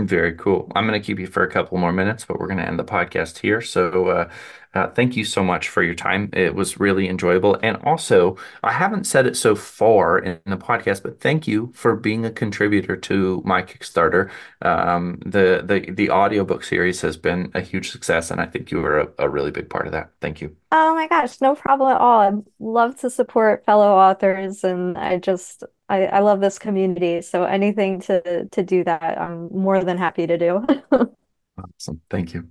Very 0.00 0.34
cool. 0.34 0.70
I'm 0.76 0.86
going 0.86 1.00
to 1.00 1.04
keep 1.04 1.18
you 1.18 1.26
for 1.26 1.42
a 1.42 1.50
couple 1.50 1.76
more 1.76 1.92
minutes, 1.92 2.24
but 2.24 2.38
we're 2.38 2.46
going 2.46 2.58
to 2.58 2.66
end 2.66 2.78
the 2.78 2.84
podcast 2.84 3.38
here. 3.38 3.60
So, 3.60 4.06
uh, 4.06 4.30
uh, 4.78 4.90
thank 4.90 5.16
you 5.16 5.24
so 5.24 5.42
much 5.42 5.68
for 5.68 5.82
your 5.82 5.94
time. 5.94 6.30
It 6.32 6.54
was 6.54 6.78
really 6.78 7.08
enjoyable. 7.08 7.58
And 7.62 7.76
also, 7.78 8.36
I 8.62 8.72
haven't 8.72 9.04
said 9.04 9.26
it 9.26 9.36
so 9.36 9.56
far 9.56 10.18
in 10.18 10.40
the 10.46 10.56
podcast, 10.56 11.02
but 11.02 11.20
thank 11.20 11.48
you 11.48 11.72
for 11.74 11.96
being 11.96 12.24
a 12.24 12.30
contributor 12.30 12.96
to 12.96 13.42
my 13.44 13.62
Kickstarter. 13.62 14.30
Um, 14.62 15.18
the 15.26 15.62
the 15.64 15.90
the 15.90 16.10
audiobook 16.10 16.62
series 16.62 17.00
has 17.00 17.16
been 17.16 17.50
a 17.54 17.60
huge 17.60 17.90
success, 17.90 18.30
and 18.30 18.40
I 18.40 18.46
think 18.46 18.70
you 18.70 18.80
were 18.80 19.00
a, 19.00 19.08
a 19.18 19.28
really 19.28 19.50
big 19.50 19.68
part 19.68 19.86
of 19.86 19.92
that. 19.92 20.12
Thank 20.20 20.40
you. 20.40 20.56
Oh 20.70 20.94
my 20.94 21.08
gosh, 21.08 21.40
no 21.40 21.54
problem 21.54 21.90
at 21.90 22.00
all. 22.00 22.20
I 22.20 22.32
love 22.60 22.98
to 23.00 23.10
support 23.10 23.64
fellow 23.64 23.96
authors, 23.96 24.62
and 24.64 24.96
I 24.96 25.18
just 25.18 25.64
I, 25.88 26.06
I 26.06 26.20
love 26.20 26.40
this 26.40 26.58
community. 26.58 27.22
So 27.22 27.44
anything 27.44 28.00
to 28.02 28.46
to 28.46 28.62
do 28.62 28.84
that, 28.84 29.18
I'm 29.20 29.48
more 29.50 29.82
than 29.82 29.98
happy 29.98 30.26
to 30.26 30.38
do. 30.38 30.64
Awesome. 31.56 32.00
Thank 32.10 32.34
you. 32.34 32.50